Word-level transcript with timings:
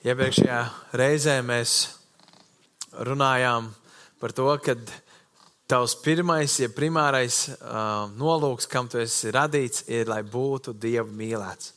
Iepriekšējā 0.00 0.58
reizē 0.96 1.34
mēs 1.44 1.72
runājām 3.04 3.66
par 4.16 4.32
to, 4.32 4.46
ka 4.64 4.72
tavs 5.68 5.92
pirmais, 6.00 6.54
ja 6.62 6.70
primārais 6.72 7.42
uh, 7.50 8.06
nolūks, 8.16 8.64
kam 8.64 8.88
tu 8.88 8.96
esi 9.02 9.28
radīts, 9.36 9.84
ir, 9.92 10.08
lai 10.08 10.22
būtu 10.24 10.72
Dieva 10.72 11.04
mīlēts. 11.04 11.74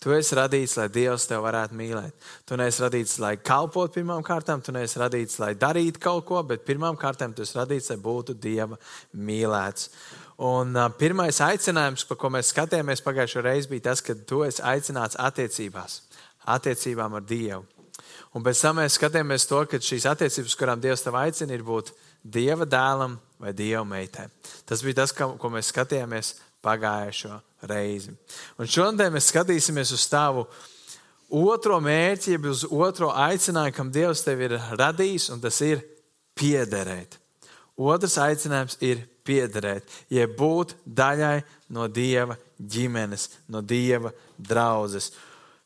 Tu 0.00 0.16
esi 0.16 0.38
radīts, 0.38 0.78
lai 0.80 0.88
Dievs 0.88 1.28
tevi 1.28 1.44
varētu 1.44 1.76
mīlēt. 1.76 2.16
Tu 2.48 2.56
neesi 2.56 2.80
radīts, 2.86 3.18
lai 3.20 3.34
kalpotu 3.36 3.98
pirmām 3.98 4.24
kārtām, 4.24 4.64
tu 4.64 4.72
neesi 4.72 4.96
radīts, 5.04 5.36
lai 5.42 5.52
darītu 5.60 6.00
kaut 6.08 6.24
ko, 6.32 6.40
bet 6.40 6.64
pirmām 6.64 6.96
kārtām 6.96 7.36
tu 7.36 7.44
esi 7.44 7.60
radīts, 7.60 7.92
lai 7.92 8.00
būtu 8.00 8.40
Dieva 8.40 8.80
mīlēts. 9.12 9.90
Un 10.40 10.72
uh, 10.72 10.88
pirmais 10.96 11.44
aicinājums, 11.44 12.08
par 12.08 12.16
ko 12.16 12.32
mēs 12.32 12.56
skatījāmies 12.56 13.04
pagājušajā 13.04 13.44
reizē, 13.50 13.74
bija 13.76 13.90
tas, 13.90 14.00
ka 14.00 14.16
tu 14.24 14.40
esi 14.48 14.64
aicināts 14.64 15.20
attiecībās 15.20 16.00
attiecībām 16.46 17.18
ar 17.18 17.24
Dievu. 17.26 17.64
Un 18.36 18.44
pēc 18.44 18.60
tam 18.60 18.80
mēs 18.80 18.98
skatāmies 18.98 19.46
to, 19.48 19.62
ka 19.64 19.80
šīs 19.80 20.04
attiecības, 20.10 20.56
kurām 20.58 20.80
Dievs 20.80 21.04
tev 21.04 21.16
aicina, 21.16 21.56
ir 21.56 21.64
būt 21.64 21.92
Dieva 22.20 22.66
dēlam 22.68 23.16
vai 23.40 23.52
Dieva 23.56 23.84
meitai. 23.88 24.26
Tas 24.68 24.82
bija 24.84 25.00
tas, 25.02 25.14
ko 25.16 25.50
mēs 25.52 25.70
skatījāmies 25.72 26.34
pagājušo 26.64 27.38
reizi. 27.70 28.14
Un 28.60 28.68
šodien 28.68 29.14
mēs 29.14 29.30
skatīsimies 29.32 29.92
uz 29.96 30.06
tavu 30.10 30.46
otro 31.32 31.78
mērķi, 31.82 32.34
jeb 32.36 32.48
uz 32.50 32.64
otro 32.68 33.12
aicinājumu, 33.14 33.76
kam 33.76 33.92
Dievs 33.94 34.24
tevi 34.26 34.50
ir 34.50 34.58
radījis, 34.78 35.30
un 35.34 35.42
tas 35.42 35.60
ir 35.64 35.80
piederēt. 36.36 37.18
Otrs 37.76 38.16
aicinājums 38.20 38.78
ir 38.84 39.02
piederēt, 39.26 39.88
jeb 40.12 40.36
būt 40.38 40.76
daļai 40.86 41.40
no 41.76 41.88
Dieva 41.92 42.38
ģimenes, 42.56 43.28
no 43.52 43.60
Dieva 43.60 44.12
draudzes 44.38 45.10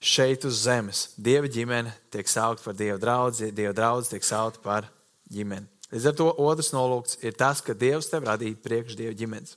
šeit 0.00 0.45
uz 0.48 0.64
zemes. 0.64 1.10
Dieva 1.20 1.48
ģimene 1.50 1.92
tiek 2.12 2.28
saukta 2.28 2.64
par 2.64 2.77
Dieva 2.77 2.98
draugu, 3.00 3.50
Dieva 3.52 3.74
draugs 3.77 4.10
tiek 4.10 4.24
saukta 4.24 4.62
par 4.64 4.88
ģimeni. 5.30 5.68
Līdz 5.90 6.06
ar 6.06 6.16
to 6.16 6.29
otrs 6.38 6.73
nolūks 6.74 7.18
ir 7.26 7.34
tas, 7.37 7.60
ka 7.60 7.74
Dievs 7.74 8.09
tev 8.10 8.24
radīja 8.28 8.59
priekš 8.62 8.96
Dieva 8.98 9.15
ģimenes. 9.16 9.56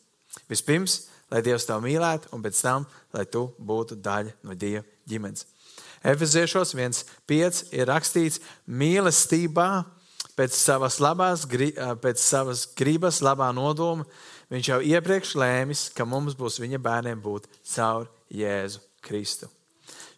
Vispirms, 0.50 1.04
lai 1.32 1.44
Dievs 1.46 1.68
tevi 1.70 1.94
mīlētu, 1.94 2.32
un 2.34 2.44
pēc 2.44 2.62
tam, 2.66 2.88
lai 3.14 3.26
tu 3.30 3.48
būtu 3.62 3.98
daļa 4.02 4.34
no 4.44 4.58
Dieva 4.58 4.84
ģimenes. 5.10 5.46
Efeziešos 6.04 6.74
1,5 6.76 7.64
ir 7.72 7.88
rakstīts 7.88 8.42
mīlestībā 8.68 9.70
pēc 10.36 10.58
savas, 10.58 11.00
labās, 11.00 11.46
pēc 11.48 12.20
savas 12.20 12.66
gribas, 12.76 13.22
labā 13.24 13.54
nodoma. 13.56 14.04
Viņš 14.52 14.70
jau 14.74 14.82
iepriekš 14.84 15.38
lēmis, 15.40 15.88
ka 15.96 16.06
mums 16.06 16.36
būs 16.38 16.60
viņa 16.60 16.82
bērniem 16.84 17.22
būt 17.24 17.48
caur 17.76 18.10
Jēzu 18.34 18.84
Kristu. 19.06 19.48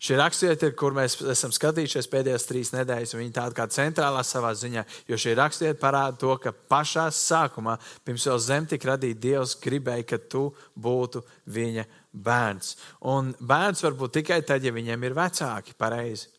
Šī 0.06 0.20
rakstvieta, 0.20 0.68
kur 0.78 0.94
mēs 0.94 1.16
esam 1.34 1.54
skatījušies 1.56 2.08
pēdējās 2.12 2.44
trīs 2.46 2.70
nedēļas, 2.76 3.16
viņa 3.18 3.32
tāda 3.40 3.58
kā 3.58 3.66
centrālā 3.74 4.22
savā 4.28 4.52
ziņā, 4.54 4.84
jo 5.10 5.18
šī 5.18 5.34
rakstvieta 5.40 5.80
parāda 5.82 6.20
to, 6.22 6.36
ka 6.44 6.54
pašā 6.54 7.08
sākumā, 7.16 7.74
pirms 8.06 8.28
vēl 8.30 8.38
zem 8.44 8.68
tika 8.70 8.92
radīta, 8.92 9.18
Dievs 9.24 9.56
gribēja, 9.64 10.06
ka 10.12 10.20
tu 10.30 10.44
būtu 10.78 11.24
viņa 11.50 11.88
bērns. 12.14 12.76
Un 13.10 13.34
bērns 13.42 13.82
var 13.88 13.98
būt 13.98 14.20
tikai 14.20 14.44
tad, 14.46 14.68
ja 14.68 14.76
viņiem 14.76 15.10
ir 15.10 15.18
vecāki 15.18 15.74
pareizi. 15.80 16.30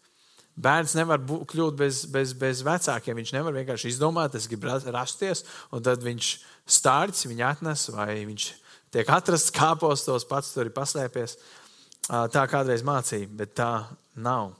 Bērns 0.56 0.94
nevar 0.96 1.18
būt, 1.26 1.48
kļūt 1.50 1.76
bez, 1.82 2.04
bez, 2.08 2.38
bez 2.38 2.62
vecākiem. 2.64 3.18
Viņš 3.18 3.34
nevar 3.34 3.58
vienkārši 3.58 3.90
izdomāt, 3.90 4.38
es 4.38 4.46
gribu 4.48 4.70
rasties, 4.94 5.42
un 5.74 5.82
tad 5.84 6.06
viņš 6.06 6.32
stārķis 6.78 7.28
viņu 7.28 7.50
atnes, 7.50 7.90
vai 7.98 8.12
viņš 8.22 8.50
tiek 8.94 9.10
atrasts 9.10 9.52
kāpostos, 9.52 10.24
pats 10.28 10.54
tur 10.54 10.70
ir 10.70 10.76
paslēpies. 10.76 11.36
Tā 12.06 12.46
kādreiz 12.46 12.84
mācīja, 12.86 13.26
bet 13.34 13.56
tā 13.58 13.72
nav. 14.14 14.52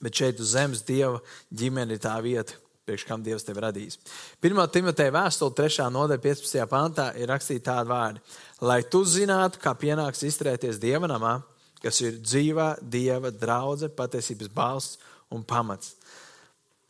Bet 0.00 0.16
šeit 0.16 0.40
uz 0.40 0.54
zemes 0.54 0.80
dieva 0.86 1.20
ģimene 1.52 1.96
ir 1.96 2.00
tā 2.00 2.14
vieta, 2.24 2.56
priekš 2.88 3.04
kam 3.04 3.22
Dievs 3.22 3.44
tevi 3.44 3.60
radījis. 3.60 3.98
1. 4.40 4.62
Timoteja 4.72 5.12
vēstule, 5.12 5.52
3. 5.58 5.84
nodaļa, 5.92 6.22
15. 6.24 6.64
pantā 6.70 7.10
ir 7.20 7.28
rakstīta 7.28 7.74
tāda 7.74 7.90
vārda: 7.90 8.24
Lai 8.64 8.80
tu 8.88 9.02
zinātu, 9.04 9.60
kā 9.60 9.74
pienāks 9.76 10.24
izturēties 10.26 10.80
dieva 10.80 11.10
namā, 11.10 11.36
kas 11.84 12.00
ir 12.00 12.16
dzīvā 12.22 12.72
dieva 12.80 13.30
draudzene, 13.30 13.92
patiesības 13.96 14.50
balsts 14.56 14.98
un 15.30 15.44
pamats. 15.44 15.94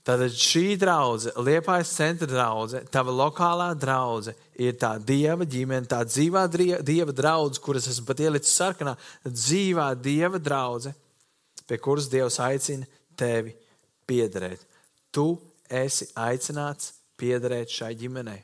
Tātad 0.06 0.32
šī 0.32 0.78
draudzene, 0.80 1.42
Liepājas 1.44 1.92
centra 1.92 2.26
draudzene, 2.28 2.88
tava 2.92 3.12
lokālā 3.12 3.68
draudzene 3.76 4.36
ir 4.56 4.78
tā 4.80 4.94
dieva 4.96 5.44
ģimene, 5.44 5.88
tā 5.90 6.00
dzīvā 6.08 6.46
dieva 6.50 7.12
draudzene, 7.12 7.64
kuras 7.64 7.88
esmu 7.90 8.06
pat 8.08 8.22
ielicis 8.24 8.56
sarkanā, 8.56 8.94
dzīvā 9.28 9.90
dieva 10.00 10.40
draudzene, 10.40 10.96
pie 11.68 11.78
kuras 11.78 12.08
Dievs 12.10 12.40
aicina 12.42 12.88
tevi 13.18 13.52
piederēt. 14.08 14.62
Tu 15.14 15.26
esi 15.70 16.08
aicināts 16.18 16.94
piederēt 17.20 17.70
šai 17.70 17.92
ģimenei. 18.00 18.40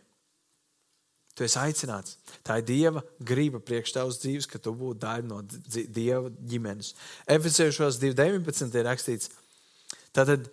Tu 1.37 1.45
esi 1.45 1.59
aicināts. 1.61 2.15
Tā 2.47 2.61
ir 2.61 2.69
Dieva 2.69 3.03
griba 3.19 3.59
priekš 3.61 3.97
tavas 3.97 4.21
dzīves, 4.23 4.47
ka 4.49 4.61
tu 4.63 4.73
būtu 4.77 5.03
daļa 5.03 5.27
no 5.29 5.43
Dieva 5.43 6.31
ģimenes. 6.53 6.95
Efesiešos 7.29 7.99
2.19 8.01 8.79
ir 8.79 8.87
rakstīts, 8.89 9.33
tātad 10.17 10.47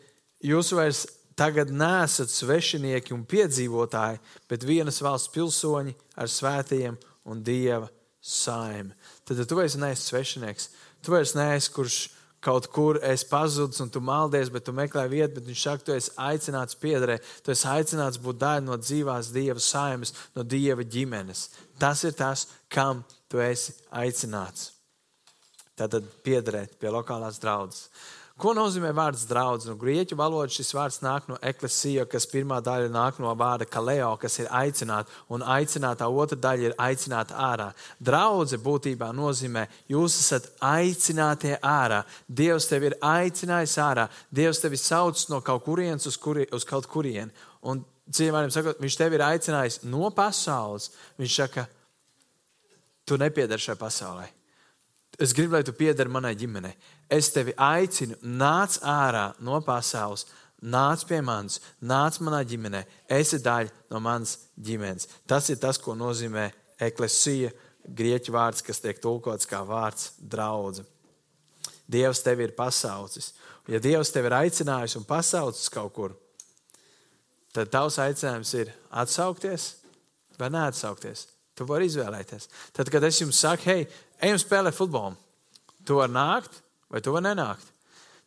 Jūs 0.44 0.74
vairs 0.76 1.06
tagad 1.40 1.72
nesat 1.72 2.32
svešinieki 2.32 3.14
un 3.16 3.24
piedzīvotāji, 3.30 4.20
bet 4.50 4.66
vienas 4.68 5.02
valsts 5.02 5.32
pilsoņi 5.34 5.96
ar 6.20 6.30
svētajiem 6.30 6.98
un 7.30 7.44
dieva 7.46 7.88
saimi. 8.24 8.94
Tad 9.28 9.44
tu 9.48 9.58
vairs 9.58 9.78
neesi 9.80 10.10
svešinieks. 10.10 10.70
Tu 11.04 11.12
vairs 11.12 11.34
neesi 11.36 11.72
kurš 11.74 11.98
kaut 12.44 12.68
kur 12.76 13.00
esi 13.08 13.28
pazudis 13.30 13.80
un 13.80 13.90
tu 13.92 14.02
maldies, 14.04 14.52
bet 14.52 14.66
tu 14.68 14.74
meklē 14.76 15.06
vietu, 15.12 15.38
bet 15.38 15.48
viņš 15.48 15.64
saka, 15.64 15.86
tu 15.88 15.96
esi 15.96 16.12
aicināts 16.20 16.78
piederēt, 16.80 17.24
tu 17.44 17.54
esi 17.56 17.68
aicināts 17.72 18.20
būt 18.20 18.42
daļa 18.42 18.66
no 18.66 18.78
dzīvās 18.80 19.32
dieva 19.36 19.64
saimes, 19.64 20.12
no 20.36 20.44
dieva 20.44 20.84
ģimenes. 20.84 21.48
Tas 21.80 22.04
ir 22.04 22.16
tas, 22.20 22.48
kam 22.68 23.06
tu 23.32 23.40
esi 23.44 23.76
aicināts. 23.96 24.74
Tātad 25.80 26.06
piederēt 26.26 26.76
pie 26.80 26.92
lokālās 26.94 27.40
draudzes. 27.42 27.88
Ko 28.42 28.50
nozīmē 28.58 28.90
vārds 28.98 29.28
draugs? 29.30 29.68
No 29.70 29.76
grieķu 29.78 30.18
valodas 30.18 30.56
šis 30.58 30.74
vārds 30.74 30.98
nāk 31.06 31.28
no 31.30 31.36
eklesija, 31.46 32.08
kas 32.10 32.26
pirmā 32.32 32.58
daļa 32.66 32.90
nāk 32.90 33.20
no 33.22 33.30
vārda 33.38 33.68
kaleo, 33.70 34.10
kas 34.18 34.40
ir 34.42 34.50
aicināt, 34.50 35.12
un 35.30 35.46
aicinātā 35.46 36.08
otra 36.10 36.40
daļa 36.48 36.72
ir 36.72 36.76
aicināt 36.82 37.30
ārā. 37.30 37.70
Draudze 38.02 38.58
būtībā 38.58 39.12
nozīmē, 39.14 39.68
jūs 39.94 40.18
esat 40.24 40.50
aicinātie 40.66 41.60
ārā. 41.62 42.02
Dievs 42.26 42.72
tevi 42.72 42.90
ir 42.90 42.98
aicinājis 43.06 43.78
ārā. 43.86 44.10
Dievs 44.34 44.66
tevi 44.66 44.82
sauc 44.82 45.28
no 45.30 45.44
kaut 45.46 45.68
kurienes 45.70 46.10
uz, 46.10 46.18
kuri, 46.18 46.50
uz 46.58 46.66
kaut 46.66 46.90
kurienu. 46.90 47.30
Un, 47.70 47.86
Cīņā 48.04 48.48
sakot, 48.52 48.82
viņš 48.84 48.96
tevi 49.00 49.16
ir 49.16 49.24
aicinājis 49.24 49.84
no 49.88 50.10
pasaules. 50.12 50.90
Viņš 51.22 51.36
saka, 51.38 51.70
tu 53.08 53.16
nepiedari 53.22 53.64
šai 53.64 53.78
pasaulē. 53.80 54.26
Es 55.22 55.34
gribu, 55.36 55.54
lai 55.54 55.64
tu 55.64 55.76
piedari 55.78 56.10
manai 56.10 56.34
ģimenei 56.36 56.74
es 57.14 57.30
tevi 57.34 57.54
aicinu, 57.60 58.18
nāc 58.24 58.80
ārā 58.88 59.32
no 59.44 59.60
pasaules, 59.66 60.26
nāc 60.64 61.04
pie 61.08 61.20
manis, 61.26 61.60
nāc 61.84 62.20
manā 62.24 62.42
ģimenē, 62.48 62.84
esi 63.20 63.40
daļa 63.44 63.92
no 63.92 64.02
manas 64.04 64.38
ģimenes. 64.56 65.10
Tas 65.28 65.50
ir 65.52 65.60
tas, 65.62 65.80
ko 65.82 65.96
nozīmē 66.00 66.50
eklesija, 66.88 67.52
grieķu 67.84 68.34
vārds, 68.34 68.64
kas 68.64 68.80
tiek 68.82 69.02
tulkots 69.04 69.50
kā 69.50 69.62
vārds 69.68 70.14
draudzene. 70.18 70.88
Dievs 71.94 72.24
tevi 72.24 72.48
ir 72.48 72.54
pasaucis. 72.56 73.34
Ja 73.68 73.80
Dievs 73.84 74.12
tevi 74.12 74.30
ir 74.30 74.38
aicinājis 74.38 74.96
un 74.98 75.06
pasaucis 75.08 75.70
kaut 75.72 75.94
kur, 75.94 76.16
tad 77.54 77.70
tavs 77.72 78.00
aicinājums 78.02 78.54
ir 78.58 78.72
atsaukties 79.04 79.68
vai 80.40 80.50
neatsaukties. 80.56 81.28
Tu 81.54 81.68
vari 81.70 81.86
izvēlēties. 81.86 82.48
Tad, 82.74 82.90
kad 82.90 83.04
es 83.06 83.20
jums 83.22 83.38
saku, 83.44 83.68
hei, 83.70 83.84
ejam 84.24 84.40
spēlēt 84.42 84.78
futbolu, 84.78 85.18
tu 85.88 86.00
vari 86.00 86.14
nākt, 86.16 86.62
vai 86.92 87.02
tu 87.04 87.14
vari 87.16 87.30
nenākt. 87.30 87.70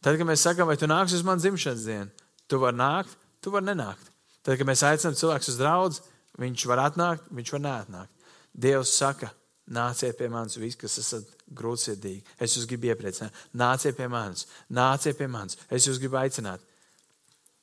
Tad, 0.04 0.18
kad 0.18 0.28
mēs 0.28 0.44
sakām, 0.44 0.68
vai 0.68 0.76
tu 0.78 0.88
nāksi 0.90 1.16
uz 1.18 1.24
manu 1.26 1.42
dzimšanas 1.42 1.86
dienu, 1.88 2.28
tu 2.46 2.60
vari 2.62 2.78
nākt, 2.78 3.16
tu 3.42 3.52
vari 3.54 3.70
nenākt. 3.70 4.12
Tad, 4.46 4.58
kad 4.60 4.68
mēs 4.68 4.84
aicinām 4.86 5.16
cilvēku 5.18 5.50
uz 5.50 5.58
draugu, 5.58 6.04
viņš 6.38 6.66
var 6.70 6.84
atnākt, 6.84 7.32
viņš 7.34 7.52
var 7.56 7.64
neatnākt. 7.64 8.30
Dievs 8.56 8.92
saka, 8.94 9.32
nāciet 9.66 10.16
pie 10.18 10.28
manis, 10.30 10.58
visi, 10.60 10.78
kas 10.78 10.98
esat 11.02 11.32
grūtsirdīgi. 11.56 12.22
Es 12.38 12.54
jūs 12.56 12.68
gribu 12.70 12.92
iepriecināt, 12.92 13.34
nāciet 13.56 13.98
pie 13.98 14.06
manis, 14.12 14.46
nāciet 14.70 15.18
pie 15.18 15.28
manis. 15.30 15.58
Es 15.70 15.88
jūs 15.88 15.98
gribu 16.02 16.20
aicināt. 16.20 16.62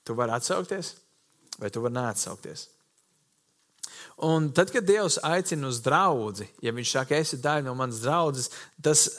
Tu 0.04 0.16
vari 0.18 0.36
atsaukties, 0.36 0.96
vai 1.62 1.72
tu 1.72 1.84
vari 1.84 1.96
neatsaukties. 1.96 2.68
Un 4.24 4.52
tad, 4.56 4.72
kad 4.72 4.86
Dievs 4.88 5.18
aicina 5.26 5.68
uz 5.68 5.82
draugu, 5.84 6.48
ja 6.64 6.72
Viņš 6.72 6.94
saka, 6.96 7.20
esi 7.20 7.42
daļa 7.44 7.68
no 7.68 7.76
manas 7.76 8.00
draudzes, 8.04 8.52
tas 8.82 9.10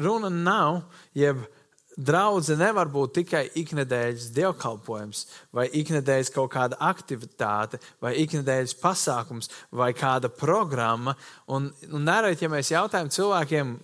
runa 0.00 0.30
nav, 0.32 0.82
jeb 1.16 1.42
draudzene 1.94 2.64
nevar 2.66 2.88
būt 2.90 3.14
tikai 3.20 3.44
iknedēļas 3.60 4.30
dievkalpojums, 4.34 5.24
vai 5.54 5.68
iknedēļas 5.80 6.32
kaut 6.34 6.50
kāda 6.54 6.78
aktivitāte, 6.82 7.78
vai 8.02 8.16
iknedēļas 8.24 8.74
pasākums, 8.80 9.50
vai 9.70 9.92
kāda 9.96 10.30
programma. 10.32 11.14
Un, 11.46 11.70
un 11.92 12.08
nerēt, 12.08 12.42
ja 12.42 12.50
mēs 12.50 12.72
jautājam 12.74 13.12
cilvēkiem, 13.14 13.76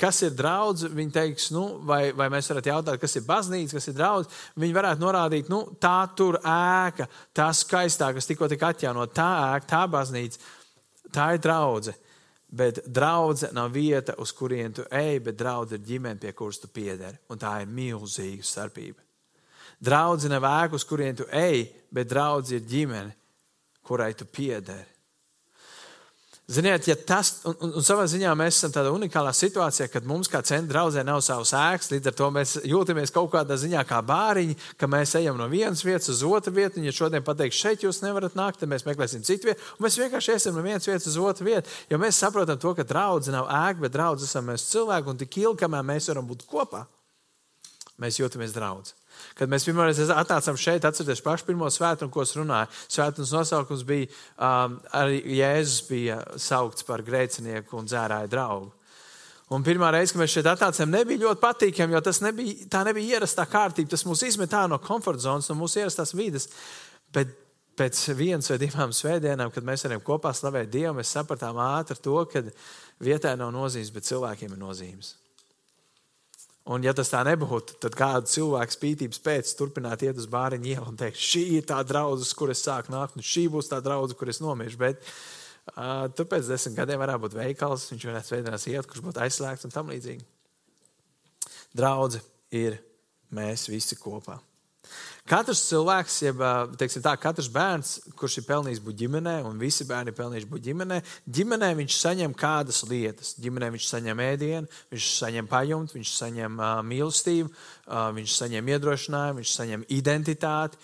kas 0.00 0.20
ir 0.26 0.34
draudz, 0.36 0.86
viņi 0.92 1.12
teiks, 1.12 1.50
nu, 1.54 1.64
vai, 1.88 2.10
vai 2.16 2.28
mēs 2.32 2.50
varētu 2.50 2.70
jautāt, 2.70 3.00
kas 3.00 3.16
ir 3.16 3.24
baznīca, 3.26 3.78
kas 3.78 3.88
ir 3.90 3.96
draudz. 3.96 4.40
Viņi 4.60 4.76
varētu 4.76 5.02
norādīt, 5.02 5.50
nu, 5.52 5.62
tā 5.80 5.98
tur 6.16 6.38
ēka, 6.40 7.08
tā 7.36 7.48
skaistā, 7.56 8.12
kas 8.16 8.28
tikko 8.28 8.48
tika 8.52 8.72
atjaunot, 8.74 9.14
tā 9.16 9.30
ēka, 9.54 9.70
tā 9.72 9.84
baznīca, 9.92 10.42
tā 11.14 11.30
ir 11.36 11.42
draudzene. 11.44 12.02
Bet 12.56 12.84
draudzene 12.86 13.56
nav 13.56 13.72
vieta, 13.74 14.14
uz 14.22 14.30
kurien 14.32 14.72
tu 14.72 14.84
ej, 14.94 15.18
bet 15.24 15.36
draudzene 15.36 15.80
ir 15.82 15.88
ģimene, 15.88 16.20
pie 16.22 16.30
kuras 16.36 16.60
tu 16.62 16.70
piederi. 16.70 17.18
Un 17.32 17.40
tā 17.42 17.56
ir 17.64 17.72
milzīga 17.74 18.46
starpība. 18.46 19.02
Draudzene 19.82 20.38
nav 20.38 20.46
ēka, 20.52 20.78
uz 20.78 20.86
kurien 20.86 21.18
tu 21.18 21.26
ej, 21.34 21.66
bet 21.92 22.08
draudzene 22.08 22.62
ir 22.62 22.68
ģimene, 22.70 23.16
kurai 23.82 24.12
tu 24.14 24.28
piederi. 24.30 24.95
Ziniet, 26.46 26.86
ja 26.86 26.94
tas, 26.94 27.40
un, 27.42 27.56
un, 27.58 27.72
un 27.80 27.82
savā 27.82 28.04
ziņā 28.06 28.30
mēs 28.38 28.60
esam 28.60 28.70
tādā 28.70 28.92
unikālā 28.94 29.32
situācijā, 29.34 29.88
kad 29.90 30.04
mums 30.06 30.28
kā 30.30 30.38
centra 30.46 30.76
draudzē 30.76 31.02
nav 31.02 31.18
savs 31.26 31.50
ēkas, 31.58 31.88
līdz 31.90 32.10
ar 32.12 32.14
to 32.20 32.28
mēs 32.36 32.52
jūtamies 32.70 33.10
kaut 33.14 33.32
kādā 33.32 33.56
ziņā 33.58 33.82
kā 33.88 33.98
bāriņi, 34.06 34.54
ka 34.78 34.86
mēs 34.86 35.16
ejam 35.18 35.40
no 35.40 35.48
vienas 35.50 35.82
vietas 35.82 36.12
uz 36.12 36.20
otru 36.22 36.52
vietu, 36.54 36.78
un 36.78 36.86
ja 36.86 36.94
šodien 36.94 37.24
pateiks, 37.26 37.58
šeit 37.58 37.82
jūs 37.82 37.98
nevarat 38.04 38.38
nākt, 38.38 38.60
tad 38.62 38.70
mēs 38.70 38.86
meklēsim 38.86 39.26
citu 39.26 39.50
vietu, 39.50 39.66
un 39.74 39.88
mēs 39.88 39.98
vienkārši 39.98 40.36
iesim 40.36 40.54
no 40.54 40.62
vienas 40.62 40.86
vietas 40.86 41.10
uz 41.10 41.18
otru 41.18 41.48
vietu, 41.48 41.74
jo 41.90 41.98
mēs 41.98 42.22
saprotam 42.22 42.62
to, 42.62 42.76
ka 42.78 42.86
draudze 42.86 43.34
nav 43.34 43.50
ēka, 43.50 43.82
bet 43.82 43.96
draudze 43.98 44.30
esam 44.30 44.46
mēs 44.52 44.68
cilvēki, 44.70 45.10
un 45.10 45.18
tik 45.24 45.40
ilgi, 45.42 45.64
kamēr 45.64 45.82
mēs 45.90 46.06
varam 46.12 46.30
būt 46.30 46.46
kopā, 46.46 46.84
mēs 47.98 48.22
jūtamies 48.22 48.54
draudz. 48.54 48.94
Kad 49.38 49.52
mēs 49.52 49.66
pirmo 49.68 49.84
reizi 49.86 50.06
atnācām 50.12 50.58
šeit, 50.60 50.86
atcerieties 50.86 51.24
pašu 51.24 51.48
pirmo 51.48 51.68
svētdienu, 51.72 52.12
ko 52.12 52.24
es 52.24 52.34
runāju. 52.38 52.72
Svētdienas 52.86 53.34
nosaukums 53.34 53.84
bija, 53.86 54.08
um, 54.36 54.78
arī 54.96 55.22
Jēzus 55.38 55.86
bija 55.90 56.18
saukts 56.40 56.86
par 56.86 57.04
grēcinieku 57.06 57.80
un 57.80 57.88
dzērāju 57.90 58.32
draugu. 58.32 58.72
Un 59.54 59.62
pirmā 59.62 59.92
reize, 59.94 60.10
kad 60.10 60.24
mēs 60.24 60.32
šeit 60.34 60.48
atnācām, 60.50 60.90
nebija 60.90 61.22
ļoti 61.22 61.42
patīkami, 61.42 61.94
jo 61.94 62.14
nebija, 62.26 62.68
tā 62.70 62.80
nebija 62.88 63.18
ierastā 63.20 63.44
kārtība. 63.46 63.92
Tas 63.92 64.02
mūs 64.08 64.24
izmet 64.26 64.56
no 64.66 64.80
komforta 64.82 65.28
zonas, 65.28 65.50
no 65.50 65.54
mūsu 65.60 65.84
ierastās 65.84 66.16
vidas. 66.18 66.48
Bet 67.14 67.30
pēc 67.78 68.00
vienas 68.16 68.50
vai 68.50 68.58
divām 68.58 68.94
svētdienām, 68.94 69.52
kad 69.54 69.66
mēs 69.66 69.86
varam 69.86 70.02
kopā 70.02 70.32
slavēt 70.34 70.72
Dievu, 70.72 70.96
mēs 70.98 71.12
sapratām 71.14 71.60
ātri 71.62 71.98
to, 72.02 72.16
ka 72.32 72.42
vietai 73.04 73.36
nav 73.38 73.52
nozīmes, 73.54 73.92
bet 73.94 74.08
cilvēkiem 74.08 74.56
ir 74.56 74.60
nozīmes. 74.60 75.14
Un, 76.66 76.82
ja 76.82 76.90
tas 76.96 77.12
tā 77.12 77.20
nebūtu, 77.22 77.76
tad 77.82 77.94
kāda 77.94 78.26
cilvēka 78.26 78.74
spītības 78.74 79.20
pēc 79.22 79.52
turpinātu 79.54 80.08
iet 80.08 80.18
uz 80.18 80.26
bāriņu 80.30 80.72
ielu 80.72 80.86
un 80.90 80.96
teikt, 80.98 81.20
šī 81.22 81.42
ir 81.60 81.66
tā 81.68 81.78
draudzene, 81.86 82.34
kur 82.38 82.50
es 82.50 82.64
sāku 82.66 82.90
nākt, 82.90 83.14
un 83.14 83.22
šī 83.22 83.44
būs 83.54 83.70
tā 83.70 83.78
draudzene, 83.84 84.18
kur 84.18 84.32
es 84.32 84.42
nomiešu. 84.42 84.80
Bet 84.80 84.98
uh, 85.04 86.08
tur 86.10 86.26
pēc 86.32 86.50
desmit 86.50 86.74
gadiem 86.80 86.98
varētu 87.04 87.22
būt 87.22 87.38
veikals, 87.38 87.86
viņš 87.92 88.08
varētu 88.10 88.34
veicināt 88.34 88.66
iet, 88.72 88.90
kurš 88.90 89.04
būtu 89.06 89.22
aizslēgts 89.22 89.68
un 89.68 89.76
tam 89.76 89.94
līdzīgi. 89.94 90.26
Draudzene 91.78 92.26
ir 92.58 92.80
mēs 93.36 93.68
visi 93.70 93.98
kopā. 94.00 94.40
Katrs 95.26 95.64
cilvēks, 95.66 96.16
jeb 96.22 96.42
tā, 96.78 97.12
katrs 97.18 97.48
bērns, 97.50 97.96
kurš 98.18 98.36
ir 98.38 98.44
pelnījis 98.46 98.82
būt 98.84 98.98
ģimenē, 99.00 99.34
un 99.48 99.58
visi 99.58 99.86
bērni 99.88 100.12
ir 100.12 100.18
pelnījuši 100.18 100.48
būt 100.52 100.66
ģimenē, 100.68 100.98
ģimenē 101.38 101.70
viņš 101.80 101.96
saņem 101.98 102.36
kādas 102.38 102.84
lietas. 102.86 103.32
Ģimenē 103.42 103.72
viņš 103.74 103.88
saņem 103.90 104.22
ēdienu, 104.22 104.70
viņš 104.94 105.08
saņem 105.16 105.48
pajumtu, 105.50 105.98
viņš 105.98 106.12
saņem 106.20 106.60
uh, 106.60 106.76
mīlestību, 106.86 107.50
uh, 107.50 108.04
viņš 108.14 108.36
saņem 108.38 108.70
iedrošinājumu, 108.76 109.42
viņš 109.42 109.56
saņem 109.58 109.86
identitāti 109.98 110.78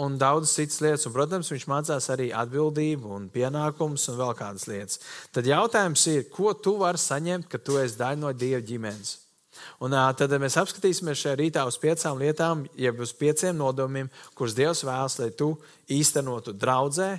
un 0.00 0.16
daudzas 0.16 0.54
citas 0.56 0.80
lietas. 0.80 1.04
Un, 1.06 1.16
protams, 1.16 1.52
viņš 1.52 1.66
mācās 1.68 2.08
arī 2.14 2.30
atbildību 2.32 3.12
un 3.18 3.28
pienākumus 3.34 4.08
un 4.08 4.20
vēl 4.22 4.32
kādas 4.38 4.68
lietas. 4.70 5.02
Tad 5.36 5.48
jautājums 5.48 6.06
ir, 6.14 6.24
ko 6.32 6.54
tu 6.56 6.78
vari 6.80 7.00
saņemt, 7.00 7.50
kad 7.52 7.66
tu 7.66 7.76
esi 7.82 8.00
daļa 8.00 8.22
no 8.24 8.32
Dieva 8.32 8.64
ģimenes? 8.64 9.18
Un 9.84 9.96
tad 10.16 10.32
mēs 10.40 10.56
apskatīsimies 10.60 11.20
šajā 11.24 11.38
rītā 11.40 11.66
uz 11.68 11.76
piecām 11.80 12.20
lietām, 12.22 12.64
jeb 12.78 13.02
uz 13.04 13.12
pieciem 13.16 13.56
nodomiem, 13.58 14.10
kurus 14.38 14.56
Dievs 14.56 14.84
vēlas, 14.86 15.18
lai 15.20 15.30
tu 15.36 15.52
īstenotu 15.92 16.54
draudzē 16.56 17.10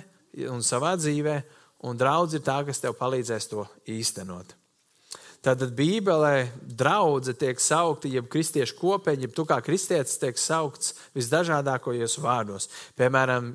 un 0.50 0.64
savā 0.66 0.94
dzīvē, 0.98 1.38
un 1.84 1.96
draudz 2.00 2.38
ir 2.38 2.44
tā, 2.44 2.60
kas 2.66 2.82
tev 2.82 2.96
palīdzēs 2.98 3.50
to 3.52 3.66
īstenot. 3.90 4.56
Tātad 5.44 5.74
Bībelē 5.76 6.46
draudzene 6.64 7.36
tiek 7.36 7.58
saukta, 7.60 8.08
jeb 8.08 8.30
kristiešu 8.32 8.78
kopiena, 8.78 9.26
jeb 9.26 9.34
tu 9.36 9.44
kā 9.44 9.58
kristietis 9.60 10.16
tiek 10.16 10.38
saukts 10.40 10.94
visdažādākajos 11.12 12.16
vārdos. 12.24 12.70
Piemēram, 12.96 13.50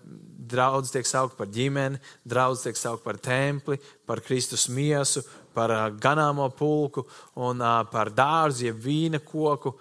draudzene 0.50 1.00
tiek 1.00 1.10
saukta 1.10 1.40
par 1.40 1.50
ģimeni, 1.50 1.98
draudzene 2.30 2.70
tiek 2.70 2.78
saukta 2.78 3.08
par 3.08 3.18
templi, 3.26 3.80
par 4.06 4.22
Kristus 4.22 4.68
miesu, 4.70 5.26
par 5.54 5.74
ganāmo 6.02 6.50
pulku 6.56 7.06
un 7.36 7.64
par 7.92 8.12
dārzu, 8.16 8.70
jeb 8.70 8.84
vīna 8.84 9.22
koku. 9.24 9.76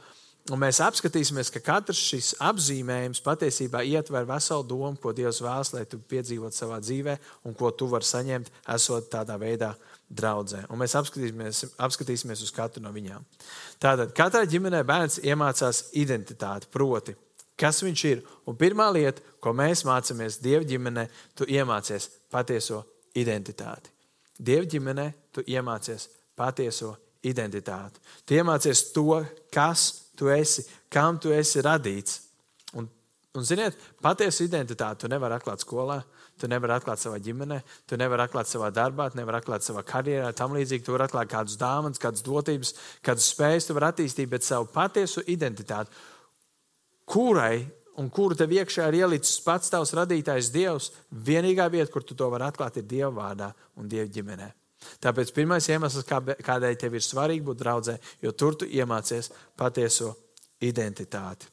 Un 0.49 0.63
mēs 0.63 0.79
apskatīsimies, 0.81 1.51
ka 1.53 1.61
katrs 1.61 2.01
šis 2.09 2.31
apzīmējums 2.41 3.21
patiesībā 3.21 3.83
ietver 3.85 4.25
veselu 4.29 4.65
domu, 4.65 4.95
ko 4.97 5.13
Dievs 5.13 5.43
vēlas, 5.45 5.75
lai 5.75 5.85
tu 5.85 5.99
piedzīvotu 6.01 6.57
savā 6.57 6.79
dzīvē, 6.81 7.19
un 7.45 7.57
ko 7.57 7.69
tu 7.77 7.89
vari 7.91 8.09
saņemt, 8.09 8.49
esot 8.73 9.11
tādā 9.13 9.37
veidā 9.41 9.75
draudzē. 10.09 10.63
Un 10.73 10.81
mēs 10.81 10.97
apskatīsimies, 10.97 11.67
apskatīsimies 11.77 12.47
uz 12.47 12.53
katru 12.57 12.81
no 12.81 12.95
viņām. 12.95 13.27
Tātad 13.83 14.17
katrai 14.17 14.47
ģimenei 14.49 14.81
bērns 14.89 15.21
iemācās 15.21 15.83
identitāti, 16.01 16.71
proti, 16.73 17.13
kas 17.59 17.83
viņš 17.85 18.07
ir. 18.09 18.25
Un 18.49 18.57
pirmā 18.57 18.89
lieta, 18.95 19.21
ko 19.45 19.53
mēs 19.57 19.85
mācāmies 19.89 20.41
Dieva 20.41 20.65
ģimenē, 20.65 21.09
tu 21.37 21.45
iemācies 21.45 22.09
patieso 22.33 22.87
identitāti. 23.19 23.98
Dieva 24.39 24.67
ģimenē 24.71 25.09
tu 25.35 25.43
iemācies 25.51 26.07
patieso 26.39 26.95
identitāti. 27.27 27.99
Tu 28.25 28.39
iemācies 28.39 28.89
to, 28.95 29.23
kas 29.55 29.89
tu 30.19 30.31
esi, 30.31 30.65
kam 30.91 31.19
tu 31.19 31.33
esi 31.35 31.63
radīts. 31.65 32.21
Un, 32.79 32.87
un 33.35 33.47
ziniet, 33.47 33.77
patiesu 34.03 34.47
identitāti 34.47 35.05
tu 35.05 35.11
nevari 35.11 35.39
atklāt 35.39 35.65
skolā. 35.67 35.99
Tu 36.39 36.47
nevari 36.47 36.77
atklāt 36.77 37.01
savā 37.03 37.17
ģimenē, 37.19 37.57
tu 37.91 37.97
nevari 37.99 38.23
atklāt 38.23 38.47
savā 38.47 38.69
darbā, 38.71 39.09
tu 39.11 39.19
nevari 39.19 39.41
atklāt 39.41 39.65
savā 39.67 39.83
karjerā, 39.83 40.29
tam 40.39 40.53
līdzīgi. 40.55 40.85
Tu 40.87 40.95
vari 40.95 41.09
atklāt 41.09 41.33
kādus 41.33 41.57
dāvanas, 41.59 41.99
kādas 41.99 42.23
dotības, 42.23 42.71
kādas 43.03 43.27
spējas 43.33 43.67
tu 43.67 43.75
vari 43.75 43.89
attīstīt, 43.89 44.31
bet 44.31 44.47
savu 44.47 44.69
patiesu 44.71 45.25
identitāti, 45.27 45.91
kurai 47.11 47.67
un 47.99 48.09
kuru 48.15 48.37
tev 48.39 48.53
iekšā 48.55 48.87
ir 48.89 49.01
ielicis 49.03 49.41
pats 49.45 49.73
tavs 49.73 49.93
radītājs 49.99 50.53
Dievs, 50.55 50.93
vienīgā 51.11 51.67
vieta, 51.73 51.91
kur 51.93 52.07
tu 52.07 52.17
to 52.19 52.31
vari 52.31 52.47
atklāt, 52.47 52.79
ir 52.79 52.87
Dieva 52.89 53.11
vārdā 53.15 53.51
un 53.79 53.91
Dieva 53.91 54.09
ģimenē. 54.15 54.49
Tāpēc 55.03 55.33
pirmais 55.35 55.67
iemesls, 55.69 56.07
kādēļ 56.07 56.77
tev 56.79 56.95
ir 56.95 57.05
svarīgi 57.05 57.45
būt 57.45 57.61
draudzē, 57.61 57.97
jo 58.23 58.33
tur 58.33 58.57
tu 58.59 58.69
iemācies 58.71 59.33
patieso 59.59 60.15
identitāti. 60.63 61.51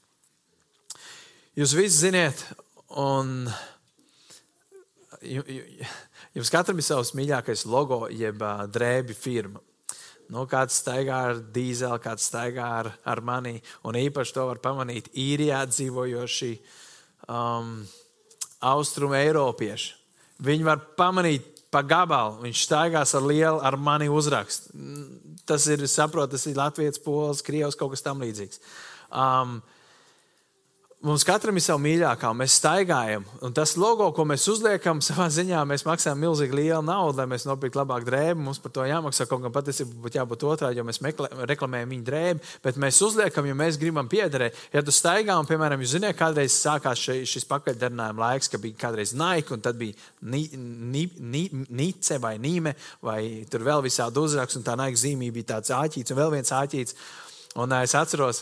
Jūs 1.58 1.74
visi 1.78 2.04
ziniet, 2.04 2.42
un 3.02 3.48
jums 5.26 6.52
katram 6.54 6.82
ir 6.82 6.86
savs 6.86 7.16
mīļākais 7.18 7.66
logo, 7.72 8.06
jeb 8.12 8.44
drēbi 8.76 9.18
firma. 9.18 9.62
Nu, 10.34 10.46
kāds 10.50 10.80
staigā 10.82 11.18
ar 11.30 11.42
dīzeli, 11.54 12.00
kāds 12.02 12.26
staigā 12.30 12.66
ar, 12.80 12.90
ar 13.06 13.22
mani. 13.26 13.60
Un 13.86 13.98
īpaši 14.00 14.34
to 14.38 14.48
var 14.50 14.62
pamanīt 14.64 15.12
īrijā 15.14 15.60
dzīvojoši 15.70 16.52
um, 17.30 17.76
austrumu 18.66 19.18
eiropieši. 19.20 19.94
Viņi 20.46 20.66
var 20.68 20.82
pamanīt 20.98 21.52
pa 21.72 21.84
gabalu. 21.86 22.42
Viņš 22.46 22.66
staigās 22.68 23.14
ar 23.18 23.24
lielu, 23.28 23.60
ar 23.64 23.78
mani 23.78 24.10
uzrakstu. 24.12 24.74
Tas 25.48 25.68
ir, 25.72 25.86
saprotu, 25.92 26.34
tas 26.36 26.48
ir 26.50 26.58
Latvijas, 26.58 27.00
Pols, 27.02 27.44
Krievs, 27.46 27.78
kaut 27.78 27.94
kas 27.94 28.04
tam 28.06 28.24
līdzīgs. 28.24 28.62
Um, 29.12 29.60
Mums 31.06 31.22
katram 31.22 31.54
ir 31.54 31.62
sava 31.62 31.78
mīļākā, 31.84 32.32
un 32.34 32.40
mēs 32.40 32.56
staigājam. 32.58 33.22
Un 33.46 33.54
tas 33.54 33.76
logo, 33.78 34.08
ko 34.18 34.24
mēs 34.26 34.48
uzliekam, 34.50 34.98
savā 35.06 35.28
ziņā 35.30 35.60
mēs 35.70 35.84
maksājam 35.86 36.18
milzīgi 36.18 36.56
lielu 36.58 36.80
naudu, 36.82 37.20
lai 37.20 37.28
mēs 37.30 37.44
nopirktu 37.46 37.78
labāku 37.78 38.08
drēbi. 38.08 38.42
Mums 38.42 38.58
par 38.64 38.74
to 38.74 38.88
jāmaksā 38.90 39.28
kaut 39.30 39.44
kā 39.44 39.52
patiesībā 39.54 40.00
būtu 40.02 40.18
jābūt 40.18 40.46
otrādi, 40.50 40.80
jo 40.82 40.86
mēs 40.88 41.00
meklē, 41.06 41.30
reklamējam 41.52 41.94
viņu 41.94 42.06
drēbi. 42.08 42.50
Bet 42.64 42.80
mēs 42.82 42.98
uzliekam, 43.06 43.46
jo 43.46 43.58
mēs 43.60 43.78
gribam 43.84 44.10
piederēt. 44.10 44.58
Ja 44.74 44.82
tu 44.82 44.96
staigā, 44.96 45.36
un, 45.38 45.46
piemēram, 45.46 45.84
jūs 45.86 45.94
zināt, 46.00 46.18
kādreiz 46.18 46.58
sākās 46.58 47.06
šis, 47.06 47.30
šis 47.36 47.46
pakaļdarinājuma 47.54 48.26
laiks, 48.26 48.50
ka 48.50 48.62
bija 48.66 48.82
kādreiz 48.88 49.14
Nike, 49.14 49.54
un 49.54 49.62
tad 49.62 49.78
bija 49.78 49.94
Nice 51.86 52.20
vai 52.26 52.34
Nīme, 52.42 52.74
vai 53.06 53.46
tur 53.52 53.62
vēl 53.70 53.86
visādi 53.86 54.26
uzraksti, 54.26 54.58
un 54.58 54.66
tā 54.66 54.74
Nike 54.82 55.04
zīmība 55.06 55.38
bija 55.38 55.52
tāds 55.54 55.70
āķīts 55.84 56.18
un 56.18 56.22
vēl 56.24 56.36
viens 56.40 56.56
āķīts. 56.64 56.98
Un 57.62 57.78
es 57.78 57.94
atceros, 57.96 58.42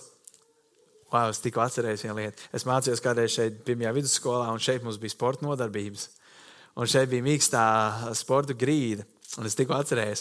Wow, 1.14 1.30
es 1.30 1.44
tikko 1.44 1.62
atcerējos 1.62 2.08
vienu 2.08 2.18
lietu. 2.18 2.48
Es 2.58 2.66
mācījos 2.66 3.02
kādreiz 3.06 3.36
šeit, 3.36 3.60
pirmajā 3.68 3.92
vidusskolā, 4.00 4.48
un 4.50 4.62
šeit 4.64 4.82
mums 4.82 4.98
bija 4.98 5.14
sporta 5.14 5.46
nodarbības. 5.46 6.08
Un 6.74 6.90
šeit 6.90 7.12
bija 7.12 7.22
mīkstā 7.22 7.66
sporta 8.18 8.56
grīda. 8.58 9.06
Un 9.38 9.48
es 9.50 9.56
tikko 9.58 9.74
atcerējos, 9.80 10.20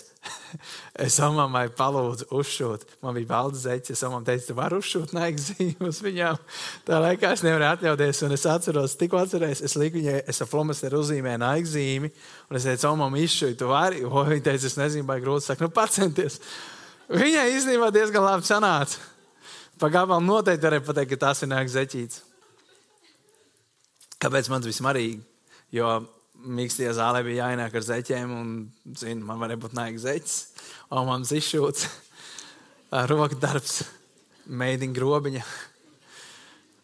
es 1.07 1.17
mammai 1.21 1.67
palūdzu 1.77 2.31
uzšūt. 2.33 2.87
Man 3.05 3.17
bija 3.19 3.29
balda 3.29 3.61
zeķe, 3.61 3.93
es 3.93 4.05
mammai 4.07 4.25
teicu, 4.31 4.47
tu 4.49 4.57
vari 4.57 4.79
uzšūt 4.81 5.13
naigas 5.17 5.51
zīmes 5.51 6.01
viņām. 6.05 6.41
Tā 6.89 7.01
laikā 7.05 7.35
es 7.37 7.45
nevarēju 7.45 7.77
atļauties, 7.77 8.23
un 8.25 8.37
es 8.37 8.47
atceros, 8.49 8.97
tikko 9.01 9.21
atcerējos, 9.21 9.61
es 9.69 9.77
liku 9.81 10.01
viņai, 10.01 10.17
es 10.33 10.41
ar 10.41 10.49
flomasteru 10.49 11.03
uzzīmēju 11.05 11.43
naigas 11.45 11.75
zīmi, 11.75 12.13
un 12.49 12.61
es 12.61 12.69
teicu, 12.69 12.95
mammai 13.01 13.27
izšūju, 13.27 13.59
tu 13.61 13.69
vari. 13.73 14.01
O, 14.09 14.25
viņa 14.33 14.49
teica, 14.49 14.69
es 14.73 14.81
nezinu, 14.81 15.09
vai 15.09 15.21
grūti 15.25 15.51
saka, 15.51 15.69
nu 15.69 15.77
pacenties. 15.77 16.41
Viņai 17.13 17.51
īstenībā 17.53 17.93
diezgan 17.93 18.25
labi 18.25 18.49
sanāca. 18.49 19.12
Pagaidām 19.81 20.27
noteikti 20.27 20.67
varēja 20.67 20.85
pateikt, 20.87 21.15
ka 21.15 21.21
tas 21.27 21.43
ir 21.43 21.51
nāks 21.51 21.77
zeķīts. 21.77 22.21
Kāpēc 24.23 24.51
man 24.53 24.63
tas 24.63 24.71
viss 24.71 24.85
marīgi? 24.85 25.23
Jo 25.75 26.03
mīkstajā 26.43 26.93
zālē 26.99 27.23
bija 27.27 27.47
jāienāk 27.47 27.75
ar 27.79 27.87
zeķiem, 27.87 28.33
un 28.37 28.53
zinu, 28.99 29.25
man 29.27 29.41
varēja 29.43 29.63
būt 29.63 29.77
nāks 29.79 30.05
zeķis, 30.05 30.37
un 30.91 31.09
man 31.09 31.27
izšūts 31.27 31.87
roka 33.13 33.39
darbs, 33.41 33.83
meidīņa 34.47 34.99
grobiņa. 34.99 35.45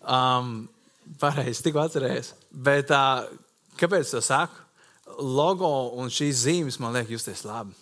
Um, 0.08 0.52
pareizi, 1.20 1.64
tikko 1.66 1.82
atcerējies. 1.84 2.32
Bet 2.52 2.92
uh, 2.94 3.26
kāpēc 3.80 4.14
to 4.14 4.22
saku? 4.24 4.64
Logo 5.18 5.70
un 5.98 6.10
šīs 6.12 6.44
zīmes 6.44 6.78
man 6.82 6.94
liek 6.94 7.10
justies 7.10 7.42
labi. 7.48 7.74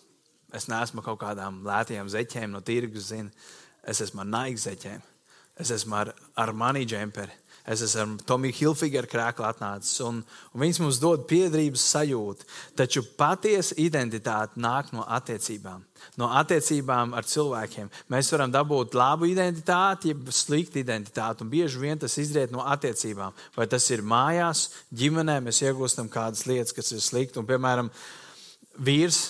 Es 0.55 0.69
neesmu 0.71 1.03
kaut 1.05 1.19
kādām 1.21 1.61
lētajām 1.67 2.09
zeķēm 2.09 2.55
no 2.55 2.63
tirgus, 2.65 3.11
zinu. 3.11 3.33
Es 3.87 4.03
esmu 4.03 4.25
ar 4.25 4.31
Nike 4.33 4.63
zeķēm, 4.63 5.03
es 5.63 5.73
esmu 5.75 5.99
ar, 6.01 6.15
ar 6.37 6.53
money 6.53 6.87
jumperi 6.89 7.35
Es 7.67 7.81
esmu 7.83 8.15
ar 8.15 8.27
Tomiju 8.29 8.55
Hilfigeru 8.55 9.09
krēklu 9.11 9.43
atnācis, 9.49 9.99
un, 10.07 10.21
un 10.55 10.63
viņš 10.63 10.79
mums 10.85 11.01
dod 11.03 11.25
piedrības 11.27 11.83
sajūtu. 11.91 12.47
Taču 12.79 13.03
patiesa 13.19 13.75
identitāte 13.83 14.61
nāk 14.63 14.93
no 14.95 15.03
attiecībām. 15.03 15.83
No 16.21 16.29
attiecībām 16.39 17.17
ar 17.19 17.27
cilvēkiem. 17.27 17.91
Mēs 18.15 18.31
varam 18.31 18.53
dabūt 18.55 18.95
labu 18.95 19.27
identitāti, 19.27 20.13
jeb 20.13 20.31
sliktu 20.31 20.79
identitāti, 20.79 21.43
un 21.43 21.51
bieži 21.51 21.83
vien 21.83 21.99
tas 21.99 22.15
izriet 22.23 22.55
no 22.55 22.63
attiecībām. 22.63 23.35
Vai 23.59 23.67
tas 23.73 23.91
ir 23.91 24.07
mājās, 24.07 24.69
ģimenē, 24.95 25.41
mēs 25.49 25.65
iegūstam 25.67 26.13
kādas 26.13 26.47
lietas, 26.47 26.77
kas 26.77 26.95
ir 26.95 27.03
sliktas. 27.03 27.49
Piemēram, 27.51 27.91
vīrs 28.79 29.25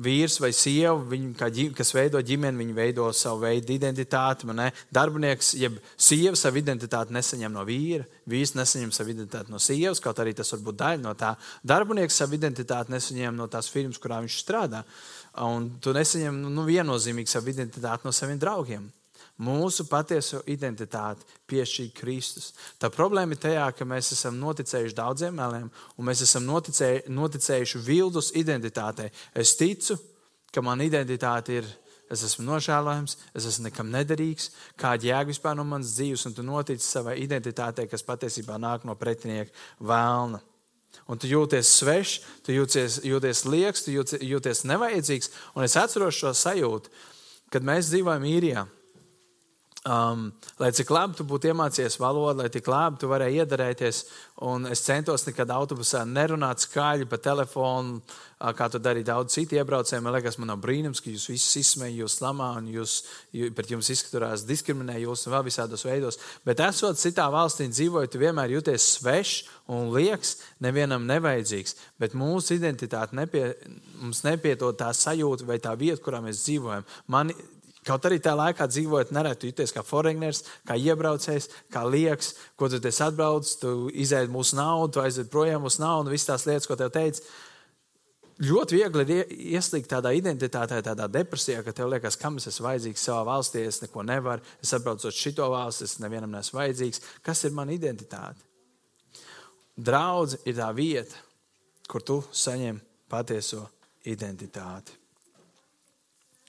vīrs 0.00 0.38
vai 0.40 0.50
sieva, 0.56 0.94
viņi, 1.10 1.70
kas 1.76 1.92
veido 1.94 2.20
ģimeni, 2.24 2.60
viņi 2.62 2.76
veido 2.76 3.08
savu 3.16 3.44
veidu 3.44 3.74
identitāti. 3.74 4.48
Darbinieks, 4.94 5.52
jeb 5.60 5.78
sieva 5.96 6.36
savu 6.38 6.60
identitāti 6.60 7.14
nesaņem 7.16 7.52
no 7.54 7.64
vīra, 7.68 8.06
vīrs 8.30 8.54
nesaņem 8.58 8.92
savu 8.96 9.14
identitāti 9.14 9.52
no 9.52 9.60
sievas, 9.62 10.00
kaut 10.02 10.22
arī 10.22 10.34
tas 10.36 10.52
var 10.54 10.64
būt 10.68 10.80
daļa 10.84 11.02
no 11.04 11.16
tā. 11.18 11.34
Darbinieks 11.66 12.20
savu 12.22 12.38
identitāti 12.38 12.94
nesaņem 12.94 13.36
no 13.36 13.48
tās 13.52 13.68
firmas, 13.72 14.00
kurā 14.00 14.22
viņš 14.24 14.38
strādā. 14.44 14.84
Un 15.46 15.68
tu 15.82 15.94
nesaņem 15.94 16.40
nu, 16.48 16.64
viennozīmīgi 16.68 17.30
savu 17.30 17.52
identitāti 17.52 18.08
no 18.08 18.14
saviem 18.14 18.40
draugiem. 18.40 18.88
Mūsu 19.40 19.86
patieso 19.88 20.42
identitāti 20.52 21.24
piešķīra 21.48 21.94
Kristus. 21.96 22.50
Tā 22.76 22.90
problēma 22.92 23.32
ir 23.32 23.40
tajā, 23.40 23.68
ka 23.72 23.86
mēs 23.88 24.12
esam 24.12 24.36
noticējuši 24.36 24.96
daudziem 24.98 25.38
meliem, 25.38 25.70
un 25.96 26.08
mēs 26.08 26.20
esam 26.26 26.44
noticēju, 26.44 27.06
noticējuši 27.16 27.80
vildus 27.86 28.34
identitātei. 28.36 29.08
Es 29.32 29.54
ticu, 29.56 29.96
ka 30.52 30.60
mana 30.64 30.84
identitāte 30.84 31.56
ir, 31.56 31.70
es 32.12 32.24
esmu 32.26 32.44
nožēlojams, 32.50 33.16
es 33.38 33.46
esmu 33.48 33.70
nekam 33.70 33.88
nederīgs, 33.94 34.50
kāda 34.80 35.08
jēga 35.08 35.30
vispār 35.30 35.56
no 35.56 35.64
manas 35.64 35.94
dzīves, 35.96 36.26
un 36.28 36.36
tu 36.36 36.44
notici 36.44 36.84
savai 36.84 37.16
identitātei, 37.22 37.88
kas 37.88 38.04
patiesībā 38.04 38.58
nāk 38.60 38.84
no 38.84 38.96
pretinieka 38.98 39.54
vēlna. 39.80 40.42
Un 41.08 41.18
tu 41.22 41.30
jūties 41.30 41.70
svešs, 41.80 42.18
tu 42.44 42.52
jūties, 42.52 42.98
jūties 43.06 43.44
lieks, 43.46 43.86
tu 43.86 43.94
jūties, 43.94 44.20
jūties 44.26 44.62
nevajadzīgs. 44.68 45.32
Un 45.56 45.64
es 45.64 45.78
atceros 45.80 46.18
šo 46.18 46.34
sajūtu, 46.36 46.92
kad 47.54 47.64
mēs 47.66 47.88
dzīvojam 47.88 48.28
īrijā. 48.28 48.66
Um, 49.88 50.26
lai 50.60 50.68
cik 50.76 50.90
labi 50.92 51.16
tu 51.16 51.24
būtu 51.24 51.48
iemācījies 51.48 51.94
valodu, 52.02 52.42
lai 52.42 52.50
cik 52.52 52.66
labi 52.68 52.98
tu 53.00 53.08
varēji 53.08 53.38
iedarēties. 53.40 54.00
Es 54.68 54.82
centos 54.84 55.22
nekad 55.24 55.48
autobusā 55.56 56.02
nerunāt 56.04 56.60
skaļi 56.60 57.06
pa 57.08 57.16
telefonu, 57.16 58.02
kā 58.56 58.66
to 58.68 58.76
darīja 58.76 59.08
daudz 59.14 59.38
citu 59.38 59.56
iebraucēju. 59.56 60.02
Man 60.04 60.12
liekas, 60.12 60.36
man 60.36 60.50
nav 60.52 60.58
brīnums, 60.60 61.00
ka 61.00 61.08
jūs 61.08 61.30
visi 61.30 61.62
izsmējat, 61.64 61.96
jūs 61.96 62.16
lamā 62.20 62.50
un 62.58 62.68
jūs, 62.74 62.96
jūs, 63.32 63.54
pret 63.56 63.72
jums 63.72 63.88
izskatās 63.94 64.44
diskriminē 64.48 64.98
jūs 65.00 65.24
un 65.24 65.34
vēl 65.36 65.46
visādos 65.48 65.84
veidos. 65.88 66.20
Bet 66.44 66.60
esot 66.64 67.00
citā 67.00 67.30
valstī 67.32 67.70
dzīvojot, 67.72 68.12
tu 68.12 68.20
vienmēr 68.20 68.52
jūties 68.58 68.88
svešs 68.98 69.48
un 69.72 69.88
liekas, 69.94 70.34
nevienam 70.60 71.08
nevajadzīgs. 71.08 71.78
Bet 71.96 72.18
mūsu 72.20 72.58
identitāte 72.58 73.16
nepie, 73.16 73.54
mums 74.02 74.20
nepiedod 74.28 74.76
tā 74.76 74.92
sajūta 74.92 75.48
vai 75.48 75.56
tā 75.56 75.72
vieta, 75.72 76.02
kurā 76.04 76.20
mēs 76.24 76.44
dzīvojam. 76.44 76.84
Man 77.08 77.32
Kaut 77.86 78.04
arī 78.04 78.18
tajā 78.20 78.36
laikā 78.36 78.66
dzīvojot, 78.68 79.12
nereti 79.16 79.48
jūties 79.48 79.72
kā 79.72 79.82
foreigners, 79.86 80.42
kā 80.68 80.76
iebraucējs, 80.76 81.46
kā 81.72 81.86
liekas, 81.88 82.34
ko 82.60 82.68
tu 82.68 82.76
esi 82.76 83.04
atbraucis, 83.06 83.56
tu 83.62 83.70
izēdi 83.88 84.28
mūsu 84.32 84.58
naudu, 84.58 84.98
tu 84.98 85.04
aizved 85.04 85.30
projām 85.32 85.64
mūsu 85.64 85.80
naudu, 85.80 86.12
visas 86.12 86.28
tās 86.28 86.44
lietas, 86.48 86.68
ko 86.68 86.76
tev 86.76 86.92
teica. 86.92 87.24
Ļoti 88.40 88.76
viegli 88.76 89.04
ir 89.16 89.32
ieslīgt 89.56 89.88
tādā 89.92 90.12
identitātē, 90.16 90.82
tādā 90.84 91.06
depresijā, 91.12 91.62
ka 91.64 91.72
tev 91.76 91.88
liekas, 91.92 92.16
kam 92.20 92.36
es 92.40 92.48
esmu 92.48 92.68
vajadzīgs 92.68 93.04
savā 93.08 93.24
valstī, 93.28 93.64
es 93.68 93.80
neko 93.82 94.04
nevaru, 94.08 94.44
es 94.64 94.72
atbraucu 94.76 95.08
uz 95.08 95.16
šito 95.16 95.48
valsti, 95.52 95.88
es 95.88 95.98
nevienam 96.04 96.32
neesmu 96.36 96.60
vajadzīgs. 96.60 97.04
Kas 97.24 97.44
ir 97.48 97.56
mana 97.56 97.76
identitāte? 97.76 98.44
Draudz 99.76 100.36
ir 100.44 100.56
tā 100.60 100.68
vieta, 100.76 101.20
kur 101.88 102.04
tu 102.04 102.20
saņem 102.32 102.80
patieso 103.12 103.64
identitāti. 104.08 104.96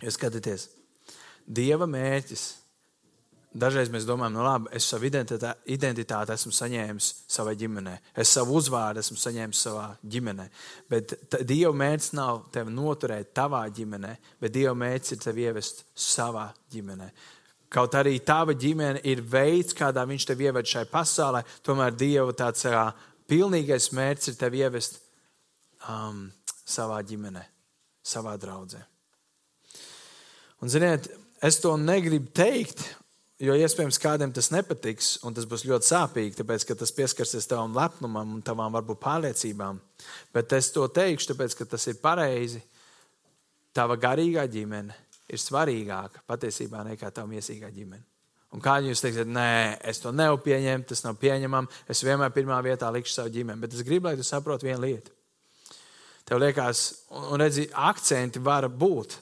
Jūs 0.04 0.16
skatāties! 0.20 0.70
Dieva 1.52 1.88
mērķis. 1.90 2.48
Dažreiz 3.52 3.90
mēs 3.92 4.06
domājam, 4.08 4.38
nu 4.38 4.44
labi, 4.46 4.70
es 4.78 4.86
savu 4.88 5.10
identitāti, 5.10 5.74
identitāti 5.76 6.32
esmu 6.32 6.54
saņēmis 6.56 7.08
savā 7.28 7.52
ģimenē, 7.60 7.98
es 8.24 8.32
savu 8.32 8.56
uzvārdu 8.56 9.02
esmu 9.02 9.18
saņēmis 9.20 9.64
savā 9.66 9.90
ģimenē. 10.14 10.46
Bet 10.88 11.18
Dieva 11.44 11.74
mērķis 11.76 12.14
nav 12.16 12.46
tevi 12.56 12.72
noturēt 12.72 13.34
savā 13.36 13.66
ģimenē, 13.76 14.14
bet 14.40 14.56
Dieva 14.56 14.72
mērķis 14.80 15.18
ir 15.18 15.24
tevi 15.26 15.44
ievest 15.50 15.84
savā 16.00 16.48
ģimenē. 16.72 17.10
Kaut 17.72 17.96
arī 18.00 18.18
tava 18.24 18.56
ģimene 18.56 19.04
ir 19.08 19.20
veids, 19.24 19.76
kādā 19.76 20.04
viņš 20.08 20.28
tevi 20.28 20.48
ieved 20.48 20.68
šai 20.68 20.86
pasaulē, 20.92 21.44
tomēr 21.64 21.96
Dieva 21.96 22.32
tāds 22.36 22.64
kā, 22.68 22.86
pilnīgais 23.32 23.92
mērķis 23.96 24.32
ir 24.32 24.40
tevi 24.40 24.64
ievest 24.64 25.02
um, 25.88 26.26
savā 26.68 27.00
ģimenē, 27.08 27.44
savā 28.04 28.38
draudzē. 28.40 28.82
Un, 30.62 30.70
ziniet, 30.70 31.08
Es 31.42 31.58
to 31.58 31.74
negribu 31.74 32.30
teikt, 32.38 32.84
jo 33.42 33.56
iespējams 33.58 33.98
kādam 34.02 34.34
tas 34.34 34.52
nepatiks, 34.54 35.16
un 35.26 35.34
tas 35.34 35.48
būs 35.50 35.64
ļoti 35.66 35.88
sāpīgi, 35.90 36.36
tāpēc 36.38 36.68
ka 36.70 36.76
tas 36.78 36.94
pieskarsies 36.94 37.50
tavam 37.50 37.74
lepnumam 37.74 38.36
un 38.36 38.44
tavām 38.46 38.76
varbūt 38.78 39.02
pārliecībām. 39.02 39.80
Bet 40.36 40.54
es 40.54 40.70
to 40.76 40.86
teikšu, 40.86 41.32
tāpēc 41.32 41.56
ka 41.58 41.66
tas 41.74 41.88
ir 41.90 41.98
pareizi. 42.04 42.62
Tava 43.74 43.98
garīgā 43.98 44.46
ģimene 44.52 44.94
ir 45.32 45.42
svarīgāka 45.42 46.22
patiesībā 46.30 46.84
nekā 46.92 47.10
tava 47.10 47.32
miesīgā 47.32 47.72
ģimene. 47.74 48.04
Un 48.52 48.62
kā 48.62 48.76
jūs 48.84 49.02
teiksiet, 49.02 49.30
nē, 49.32 49.80
es 49.88 50.02
to 50.04 50.12
nevaru 50.12 50.42
pieņemt, 50.44 50.90
tas 50.92 51.06
nav 51.06 51.16
pieņemami. 51.22 51.72
Es 51.90 52.04
vienmēr 52.04 52.34
pirmā 52.36 52.58
vietā 52.66 52.90
likšu 52.92 53.16
savu 53.16 53.32
ģimeni. 53.32 53.64
Bet 53.64 53.74
es 53.74 53.86
gribu, 53.88 54.10
lai 54.10 54.20
tu 54.20 54.28
saproti 54.28 54.68
vienu 54.68 54.84
lietu. 54.84 55.14
Tev 56.28 56.42
liekas, 56.44 56.84
un 57.32 57.42
redzi, 57.42 57.70
akcenti 57.74 58.44
var 58.44 58.68
būt 58.70 59.16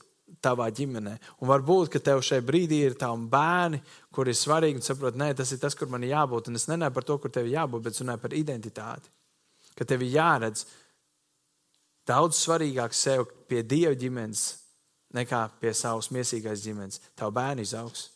tavā 0.44 0.70
ģimenē. 0.76 1.16
Un 1.44 1.50
varbūt, 1.52 1.92
ka 1.94 2.02
tev 2.04 2.22
šajā 2.26 2.44
brīdī 2.46 2.82
ir 2.88 2.98
tavi 3.00 3.28
bērni, 3.32 3.82
kur 4.16 4.30
ir 4.30 4.38
svarīgi 4.38 4.80
un 4.80 4.86
saprot, 4.86 5.18
nē, 5.20 5.32
tas 5.38 5.52
ir 5.56 5.62
tas, 5.62 5.76
kur 5.76 5.92
man 5.92 6.06
jābūt. 6.08 6.50
Un 6.50 6.60
es 6.60 6.68
nenāju 6.72 6.96
par 6.96 7.08
to, 7.08 7.18
kur 7.20 7.34
tev 7.34 7.50
jābūt, 7.50 7.84
bet 7.86 8.00
runāju 8.00 8.24
par 8.24 8.36
identitāti. 8.38 9.12
Ka 9.76 9.88
tev 9.88 10.04
ir 10.06 10.16
jāredz 10.16 10.66
daudz 12.10 12.40
svarīgāk 12.40 12.96
sev 12.96 13.28
pie 13.50 13.62
dieva 13.64 13.94
ģimenes 13.98 14.48
nekā 15.16 15.44
pie 15.62 15.74
savas 15.78 16.10
miesīgās 16.14 16.64
ģimenes. 16.64 17.02
Tavu 17.18 17.34
bērnu 17.38 17.66
izaugs, 17.66 18.10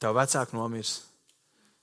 tavu 0.00 0.18
vecāku 0.18 0.56
nomirs, 0.56 0.98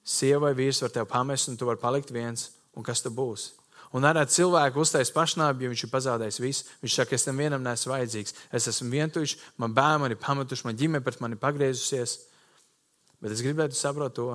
sieva 0.04 0.48
vai 0.48 0.54
vīrs 0.58 0.82
var 0.84 0.94
tevi 0.94 1.10
pamest, 1.10 1.50
un 1.50 1.58
tu 1.58 1.70
vari 1.70 1.82
palikt 1.82 2.14
viens, 2.14 2.50
un 2.76 2.86
kas 2.86 3.04
tu 3.04 3.14
būsi? 3.14 3.61
Un 3.98 4.08
arī 4.08 4.24
cilvēku 4.32 4.80
uztaisīt 4.86 5.16
pašnāvību, 5.16 5.66
jo 5.66 5.72
viņš 5.74 5.84
ir 5.84 5.92
pazaudējis 5.92 6.40
visu. 6.40 6.68
Viņš 6.84 6.96
saka, 6.96 7.18
es 7.18 7.28
tam 7.28 7.42
vienam 7.42 7.64
neesmu 7.66 7.92
vajadzīgs. 7.92 8.36
Es 8.56 8.70
esmu 8.72 8.88
vientuļš, 8.94 9.36
man 9.60 9.76
bērni 9.76 10.06
man 10.06 10.16
ir 10.16 10.22
pametuši, 10.22 10.68
man 10.68 10.80
ģimene 10.80 11.04
pret 11.04 11.20
mani 11.24 11.40
pagriezusies. 11.40 12.18
Bet 13.22 13.36
es 13.36 13.44
gribētu 13.44 13.76
saprast 13.76 14.16
to, 14.16 14.30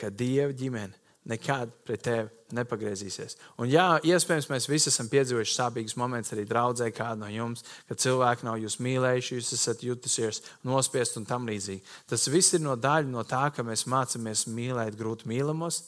ka 0.00 0.08
Dieva 0.08 0.54
ģimene 0.56 0.96
nekad 1.28 1.72
pret 1.84 2.00
tevi 2.02 2.56
nepagriezīsies. 2.56 3.36
Un 3.60 3.68
jā, 3.70 3.84
iespējams, 4.08 4.48
mēs 4.50 4.66
visi 4.70 4.88
esam 4.90 5.10
piedzīvojuši 5.12 5.54
sāpīgus 5.54 5.96
momentus 6.00 6.32
arī 6.34 6.46
draudzē, 6.48 6.88
kāda 6.96 7.20
no 7.20 7.28
jums, 7.30 7.62
kad 7.86 8.00
cilvēki 8.00 8.48
nav 8.48 8.58
jūs 8.62 8.80
mīlējuši, 8.82 9.36
jūs 9.36 9.52
esat 9.54 9.84
jutusies 9.86 10.40
nospiest 10.66 11.20
un 11.20 11.28
tam 11.28 11.46
līdzīgi. 11.50 11.84
Tas 12.10 12.26
viss 12.32 12.56
ir 12.56 12.64
no 12.64 12.74
daļa 12.80 13.12
no 13.12 13.22
tā, 13.28 13.44
ka 13.54 13.62
mēs 13.66 13.84
mācāmies 13.90 14.48
mīlēt 14.50 14.98
grūti 14.98 15.28
mīlamos 15.30 15.84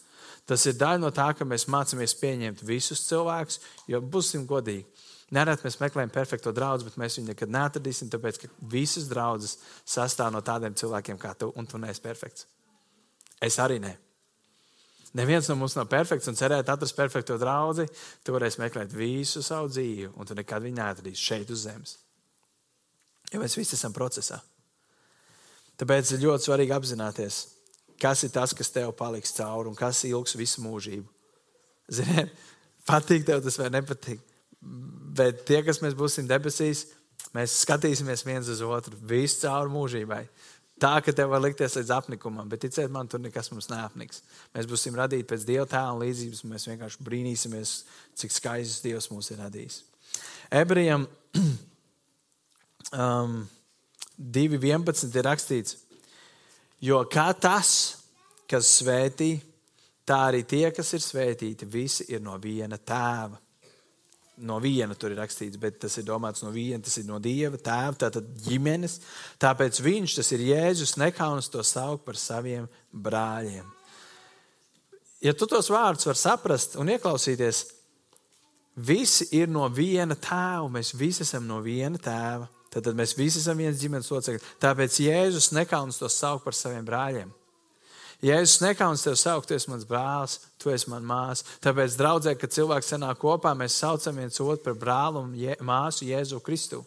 Tas 0.48 0.66
ir 0.66 0.76
daļa 0.78 1.00
no 1.04 1.10
tā, 1.14 1.28
ka 1.38 1.46
mēs 1.46 1.68
mācāmies 1.70 2.16
pieņemt 2.18 2.64
visus 2.66 3.04
cilvēkus, 3.06 3.60
jo 3.90 4.00
būsim 4.02 4.46
godīgi. 4.48 4.86
Nereti 5.32 5.64
mēs 5.64 5.78
meklējam 5.80 6.10
perfekto 6.12 6.52
draugu, 6.52 6.84
bet 6.88 6.98
mēs 7.00 7.16
viņu 7.16 7.30
nekad 7.30 7.52
neatradīsim, 7.54 8.10
tāpēc 8.12 8.42
ka 8.42 8.50
visas 8.74 9.06
draudzes 9.08 9.56
sastāv 9.88 10.32
no 10.34 10.42
tādiem 10.44 10.74
cilvēkiem 10.76 11.20
kā 11.20 11.32
tu, 11.38 11.48
un 11.56 11.68
tu 11.68 11.80
neesi 11.80 12.02
perfekts. 12.04 12.44
Es 13.40 13.56
arī 13.62 13.78
ne. 13.80 13.94
Neviens 15.16 15.48
no 15.48 15.56
mums 15.60 15.74
nav 15.76 15.88
perfekts 15.92 16.28
un 16.28 16.36
cerēt 16.36 16.68
atrast 16.72 16.96
perfekto 16.96 17.36
draugu. 17.40 17.84
Tu 18.24 18.32
varēsi 18.32 18.60
meklēt 18.62 18.94
visu 18.96 19.42
savu 19.44 19.68
dzīvi, 19.72 20.12
un 20.16 20.28
tu 20.28 20.36
nekad 20.36 20.64
viņu 20.64 20.78
neatradīsi 20.78 21.26
šeit 21.30 21.52
uz 21.52 21.64
zemes. 21.66 21.96
Jo 23.32 23.40
mēs 23.40 23.56
visi 23.56 23.76
esam 23.76 23.92
procesā. 23.96 24.40
Tāpēc 25.80 26.14
ir 26.14 26.24
ļoti 26.26 26.48
svarīgi 26.48 26.76
apzināties, 26.76 27.42
kas 28.02 28.24
ir 28.26 28.32
tas, 28.34 28.54
kas 28.56 28.72
tev 28.74 28.90
paliks 28.98 29.34
cauri 29.36 29.70
un 29.70 29.78
kas 29.78 30.02
ilgs 30.08 30.34
visu 30.38 30.64
mūžību. 30.64 31.06
Ziniet, 31.92 32.32
patīk 32.90 33.26
tev 33.28 33.42
tas 33.44 33.58
vai 33.60 33.70
nepatīk. 33.72 34.20
Bet 35.16 35.44
tie, 35.48 35.60
kas 35.66 35.80
mēs 35.82 35.94
būsim 35.98 36.28
debesīs, 36.30 36.86
mēs 37.34 37.62
skatīsimies 37.64 38.24
viens 38.26 38.50
uz 38.50 38.62
otru 38.64 38.98
visu 39.08 39.42
cauri 39.44 39.72
mūžībai. 39.74 40.24
Tā, 40.82 40.96
ka 41.04 41.12
tev 41.14 41.30
var 41.30 41.42
likties 41.44 41.76
līdz 41.78 41.92
apnikumam, 41.94 42.48
bet 42.50 42.64
ticiet 42.64 42.90
man, 42.90 43.06
tur 43.06 43.20
nekas 43.22 43.52
mums 43.52 43.68
neapniks. 43.70 44.22
Mēs 44.56 44.66
būsim 44.66 44.96
radīti 44.98 45.28
pēc 45.30 45.44
Dieva 45.46 45.66
tēla 45.70 45.92
un 45.94 46.02
līdzības, 46.02 46.40
un 46.42 46.54
mēs 46.54 46.66
vienkārši 46.66 47.06
brīnīsimies, 47.06 47.74
cik 48.18 48.34
skaists 48.34 48.82
Dievs 48.82 49.06
mūs 49.12 49.30
ir 49.30 49.38
radījis. 49.44 49.76
Ebrejam 50.58 51.06
um, 53.04 53.36
2.11 54.18 55.20
ir 55.20 55.28
rakstīts, 55.28 55.78
jo 56.82 56.98
kā 57.10 57.30
tas, 57.38 57.72
kas 58.50 58.68
svētī, 58.82 59.36
tā 60.06 60.18
arī 60.32 60.42
tie, 60.48 60.66
kas 60.74 60.92
ir 60.96 61.04
svētīti, 61.04 61.70
visi 61.70 62.10
ir 62.12 62.20
no 62.24 62.36
viena 62.42 62.78
tēva 62.78 63.38
no 64.42 64.58
viena 64.62 64.94
tur 64.98 65.12
ir 65.12 65.20
rakstīts, 65.20 65.58
bet 65.60 65.78
tas 65.82 65.96
ir 65.98 66.06
domāts 66.06 66.42
no 66.44 66.50
viena, 66.54 66.82
tas 66.82 66.96
ir 66.98 67.06
no 67.08 67.18
dieva, 67.22 67.58
tēva, 67.60 67.94
tātad 68.06 68.26
ģimenes. 68.46 68.98
Tāpēc 69.42 69.80
viņš, 69.84 70.16
tas 70.18 70.32
ir 70.34 70.46
Jēzus, 70.48 70.96
nekaunas 71.00 71.50
to 71.52 71.62
saukt 71.66 72.06
par 72.06 72.18
saviem 72.18 72.66
brāļiem. 72.92 73.68
Ja 75.22 75.34
tu 75.38 75.46
tos 75.46 75.70
vārdus 75.70 76.08
vari 76.08 76.18
saprast 76.18 76.74
un 76.80 76.90
ieklausīties, 76.90 77.62
visi 78.82 79.28
ir 79.36 79.52
no 79.52 79.68
viena 79.70 80.16
tēva, 80.18 80.66
mēs 80.78 80.94
visi 80.98 81.22
esam 81.26 81.46
no 81.46 81.60
viena 81.62 82.00
tēva. 82.02 82.48
Tad 82.72 82.88
mēs 82.96 83.12
visi 83.18 83.42
esam 83.42 83.58
viens 83.60 83.80
ģimenes 83.82 84.08
locekļi. 84.08 84.40
Tāpēc 84.62 84.98
Jēzus 85.04 85.50
nekaunas 85.52 86.00
to 86.00 86.08
saukt 86.08 86.46
par 86.46 86.56
saviem 86.56 86.86
brāļiem. 86.88 87.30
Jēzus 88.22 88.60
nekauns 88.62 89.02
tev 89.02 89.16
saukt, 89.18 89.48
tu 89.50 89.56
esi 89.56 89.66
mans 89.66 89.84
brālis, 89.86 90.36
tu 90.62 90.70
esi 90.70 90.86
mans 90.92 91.06
māsa. 91.06 91.46
Tāpēc, 91.64 91.96
draudzē, 91.98 92.36
kad 92.38 92.54
cilvēks 92.54 92.92
sanāk 92.94 93.18
kopā, 93.18 93.50
mēs 93.58 93.80
saucam 93.82 94.20
viens 94.22 94.38
otru 94.38 94.62
par 94.62 94.78
brāli 94.78 95.18
un 95.18 95.32
je, 95.34 95.56
māsu 95.66 96.06
Jēzu 96.06 96.38
Kristu. 96.46 96.84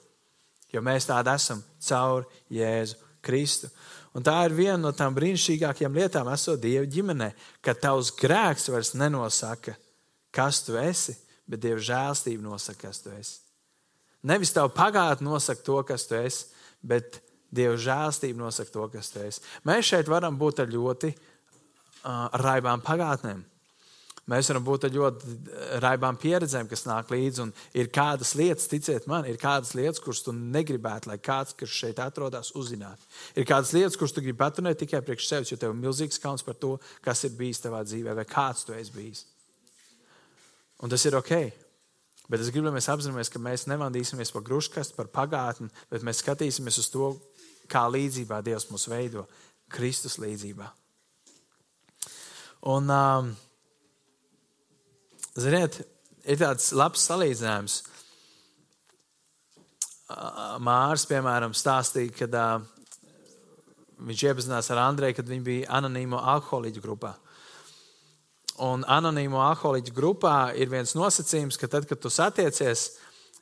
Jo 0.71 0.79
mēs 0.83 1.09
tādi 1.09 1.33
esam 1.35 1.59
caur 1.89 2.23
Jēzu 2.51 2.95
Kristu. 3.25 3.69
Un 4.15 4.23
tā 4.23 4.37
ir 4.47 4.55
viena 4.55 4.79
no 4.79 4.93
tām 4.95 5.15
brīnišķīgākajām 5.17 5.99
lietām, 5.99 6.31
esot 6.31 6.61
Dieva 6.63 6.87
ģimenē, 6.87 7.33
ka 7.59 7.75
tavs 7.75 8.13
grēks 8.15 8.69
vairs 8.71 8.93
nenosaka, 8.95 9.75
kas 10.31 10.63
tu 10.63 10.79
esi, 10.79 11.17
bet 11.51 11.59
Dieva 11.67 11.83
žēlstība 11.83 12.47
nosaka, 12.47 12.87
kas 12.87 13.03
tu 13.03 13.11
esi. 13.11 13.44
Nevis 14.25 14.53
tavu 14.55 14.73
pagātni 14.73 15.27
nosaka 15.27 15.61
to, 15.65 15.79
kas 15.87 16.07
tu 16.09 16.17
esi, 16.17 16.47
bet 16.81 17.21
Dieva 17.55 17.77
žēlstība 17.79 18.41
nosaka 18.41 18.73
to, 18.73 18.87
kas 18.91 19.11
tu 19.13 19.21
esi. 19.23 19.43
Mēs 19.67 19.91
šeit 19.91 20.09
varam 20.11 20.37
būt 20.39 20.63
ar 20.63 20.71
ļoti 20.71 21.11
uh, 21.13 22.25
raibām 22.41 22.81
pagātnēm. 22.83 23.43
Mēs 24.25 24.49
varam 24.49 24.63
būt 24.65 24.87
ar 24.87 24.93
ļoti 24.95 25.33
raibām 25.83 26.17
pieredzēm, 26.17 26.65
kas 26.65 26.87
nāk 26.89 27.11
līdzi. 27.13 27.45
Ir 27.77 27.91
kādas 27.93 28.31
lietas, 28.37 28.65
ticiet 28.71 29.05
man, 29.09 29.27
ir 29.29 29.37
kādas 29.41 29.75
lietas, 29.77 30.01
kuras 30.01 30.23
tu 30.25 30.33
negribētu, 30.33 31.11
lai 31.11 31.19
kāds, 31.21 31.53
kas 31.57 31.69
šeit 31.69 32.01
atrodas, 32.01 32.49
uzzinātu. 32.57 33.05
Ir 33.37 33.45
kādas 33.45 33.75
lietas, 33.77 33.99
kuras 34.01 34.15
tu 34.15 34.23
gribi 34.25 34.39
paturēt 34.39 34.81
tikai 34.81 35.03
priekš 35.05 35.29
sevis, 35.29 35.53
jo 35.53 35.59
tev 35.61 35.75
ir 35.75 35.83
milzīgs 35.83 36.17
kauns 36.23 36.41
par 36.45 36.57
to, 36.57 36.73
kas 37.05 37.21
ir 37.29 37.37
bijis 37.37 37.61
tavā 37.61 37.83
dzīvē, 37.85 38.17
vai 38.17 38.25
kāds 38.25 38.65
tu 38.65 38.73
esi 38.73 38.95
bijis. 38.97 39.21
Un 40.81 40.89
tas 40.89 41.05
ir 41.05 41.21
ok. 41.21 41.37
Bet 42.31 42.41
es 42.41 42.49
gribu, 42.49 42.67
lai 42.67 42.75
mēs 42.77 42.89
apzināmies, 42.89 43.29
ka 43.29 43.41
mēs 43.41 43.67
nevandīsimies 43.69 44.33
par 44.33 44.45
gruškastu, 44.47 44.95
par 44.97 45.11
pagātni, 45.13 45.69
bet 45.91 46.05
mēs 46.05 46.23
skatīsimies 46.23 46.79
uz 46.81 46.89
to, 46.93 47.11
kā 47.69 47.85
līdzībā 47.89 48.41
Dievs 48.45 48.69
mūs 48.71 48.87
veido, 48.89 49.25
Kristus 49.71 50.17
līdzībā. 50.21 50.69
Un, 52.65 52.89
um, 52.89 53.33
ziniet, 55.37 55.83
ir 56.25 56.39
tāds 56.41 56.71
labs 56.73 57.03
salīdzinājums. 57.05 57.81
Mārs, 60.65 61.05
piemēram, 61.09 61.53
stāstīja, 61.57 62.13
kad 62.23 62.37
uh, 62.37 62.65
viņš 64.05 64.25
iepazinās 64.29 64.69
ar 64.73 64.81
Andreju, 64.85 65.17
kad 65.19 65.29
viņi 65.29 65.45
bija 65.45 65.69
anonīmo 65.77 66.19
alkoholiķu 66.33 66.83
grupā. 66.83 67.13
Un 68.63 68.85
anonīmo 68.87 69.41
alkoholiķu 69.43 69.91
grupā 69.95 70.37
ir 70.55 70.69
viens 70.71 70.95
nosacījums, 70.95 71.57
ka 71.59 71.67
tad, 71.67 71.89
kad 71.89 71.99
tu 71.99 72.11
satiecies, 72.13 72.93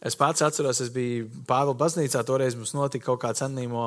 Es 0.03 0.17
pats 0.19 0.43
atceros, 0.43 0.81
es 0.83 0.89
biju 0.91 1.29
Pāvila 1.47 1.77
baznīcā, 1.79 2.25
toreiz 2.27 2.57
mums 2.59 2.73
notika 2.75 3.05
kaut 3.05 3.21
kāds 3.21 3.43
anonīmo 3.45 3.83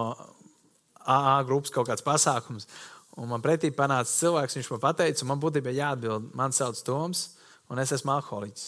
AA 1.05 1.43
grupas 1.45 1.73
kaut 1.75 1.91
kāds 1.91 2.05
pasākums. 2.05 2.65
Un 3.21 3.29
man 3.29 3.45
pretī 3.45 3.69
panāca 3.73 4.09
cilvēks, 4.09 4.57
viņš 4.57 4.71
man 4.73 4.97
teica, 4.97 5.23
un 5.25 5.31
man 5.31 5.43
būtībā 5.45 5.75
jāatbild, 5.77 6.31
man 6.37 6.57
sauc 6.57 6.81
Toms, 6.85 7.27
un 7.69 7.81
es 7.85 7.93
esmu 7.93 8.15
alkoholiķis. 8.17 8.65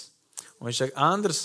Un 0.59 0.69
viņš 0.69 0.83
saka, 0.83 1.09
Andrs, 1.09 1.43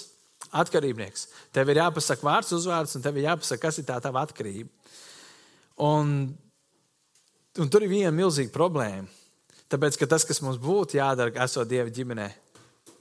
atkarībnieks, 0.52 1.26
tev 1.56 1.72
ir 1.72 1.80
jāpasaka 1.80 2.28
vārds, 2.28 2.52
uzvārds, 2.56 2.98
un 2.98 3.04
tev 3.04 3.20
ir 3.20 3.30
jāpasaka, 3.30 3.64
kas 3.64 3.80
ir 3.80 3.88
tā 3.88 4.00
tava 4.04 4.26
atkarība. 4.28 4.70
Un, 5.88 6.14
un 7.64 7.72
tur 7.72 7.88
ir 7.88 7.96
viena 7.96 8.12
milzīga 8.16 8.52
problēma. 8.56 9.08
Tāpēc, 9.74 9.98
ka 9.98 10.06
tas, 10.06 10.22
kas 10.30 10.38
mums 10.46 10.60
būtu 10.62 11.00
jādara, 11.00 11.34
esot 11.42 11.66
Dieva 11.66 11.90
ģimenē, 11.90 12.28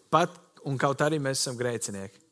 pat 0.09 0.39
un 0.65 0.79
kaut 0.81 1.03
arī 1.05 1.19
mēs 1.21 1.43
esam 1.43 1.59
grēcinieki. 1.59 2.23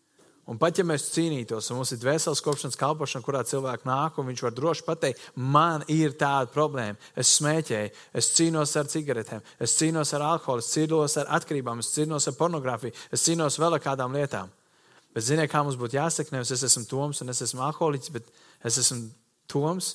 Un 0.49 0.59
pat 0.59 0.81
ja 0.81 0.85
mēs 0.87 1.11
cīnītos, 1.13 1.69
un 1.71 1.79
mums 1.79 1.93
ir 1.95 2.01
dvēseles 2.01 2.41
kopšanas 2.43 2.79
kalpošana, 2.81 3.23
kurā 3.23 3.43
cilvēks 3.47 3.85
nāk, 3.87 4.17
un 4.19 4.27
viņš 4.31 4.43
var 4.47 4.55
droši 4.57 4.87
pateikt, 4.87 5.27
man 5.37 5.85
ir 5.93 6.17
tāda 6.19 6.49
problēma. 6.51 6.97
Es 7.15 7.37
smēķēju, 7.37 7.93
es 8.17 8.31
cīnos 8.35 8.73
ar 8.81 8.89
cigaretēm, 8.91 9.45
es 9.63 9.77
cīnos 9.79 10.11
ar 10.17 10.25
alkoholu, 10.33 10.65
es 10.65 10.73
cīnos 10.73 11.19
ar 11.21 11.31
atkarībām, 11.39 11.85
es 11.85 11.93
cīnos 11.95 12.27
ar 12.27 12.39
pornogrāfiju, 12.41 12.97
es 13.13 13.27
cīnos 13.29 13.61
vēl 13.63 13.77
ar 13.77 13.85
kādām 13.85 14.17
lietām. 14.17 14.51
Bet 15.15 15.27
ziniet, 15.29 15.53
kā 15.53 15.63
mums 15.63 15.79
būtu 15.79 16.01
jāsaka, 16.01 16.33
nevis 16.35 16.55
es 16.57 16.65
esmu 16.67 16.87
Toms 16.91 17.23
un 17.23 17.31
es 17.31 17.45
esmu 17.47 17.63
alkoholiķis, 17.69 18.15
bet 18.17 18.33
es 18.67 18.81
esmu 18.83 19.05
Toms, 19.51 19.93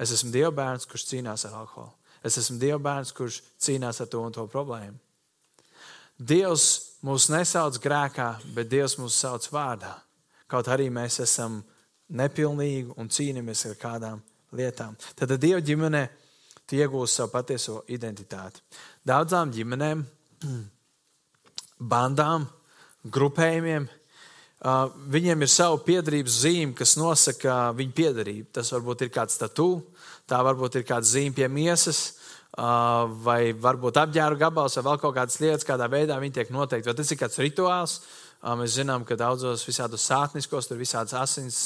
es 0.00 0.14
esmu 0.14 0.32
Dieva 0.32 0.54
bērns, 0.56 0.88
kurš 0.88 1.10
cīnās 1.10 1.44
ar 1.50 1.58
alkoholu. 1.64 1.92
Es 2.24 2.38
esmu 2.38 2.58
Dieva 2.62 2.78
bērns, 2.82 3.12
kurš 3.16 3.40
cīnās 3.62 4.00
ar 4.02 4.10
to 4.10 4.22
un 4.22 4.34
to 4.34 4.46
problēmu. 4.50 4.98
Dievs 6.22 6.66
mūs 7.02 7.28
nesauc 7.32 7.78
grēkā, 7.82 8.28
bet 8.54 8.70
Dievs 8.70 8.98
mūs 9.00 9.18
sauc 9.24 9.48
vārdā. 9.50 9.96
Kaut 10.46 10.68
arī 10.70 10.88
mēs 10.92 11.18
esam 11.24 11.62
nepilnīgi 12.12 12.94
un 13.00 13.08
cīnāmies 13.10 13.64
ar 13.70 13.78
kādām 13.80 14.20
lietām. 14.54 14.94
Tad 15.18 15.34
Dieva 15.40 15.62
ģimenē 15.64 16.02
tu 16.68 16.78
iegūsi 16.78 17.18
savu 17.18 17.32
patieso 17.32 17.80
identitāti. 17.90 18.62
Daudzām 19.08 19.50
ģimenēm, 19.54 20.04
bandām, 21.92 22.46
grupējumiem, 23.02 23.88
viņiem 25.10 25.42
ir 25.42 25.50
sava 25.50 25.78
piedarības 25.82 26.38
zīme, 26.44 26.74
kas 26.78 26.94
nosaka 27.00 27.72
viņu 27.74 27.96
piedarību. 27.96 28.50
Tas 28.54 28.70
varbūt 28.74 29.06
ir 29.06 29.12
kāds 29.14 29.40
tatu, 29.40 29.82
tā 30.30 30.40
varbūt 30.46 30.80
ir 30.80 30.88
kāda 30.88 31.08
zīme 31.08 31.36
pie 31.36 31.48
miesas 31.52 32.02
vai 32.52 33.52
varbūt 33.56 33.96
apģērba 33.96 34.38
gabals, 34.44 34.76
vai 34.76 34.84
vēl 34.90 34.98
kaut 35.00 35.14
kādas 35.16 35.38
lietas, 35.40 35.64
kādā 35.64 35.88
veidā 35.88 36.18
viņi 36.20 36.36
tiek 36.36 36.50
noteikti. 36.52 36.90
Vai 36.90 36.98
tas 36.98 37.10
ir 37.10 37.18
kāds 37.20 37.40
rituāls? 37.40 37.96
Mēs 38.42 38.74
zinām, 38.74 39.04
ka 39.06 39.14
daudzos 39.16 39.62
visādos 39.64 40.02
sātniskos 40.02 40.66
tur 40.66 40.76
ir 40.76 40.82
visādas 40.82 41.14
asins 41.14 41.58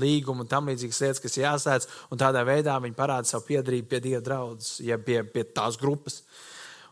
līguma 0.00 0.42
un 0.42 0.50
tam 0.50 0.70
līdzīgas 0.70 1.00
lietas, 1.04 1.22
kas 1.22 1.36
jāsēdz, 1.36 1.88
un 2.10 2.20
tādā 2.20 2.42
veidā 2.48 2.78
viņi 2.80 2.96
parāda 2.96 3.28
savu 3.28 3.44
piedarību 3.50 3.90
pie 3.90 4.00
Dieva 4.00 4.22
draudzes, 4.24 4.80
ja 4.80 4.96
pie, 4.98 5.20
pie 5.28 5.44
tās 5.44 5.76
grupas. 5.78 6.22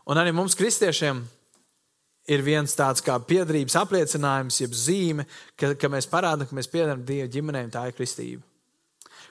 Un 0.05 0.21
arī 0.21 0.31
mums, 0.37 0.55
kristiešiem, 0.55 1.23
ir 2.29 2.45
viens 2.45 2.77
tāds 2.77 3.01
kā 3.03 3.17
piedarības 3.19 3.79
apliecinājums, 3.81 4.61
jeb 4.61 4.77
zīme, 4.77 5.25
ka, 5.57 5.73
ka 5.73 5.89
mēs 5.91 6.07
parādām, 6.09 6.47
ka 6.47 6.55
mēs 6.55 6.69
piedarām 6.69 7.01
Dieva 7.05 7.27
ģimenēm, 7.33 7.73
tā 7.73 7.87
ir 7.89 7.97
kristība. 7.97 8.45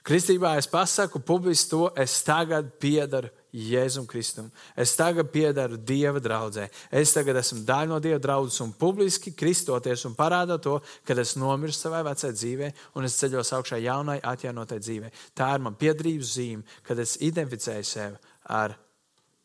Kristībā 0.05 0.51
es 0.61 0.67
pasaku 0.69 1.17
publiski 1.25 1.71
to, 1.71 1.87
es 1.97 2.19
tagad 2.27 2.67
piedaru 2.77 3.31
Jēzum 3.55 4.05
Kristum. 4.05 4.51
Es 4.77 4.93
tagad 4.99 5.31
piedaru 5.33 5.79
Dieva 5.79 6.21
draudzē. 6.21 6.67
Es 6.93 7.15
tagad 7.15 7.39
esmu 7.41 7.63
daļa 7.65 7.89
no 7.89 8.01
Dieva 8.05 8.19
draudzes 8.21 8.61
un 8.61 8.75
publiski 8.77 9.33
kristoties 9.33 10.05
un 10.05 10.17
parādot 10.19 10.61
to, 10.67 10.75
ka 11.07 11.17
es 11.23 11.37
nomirstu 11.41 11.87
savai 11.87 12.03
vecai 12.11 12.35
dzīvē 12.35 12.69
un 13.01 13.09
es 13.09 13.17
ceļos 13.23 13.55
augšā 13.57 13.81
jaunai, 13.87 14.19
atjaunotai 14.21 14.81
dzīvē. 14.83 15.13
Tā 15.33 15.55
ir 15.55 15.65
man 15.65 15.79
piedarības 15.81 16.35
zīme, 16.37 16.69
kad 16.85 17.01
es 17.01 17.17
identificēju 17.25 17.89
sevi 17.95 18.21
ar 18.53 18.77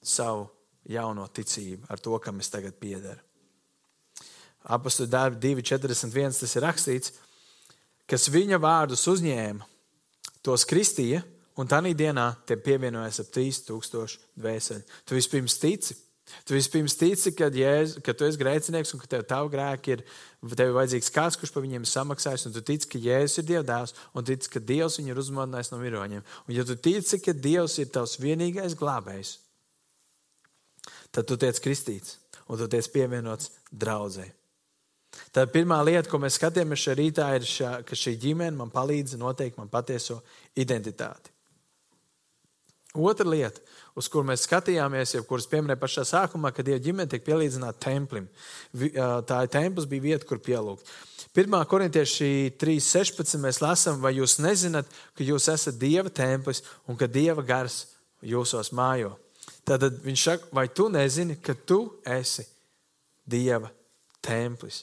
savu 0.04 0.50
jauno 0.90 1.30
ticību, 1.32 1.86
ar 1.88 2.04
to, 2.04 2.20
kam 2.20 2.44
es 2.44 2.52
tagad 2.52 2.76
piedaru. 2.82 3.22
Apastu 4.76 5.08
darbi 5.08 5.54
2,41 5.56 6.44
tas 6.44 6.60
ir 6.60 6.68
rakstīts, 6.68 7.20
kas 8.10 8.28
viņa 8.34 8.60
vārdus 8.60 9.08
uzņēma 9.08 9.69
tos 10.46 10.66
kristīja, 10.68 11.24
un 11.60 11.68
tā 11.68 11.82
dienā 11.84 12.28
te 12.48 12.56
pievienojas 12.56 13.20
ap 13.24 13.34
3000 13.36 14.20
dvēseli. 14.40 14.86
Tu 15.06 15.18
vispirms 15.18 15.58
tici, 15.60 15.96
Tu 16.46 16.54
vispirms 16.54 16.96
tici, 16.98 17.32
ka, 17.36 17.50
Jēz, 17.54 17.98
ka 18.06 18.14
tu 18.14 18.26
esi 18.28 18.40
grēcinieks 18.40 18.94
un 18.94 19.02
ka 19.02 19.10
tev 19.10 19.26
tavu 19.30 19.52
grēku 19.54 19.96
ir, 19.96 20.04
tev 20.54 20.72
ir 20.72 20.76
vajadzīgs 20.78 21.12
kāds, 21.14 21.38
kurš 21.40 21.54
par 21.56 21.66
viņiem 21.66 21.88
samaksājis, 21.90 22.46
un 22.48 22.56
tu 22.56 22.64
tici, 22.66 22.90
ka 22.92 23.02
Jēzus 23.02 23.42
ir 23.42 23.48
Dieva 23.50 23.66
dēls, 23.66 23.96
un 24.14 24.28
tici, 24.28 24.52
ka 24.54 24.62
Dievs 24.62 25.00
viņu 25.00 25.14
ir 25.14 25.22
uzmodinājis 25.24 25.72
no 25.74 25.82
miroņiem. 25.82 26.26
Un 26.48 26.56
ja 26.56 26.66
tu 26.68 26.78
tici, 26.78 27.22
ka 27.24 27.34
Dievs 27.34 27.80
ir 27.82 27.92
tavs 27.94 28.18
vienīgais 28.22 28.78
glābējs, 28.80 29.36
tad 31.16 31.30
tu 31.30 31.38
tiec 31.40 31.62
kristīts, 31.66 32.20
un 32.48 32.62
tu 32.62 32.70
tiec 32.70 32.90
pievienots 32.94 33.52
draudzēji. 33.74 34.39
Tā 35.36 35.46
pirmā 35.52 35.80
lieta, 35.86 36.10
ko 36.10 36.20
mēs 36.22 36.38
skatāmies 36.40 36.86
šajā 36.86 37.00
rītā, 37.00 37.32
ir, 37.38 37.48
šā, 37.48 37.74
ka 37.88 37.98
šī 37.98 38.16
ģimene 38.22 38.58
man 38.58 38.72
palīdz 38.74 39.18
noteikt 39.20 39.60
man 39.60 39.70
patieso 39.72 40.22
identitāti. 40.58 41.34
Otra 42.98 43.28
lieta, 43.30 43.62
uz 43.94 44.08
kuru 44.10 44.26
mēs 44.32 44.48
skatījāmies, 44.48 45.12
jau 45.14 45.22
kuras 45.28 45.46
pieminēja 45.50 45.78
pašā 45.78 46.04
sākumā, 46.10 46.50
kad 46.50 46.66
Dieva 46.66 46.82
ģimene 46.82 47.06
tiek 47.12 47.22
pielīdzināta 47.22 47.84
templim. 47.84 48.26
Tā 48.74 49.44
ir 49.46 49.52
templis, 49.54 49.86
bija 49.86 50.08
vieta, 50.08 50.26
kur 50.26 50.42
pielūgt. 50.42 50.90
1. 51.38 51.54
korintieši 51.70 52.56
3.16. 52.58 53.38
mēs 53.44 53.62
lasām, 53.62 54.00
vai 54.02 54.16
jūs 54.18 54.40
nezināt, 54.42 54.90
ka 55.14 55.28
jūs 55.28 55.46
esat 55.54 55.78
Dieva 55.78 56.10
templis 56.10 56.64
un 56.90 56.98
ka 56.98 57.06
Dieva 57.06 57.46
gars 57.46 57.84
jūsos 58.26 58.74
mājo. 58.74 59.14
Tad 59.70 59.86
viņš 60.02 60.24
saka, 60.26 60.50
vai 60.58 60.66
tu 60.74 60.90
nezini, 60.90 61.38
ka 61.38 61.54
tu 61.54 61.84
esi 62.10 62.48
Dieva 63.30 63.70
templis? 64.26 64.82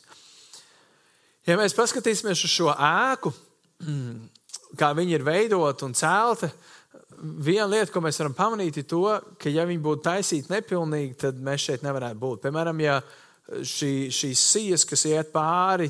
Ja 1.47 1.55
mēs 1.59 1.77
paskatīsimies 1.79 2.43
uz 2.43 2.51
šo 2.51 2.73
ēku, 2.75 3.31
kā 4.81 4.91
viņi 4.99 5.15
ir 5.19 5.27
veidoti 5.27 5.87
un 5.87 5.95
celti, 5.95 6.51
viena 7.23 7.69
lieta, 7.71 7.93
ko 7.93 8.03
mēs 8.05 8.19
varam 8.21 8.35
pamanīt, 8.37 8.81
ir 8.81 8.89
tas, 8.91 9.31
ka, 9.41 9.53
ja 9.53 9.67
viņi 9.69 9.83
būtu 9.85 10.05
taisīti 10.09 10.53
nepilnīgi, 10.53 11.15
tad 11.23 11.39
mēs 11.43 11.69
šeit 11.69 11.87
nevarētu 11.87 12.19
būt. 12.21 12.43
Piemēram, 12.45 12.83
ja 12.85 12.99
šī, 13.47 14.09
šīs 14.11 14.41
sijas, 14.43 14.85
kas 14.89 15.05
iet 15.07 15.31
pāri 15.35 15.89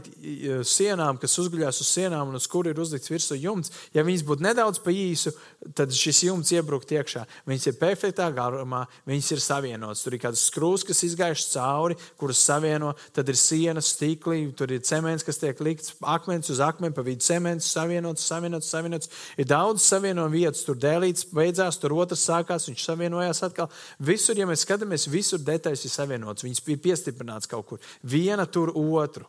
sienām, 0.66 1.16
kas 1.20 1.38
uzguļās 1.40 1.80
uz 1.80 1.88
sienām 1.88 2.28
un 2.28 2.36
uz 2.36 2.48
kuriem 2.50 2.74
ir 2.74 2.82
uzlikts 2.82 3.10
virsū 3.10 3.38
jumts, 3.40 3.72
ja 3.96 4.04
viņas 4.04 4.24
būtu 4.28 4.44
nedaudz 4.44 4.80
pa 4.84 4.92
īsu, 4.92 5.32
tad 5.76 5.94
šis 5.96 6.26
jumts 6.26 6.52
iebrukt 6.52 6.92
iekšā. 6.92 7.24
Viņas 7.48 7.68
ir 7.70 7.78
perfektā 7.80 8.28
garumā, 8.34 8.84
viņas 9.08 9.30
ir 9.32 9.42
savienotas. 9.44 10.04
Tur 10.04 10.16
ir 10.16 10.22
kāds 10.22 10.44
skrūves, 10.50 10.84
kas 10.86 11.00
izgājuši 11.08 11.48
cauri, 11.54 11.96
kuras 12.20 12.42
savieno, 12.44 12.92
tad 13.16 13.32
ir 13.32 13.40
sienas, 13.40 13.94
stīkli, 13.96 14.42
tur 14.56 14.74
ir 14.76 14.84
cements, 14.86 15.24
kas 15.26 15.40
tiek 15.40 15.60
likts 15.64 15.96
akmens 16.04 16.52
uz 16.52 16.60
akmeni, 16.64 16.94
pa 16.96 17.04
vidu 17.06 17.24
cements, 17.24 17.70
savienots, 17.72 18.26
savienots, 18.28 18.70
savienots. 18.70 19.12
Ir 19.40 19.48
daudz 19.48 19.86
savienojumu 19.86 20.36
vietas, 20.36 20.64
tur 20.66 20.78
dēlīts 20.82 21.30
beidzās, 21.32 21.80
tur 21.80 21.96
otrs 21.96 22.26
sākās, 22.28 22.68
viņš 22.68 22.84
savienojās 22.90 23.42
atkal. 23.48 23.70
Visur, 24.02 24.36
ja 24.38 24.48
mēs 24.48 24.66
skatāmies, 24.66 25.08
visur 25.10 25.42
detaļas 25.42 25.86
ir 25.88 25.94
savienotas, 25.94 26.44
viņas 26.46 26.64
bija 26.66 26.84
piestiprinātas 26.90 27.45
atrodas 27.46 27.50
kaut 27.50 27.66
kur. 27.66 27.78
Viena 28.02 28.46
tur 28.46 28.72
otru. 28.74 29.26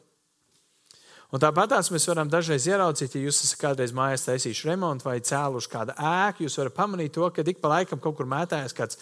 Un 1.28 1.42
tāpat 1.44 1.74
mēs 1.92 2.08
varam 2.08 2.30
dažreiz 2.30 2.66
ieraudzīt, 2.68 3.16
ja 3.16 3.28
jūs 3.28 3.44
esat 3.44 3.60
kādreiz 3.60 3.92
mājās 3.92 4.24
taisījuši 4.24 4.70
remontu 4.70 5.10
vai 5.10 5.20
cēluši 5.20 5.70
kādu 5.70 5.92
ēku, 6.00 6.46
jūs 6.46 6.58
varat 6.58 6.76
pamanīt 6.78 7.14
to, 7.14 7.28
ka 7.30 7.44
ik 7.44 7.60
pa 7.60 7.68
laikam 7.68 8.00
kaut 8.00 8.16
kur 8.16 8.26
mētājas 8.26 8.74
kāds 8.74 8.98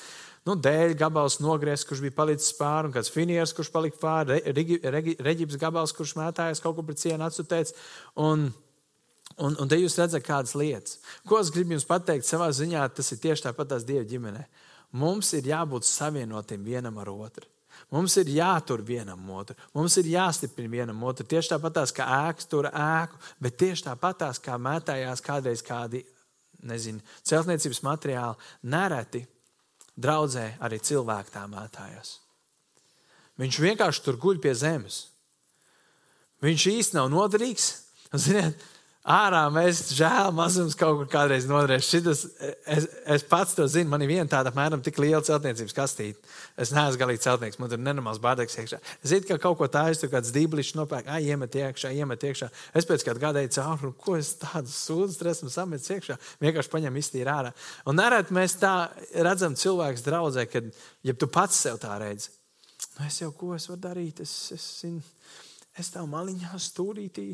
nu, 0.45 0.55
dēļ 0.57 0.95
gabals 0.97 1.37
nogriezts, 1.39 1.85
kurš 1.85 2.01
bija 2.01 2.15
palicis 2.17 2.57
pāri, 2.57 2.89
un 2.89 2.95
kāds 2.95 3.13
finieris, 3.13 3.53
kurš 3.53 3.69
palika 3.69 4.01
pāri, 4.01 4.41
reģi, 4.41 4.79
reģi, 4.81 5.15
reģības 5.21 5.61
gabals, 5.61 5.93
kurš 5.93 6.15
mētājas 6.17 6.63
kaut 6.65 6.79
kur 6.79 6.89
pret 6.89 7.05
sienu 7.05 7.27
atsutēts. 7.27 7.77
Un, 8.17 8.49
un, 9.37 9.57
un 9.61 9.69
te 9.69 9.77
jūs 9.77 9.97
redzat 10.01 10.25
kādas 10.25 10.57
lietas. 10.57 10.97
Ko 11.29 11.37
es 11.37 11.53
gribu 11.53 11.77
jums 11.77 11.85
pateikt 11.85 12.25
savā 12.25 12.49
ziņā, 12.49 12.89
tas 12.89 13.13
ir 13.13 13.21
tieši 13.21 13.51
tāpat 13.51 13.75
tās 13.75 13.85
Dieva 13.85 14.05
ģimenē. 14.09 14.47
Mums 14.97 15.33
ir 15.37 15.45
jābūt 15.53 15.85
savienotiem 15.85 16.65
vienam 16.65 16.97
ar 17.01 17.13
otru. 17.13 17.49
Mums 17.95 18.17
ir 18.19 18.27
jātur 18.35 18.81
vienam 18.83 19.29
otru, 19.31 19.55
mums 19.75 19.95
ir 20.01 20.09
jāstiprina 20.11 20.81
vienam 20.81 21.03
otru. 21.07 21.23
Tieši 21.31 21.53
tāpat 21.53 21.93
kā 21.95 22.07
ēkas 22.27 22.49
tur 22.51 22.67
ēku, 22.67 23.21
bet 23.39 23.55
tieši 23.61 23.87
tāpat 23.87 24.25
kā 24.43 24.57
mētājās 24.59 25.23
kādreiz 25.23 25.63
kādi 25.63 26.03
nezinu, 26.65 26.99
celtniecības 27.23 27.81
materiāli, 27.85 28.51
nereti 28.67 29.23
draudzē 29.95 30.57
arī 30.65 30.79
cilvēki 30.83 31.33
tā 31.37 31.45
mētājās. 31.51 32.17
Viņš 33.39 33.59
vienkārši 33.63 34.03
tur 34.03 34.19
guļ 34.19 34.39
pie 34.43 34.53
zemes. 34.55 35.05
Viņš 36.43 36.67
īsti 36.71 36.97
nav 36.97 37.09
noderīgs. 37.11 37.71
Ziniet, 38.25 38.59
ārā 39.05 39.43
mēs 39.53 39.91
žēl 39.93 40.31
mazums 40.33 40.75
kaut 40.77 40.97
kur 40.97 41.09
kādreiz 41.09 41.45
nodarījis. 41.49 41.89
Šitas, 41.91 42.21
es, 42.75 42.87
es 43.15 43.25
pats 43.29 43.53
to 43.57 43.67
zinu. 43.69 43.91
Man 43.91 44.01
ir 44.01 44.09
viena 44.09 44.25
tāda 44.29 44.49
apmēram 44.49 44.81
tik 44.85 44.97
liela 45.01 45.21
celtniecības 45.25 45.75
kastīte. 45.77 46.33
Es 46.57 46.73
neesmu 46.73 46.99
galīgi 47.01 47.23
celtnieks, 47.27 47.59
man 47.61 47.71
tur 47.71 47.81
nenormāls 47.81 48.21
bārdeks 48.23 48.57
iekšā. 48.63 48.79
Es 49.03 49.11
zinu, 49.13 49.27
ka 49.29 49.37
kaut 49.43 49.59
ko 49.61 49.69
tādu 49.71 49.99
tur 50.01 50.11
kāds 50.15 50.33
dīblišs 50.35 50.73
nopērk, 50.79 51.09
ai, 51.13 51.21
iemet 51.29 51.57
iekšā, 51.61 51.93
iemet 51.93 52.25
iekšā. 52.31 52.49
Es 52.73 52.89
pēc 52.89 53.05
kāda 53.05 53.25
gada 53.27 53.45
eju 53.45 53.53
cauri, 53.59 53.93
ko 54.01 54.17
es 54.17 54.33
tādu 54.41 54.73
sūdzu 54.73 55.29
esmu 55.35 55.53
sametis 55.53 55.93
iekšā. 55.93 56.17
Vienkārši 56.41 56.73
paņem 56.73 57.01
iztīri 57.01 57.31
ārā. 57.31 57.53
Un 57.85 58.01
nereti 58.01 58.33
mēs 58.35 58.57
tā 58.61 58.75
redzam 59.13 59.57
cilvēks 59.59 60.05
draudzē, 60.07 60.49
kad, 60.49 60.73
ja 61.05 61.13
tu 61.13 61.29
pats 61.29 61.61
sev 61.67 61.77
tā 61.81 61.99
redzi, 62.01 62.33
nu 62.97 63.05
es 63.05 63.21
jau 63.21 63.29
ko 63.35 63.53
es 63.55 63.69
varu 63.69 63.81
darīt, 63.85 64.21
es, 64.23 64.33
es, 64.55 64.69
es, 64.87 65.43
es 65.77 65.91
tā 65.93 66.03
maliņā 66.09 66.57
stūrītī 66.61 67.33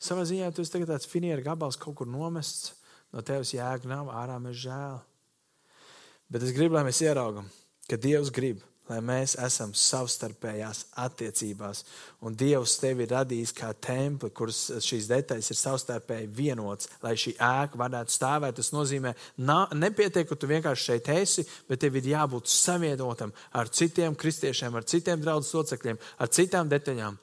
Savā 0.00 0.24
ziņā 0.24 0.48
tu 0.56 0.64
esi 0.64 0.80
tāds 0.88 1.08
finieru 1.08 1.44
gabals 1.44 1.76
kaut 1.76 1.98
kur 1.98 2.08
nomests, 2.08 2.72
no 3.12 3.20
tevis 3.20 3.52
jēga 3.52 3.88
nav, 3.90 4.08
ārā 4.16 4.38
mēs 4.40 4.56
žēl. 4.62 4.98
Bet 6.30 6.46
es 6.46 6.54
gribu, 6.56 6.78
lai 6.78 6.86
mēs 6.86 7.02
ieraugam, 7.04 7.48
ka 7.90 7.98
Dievs 8.00 8.30
grib, 8.32 8.62
lai 8.90 8.98
mēs 9.04 9.36
esam 9.38 9.74
savstarpējās 9.76 10.84
attiecībās. 11.04 11.84
Un 12.26 12.34
Dievs 12.38 12.78
tevi 12.80 13.04
ir 13.04 13.12
radījis 13.12 13.52
kā 13.58 13.70
templi, 13.74 14.30
kuras 14.34 14.62
šīs 14.82 15.08
detaļas 15.10 15.52
ir 15.52 15.58
savstarpēji 15.60 16.30
vienots, 16.34 16.90
lai 17.04 17.16
šī 17.18 17.36
ēka 17.36 17.78
varētu 17.82 18.14
stāvēt. 18.14 18.58
Tas 18.58 18.72
nozīmē, 18.74 19.14
nepietiek, 19.76 20.26
ka 20.30 20.38
tu 20.38 20.50
vienkārši 20.50 20.86
šeit 20.90 21.10
esi, 21.18 21.46
bet 21.68 21.82
tev 21.84 21.98
ir 22.00 22.12
jābūt 22.14 22.50
savienotam 22.50 23.34
ar 23.52 23.68
citiem 23.68 24.16
kristiešiem, 24.18 24.78
ar 24.78 24.86
citiem 24.88 25.22
draugu 25.22 25.50
locekļiem, 25.60 26.00
ar 26.18 26.32
citām 26.34 26.70
detaļām 26.72 27.18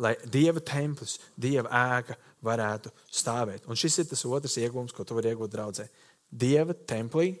lai 0.00 0.14
Dieva 0.30 0.60
templis, 0.60 1.18
Dieva 1.36 1.70
ēka 1.98 2.16
varētu 2.44 2.92
stāvēt. 3.12 3.68
Un 3.70 3.78
šis 3.78 4.00
ir 4.02 4.08
tas 4.10 4.24
otrs 4.28 4.58
iegūms, 4.60 4.94
ko 4.94 5.06
tu 5.06 5.16
vari 5.16 5.32
iegūt 5.32 5.52
draudzē. 5.54 5.88
Dieva 6.28 6.74
templī 6.74 7.32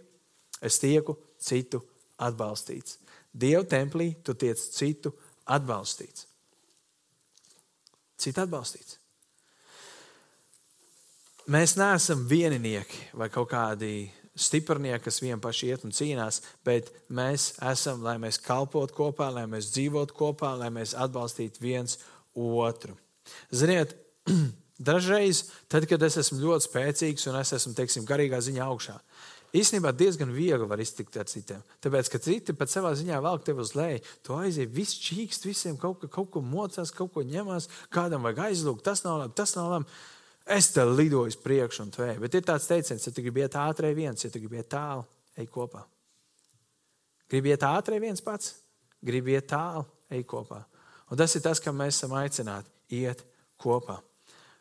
es 0.64 0.78
tieku 0.80 1.16
citu 1.40 1.82
atbalstīts. 2.22 2.98
Dieva 3.34 3.64
templī 3.66 4.12
tu 4.24 4.36
tiec 4.38 4.60
citu 4.76 5.12
atbalstīts. 5.50 6.28
Citu 8.20 8.44
atbalstīts. 8.44 9.00
Mēs 11.50 11.74
neesam 11.76 12.22
vieninieki 12.24 13.10
vai 13.20 13.28
kaut 13.28 13.50
kādi 13.50 14.06
stiprnieki, 14.34 15.02
kas 15.04 15.20
vien 15.20 15.40
paši 15.42 15.68
iet 15.70 15.84
un 15.84 15.92
cīnās, 15.94 16.40
bet 16.64 16.88
mēs 17.12 17.52
esam, 17.70 18.00
lai 18.06 18.16
mēs 18.22 18.40
kalpotu 18.42 18.96
kopā, 18.96 19.28
lai 19.34 19.44
mēs 19.50 19.68
dzīvotu 19.74 20.16
kopā, 20.16 20.54
lai 20.58 20.70
mēs 20.74 20.94
atbalstītu 20.96 21.62
viens 21.62 21.98
otru 21.98 22.13
otru. 22.34 22.96
Ziniet, 23.54 23.94
dažreiz, 24.78 25.46
tad, 25.70 25.86
kad 25.90 26.02
es 26.02 26.18
esmu 26.20 26.40
ļoti 26.42 26.68
spēcīgs 26.68 27.28
un 27.30 27.38
es 27.40 27.54
esmu 27.56 27.74
teiksim, 27.78 28.06
garīgā 28.08 28.40
ziņā 28.44 28.66
augšā, 28.66 28.96
īstenībā 29.54 29.92
diezgan 29.94 30.32
viegli 30.34 30.66
var 30.68 30.82
iztikt 30.82 31.16
ar 31.20 31.28
citiem. 31.30 31.62
Tāpēc, 31.84 32.10
ka 32.10 32.20
citi 32.22 32.56
pat 32.58 32.72
savā 32.72 32.90
ziņā 32.98 33.20
velk 33.22 33.46
tevi 33.46 33.62
uz 33.62 33.74
leju, 33.78 34.02
tu 34.26 34.34
aizies, 34.36 34.70
viss 34.74 34.98
čīkst, 35.04 35.46
visiem 35.46 35.78
kaut, 35.80 36.02
ka, 36.02 36.10
kaut 36.18 36.32
ko 36.34 36.42
mocās, 36.42 36.92
kaut 36.94 37.14
ko 37.14 37.24
ņemās, 37.26 37.70
kādam 37.94 38.26
vajag 38.26 38.48
aizlūgt, 38.48 38.84
tas 38.86 39.04
nav 39.06 39.22
labi, 39.22 39.36
tas 39.38 39.54
nav 39.58 39.70
labi. 39.76 39.98
Es 40.44 40.68
te 40.74 40.82
lidoju 40.84 41.32
uz 41.32 41.38
priekšu 41.40 41.86
un 41.86 41.92
tvēju. 41.94 42.20
Bet 42.20 42.34
ir 42.36 42.44
tāds 42.44 42.66
teiciens, 42.68 43.06
ja 43.06 43.12
tu 43.14 43.22
gribi 43.24 43.40
iet 43.40 43.54
ātri 43.56 43.94
viens, 43.96 44.20
ja 44.20 44.28
tu 44.28 44.42
gribi 44.42 44.60
iet 44.60 44.68
tālu, 44.74 45.06
ej 45.40 45.48
kopā. 45.48 45.86
Gribi 47.32 47.54
iet 47.54 47.64
ātri 47.64 48.02
viens 48.02 48.20
pats, 48.20 48.52
gribi 49.00 49.38
iet 49.38 49.48
tālu, 49.54 49.86
ej 50.12 50.26
kopā. 50.28 50.60
Un 51.10 51.20
tas 51.20 51.34
ir 51.36 51.44
tas, 51.44 51.60
kam 51.60 51.76
mēs 51.78 51.98
esam 51.98 52.14
aicināti 52.16 53.00
iet 53.02 53.22
kopā. 53.60 54.00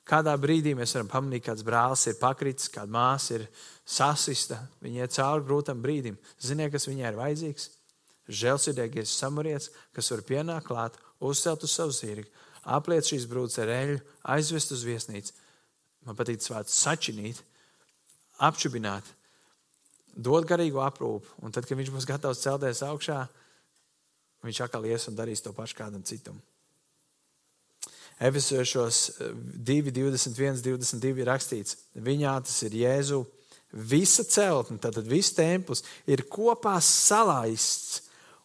Kādā 0.03 0.33
brīdī 0.35 0.73
mēs 0.75 0.91
varam 0.97 1.07
pamanīt, 1.11 1.45
kāds 1.45 1.63
brālis 1.63 2.03
ir 2.11 2.17
pakritis, 2.19 2.67
kāda 2.71 2.91
māsa 2.91 3.37
ir 3.37 3.45
sasista, 3.87 4.57
viņa 4.83 5.05
iet 5.05 5.15
cauri 5.15 5.45
grūtam 5.47 5.79
brīdim. 5.83 6.17
Ziniet, 6.43 6.73
kas 6.73 6.89
viņai 6.89 7.07
ir 7.07 7.19
vajadzīgs? 7.19 7.69
Žēlsirdīgais 8.27 9.15
samarietis, 9.15 9.71
kas 9.95 10.11
var 10.11 10.25
pienākt 10.27 10.67
klāt, 10.67 10.99
uzcelt 11.23 11.63
uz 11.63 11.71
savu 11.71 11.95
zirgu, 11.95 12.27
apliet 12.63 13.07
šīs 13.07 13.27
brūces 13.31 13.63
ar 13.63 13.71
eļļu, 13.71 14.03
aizvest 14.35 14.75
uz 14.75 14.83
viesnīcu. 14.87 15.33
Man 16.03 16.19
patīk 16.19 16.43
tas 16.43 16.51
vārds 16.51 16.75
sačinīt, 16.83 17.39
apčubināt, 18.43 19.07
dot 20.15 20.47
garīgu 20.47 20.83
aprūpu. 20.83 21.39
Un 21.43 21.55
tad, 21.55 21.67
kad 21.67 21.79
viņš 21.79 21.91
būs 21.95 22.07
gatavs 22.09 22.43
celties 22.43 22.83
augšā, 22.83 23.21
viņš 24.43 24.63
atkal 24.65 24.85
ies 24.89 25.07
un 25.09 25.17
darīs 25.17 25.43
to 25.43 25.53
pašu 25.55 25.79
kādam 25.79 26.03
citam. 26.07 26.39
Efesiešos 28.23 29.19
2, 29.65 29.91
21, 29.91 30.61
22 30.61 31.23
ir 31.23 31.27
rakstīts, 31.27 31.77
viņā 31.95 32.35
tas 32.45 32.59
ir 32.67 32.77
Jēzu. 32.83 33.23
Visa 33.73 34.21
celtne, 34.21 34.77
tātad 34.77 35.07
viss 35.09 35.33
templis 35.33 35.81
ir 36.05 36.27
kopā 36.29 36.75
salaists 36.77 38.03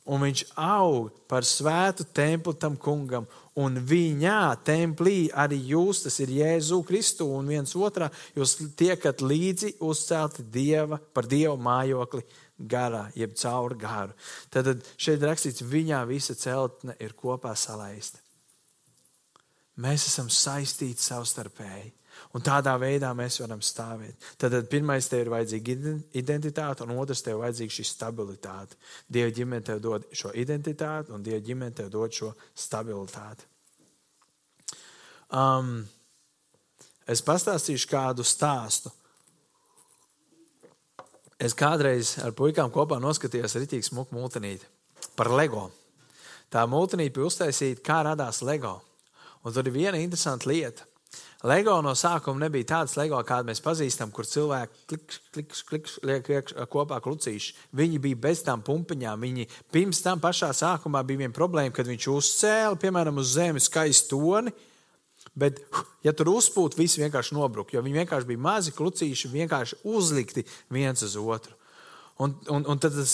un 0.08 0.24
viņš 0.24 0.44
aug 0.56 1.12
par 1.28 1.44
svētu 1.44 2.06
templi 2.16 2.56
tam 2.56 2.78
kungam. 2.80 3.28
Un 3.58 3.74
viņā 3.82 4.54
templī 4.64 5.28
arī 5.34 5.58
jūs, 5.72 6.04
tas 6.04 6.16
ir 6.22 6.32
Jēzu 6.32 6.78
Kristu 6.86 7.26
un 7.34 7.50
viens 7.50 7.74
otrā, 7.76 8.06
jūs 8.38 8.54
tiekat 8.78 9.20
līdzi 9.20 9.74
uzcelti 9.84 10.46
dieva, 10.46 11.00
par 11.12 11.26
Dievu 11.28 11.58
mājokli 11.60 12.22
garā, 12.58 13.06
jeb 13.14 13.36
caur 13.38 13.74
garu. 13.78 14.16
Tad 14.50 14.72
šeit 14.98 15.22
rakstīts, 15.22 15.62
viņā 15.62 16.02
visa 16.08 16.34
celtne 16.38 16.96
ir 17.00 17.14
kopā 17.18 17.54
salaista. 17.56 18.18
Mēs 19.78 20.08
esam 20.10 20.30
saistīti 20.32 21.02
savstarpēji. 21.04 21.92
Un 22.34 22.42
tādā 22.42 22.72
veidā 22.82 23.12
mēs 23.14 23.38
varam 23.38 23.60
stāvēt. 23.62 24.24
Tad, 24.42 24.56
pirmais 24.70 25.06
tev 25.06 25.22
ir 25.22 25.30
vajadzīga 25.32 25.92
identitāte, 26.18 26.82
un 26.82 26.98
otrs 26.98 27.22
tev 27.22 27.36
ir 27.36 27.44
vajadzīga 27.44 27.76
šī 27.76 27.84
stabilitāte. 27.86 28.78
Dieva 29.06 29.30
ģimene 29.34 29.64
tev 29.64 29.78
dod 29.84 30.08
šo 30.10 30.32
identitāti, 30.34 31.14
un 31.14 31.22
Dieva 31.22 31.38
ģimene 31.46 31.76
tev 31.78 31.92
dod 31.94 32.14
šo 32.14 32.32
stabilitāti. 32.58 33.46
Um, 35.30 35.84
es 37.06 37.22
pastāstīšu 37.22 37.88
kādu 37.90 38.26
stāstu. 38.26 38.90
Es 41.38 41.54
kādreiz 41.54 42.16
ar 42.18 42.32
puikām 42.34 42.72
kopā 42.74 42.96
noskatījos 42.98 43.54
rītīgi 43.60 43.86
smuku 43.86 44.16
multinīti 44.16 44.66
par 45.14 45.30
LEGO. 45.30 45.68
Tā 46.50 46.64
multinīte 46.66 47.14
bija 47.14 47.28
uztaisīta, 47.28 47.82
kā 47.84 48.00
radās 48.08 48.40
LEGO. 48.42 48.78
Un 49.46 49.54
tur 49.54 49.68
ir 49.68 49.76
viena 49.76 50.00
interesanta 50.02 50.50
lieta. 50.50 50.86
LEGO 51.46 51.76
no 51.86 51.92
sākuma 51.94 52.42
nebija 52.42 52.66
tāds 52.72 52.96
LEGO, 52.98 53.20
kādu 53.22 53.52
mēs 53.52 53.62
pazīstam, 53.62 54.10
kur 54.10 54.26
cilvēki 54.26 54.80
kliks, 54.90 55.20
kliks, 55.30 55.60
kliks, 55.68 55.92
liek 56.02 56.26
iekšā 56.26 56.66
kopā 56.72 56.98
klucīši. 57.04 57.54
Viņi 57.78 58.00
bija 58.02 58.18
bez 58.26 58.42
tām 58.42 58.64
pumpiņām. 58.66 59.22
Viņi 59.22 59.46
pirms 59.70 60.02
tam 60.02 60.18
pašā 60.24 60.50
sākumā 60.50 61.04
bija 61.06 61.22
viena 61.22 61.36
problēma, 61.36 61.70
kad 61.76 61.86
viņš 61.86 62.08
uzcēla, 62.16 62.80
piemēram, 62.82 63.22
uz 63.22 63.36
zemes 63.36 63.70
skaistu 63.70 64.18
toni. 64.18 64.54
Bet, 65.38 65.60
ja 66.02 66.14
tur 66.16 66.32
uzpūta, 66.32 66.78
viss 66.80 66.98
vienkārši 66.98 67.36
nobruka, 67.36 67.76
jo 67.76 67.84
viņi 67.84 68.00
vienkārši 68.02 68.26
bija 68.26 68.42
mazi 68.42 68.74
klucīši, 68.74 69.30
vienkārši 69.30 69.80
uzlikti 69.86 70.46
viens 70.74 71.04
uz 71.06 71.14
otru. 71.20 71.54
Un, 72.18 72.32
un, 72.50 72.64
un 72.66 72.78
tad 72.82 72.96
tas 72.98 73.12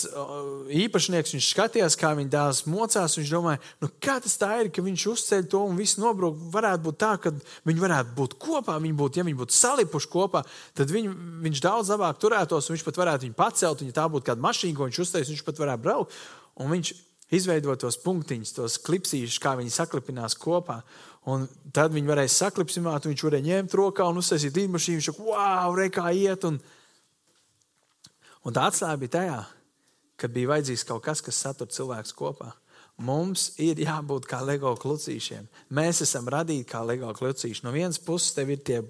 īpašnieks 0.72 1.34
skatījās, 1.44 1.96
kā 2.00 2.14
viņa 2.16 2.30
dēls 2.32 2.62
mocās. 2.72 3.18
Viņš 3.18 3.32
domāja, 3.34 3.60
nu, 3.84 3.90
kā 4.00 4.14
tas 4.24 4.38
tā 4.40 4.48
ir, 4.62 4.70
ka 4.72 4.80
viņš 4.84 5.04
uzceļ 5.12 5.44
to 5.52 5.60
un 5.68 5.76
viss 5.76 5.98
nobrūk. 6.00 6.38
Varētu 6.54 6.86
būt 6.86 6.98
tā, 7.02 7.10
ka 7.20 7.34
viņi 7.68 7.84
varētu 7.84 8.16
būt 8.16 8.38
kopā. 8.40 8.78
Viņi 8.80 8.96
būtu, 8.96 9.20
ja 9.20 9.26
viņi 9.28 9.40
būtu 9.42 9.58
salipuši 9.58 10.08
kopā, 10.08 10.40
tad 10.72 10.94
viņi, 10.94 11.12
viņš 11.44 11.60
daudz 11.66 11.92
labāk 11.92 12.22
turētos. 12.22 12.70
Viņš 12.72 12.86
pat 12.88 13.02
varētu 13.02 13.28
viņu 13.28 13.36
pacelt. 13.36 13.84
Ja 13.84 13.98
tā 14.00 14.06
būtu 14.08 14.30
kāda 14.30 14.46
mašīna, 14.46 14.78
ko 14.78 14.88
viņš 14.88 15.02
uztaisīs, 15.04 15.34
viņš 15.36 15.44
pat 15.50 15.60
varētu 15.66 15.84
braukt. 15.84 16.16
Un 16.64 16.72
viņš 16.72 16.96
izveidot 17.36 17.84
tos 17.84 18.00
punktiņus, 18.00 18.56
tos 18.56 18.78
klipsīšus, 18.88 19.36
kā 19.42 19.52
viņi 19.60 19.74
saklipinās 19.74 20.38
kopā. 20.40 20.80
Un 21.32 21.46
tad 21.72 21.94
viņi 21.94 22.10
varēja 22.10 22.32
saklipsināt, 22.34 23.06
viņš 23.08 23.22
varēja 23.24 23.46
ņemt 23.46 23.76
rokā 23.80 24.06
un 24.10 24.20
uztaisīt 24.20 24.58
līniju. 24.58 24.76
Viņš 24.76 25.08
teica, 25.08 25.24
wow, 25.24 25.76
re, 25.78 25.88
kā 25.92 26.10
iet! 26.12 26.44
Un, 26.44 26.58
Un 28.44 28.52
tā 28.52 28.66
atslēga 28.68 29.00
bija 29.00 29.12
tajā, 29.14 29.38
ka 30.20 30.28
bija 30.28 30.50
vajadzīgs 30.52 30.84
kaut 30.88 31.04
kas, 31.06 31.22
kas 31.24 31.40
satur 31.40 31.70
cilvēkus 31.72 32.12
kopā. 32.16 32.50
Mums 33.04 33.48
ir 33.58 33.80
jābūt 33.82 34.28
kā 34.30 34.42
LEGO 34.44 34.74
klucīšiem. 34.78 35.48
Mēs 35.74 36.02
esam 36.04 36.28
radīti 36.30 36.68
kā 36.70 36.84
LEGO 36.84 37.10
klucīši. 37.16 37.64
No 37.64 37.72
vienas 37.74 37.98
puses 37.98 38.36
tev 38.36 38.52
ir 38.54 38.60
tie 38.62 38.82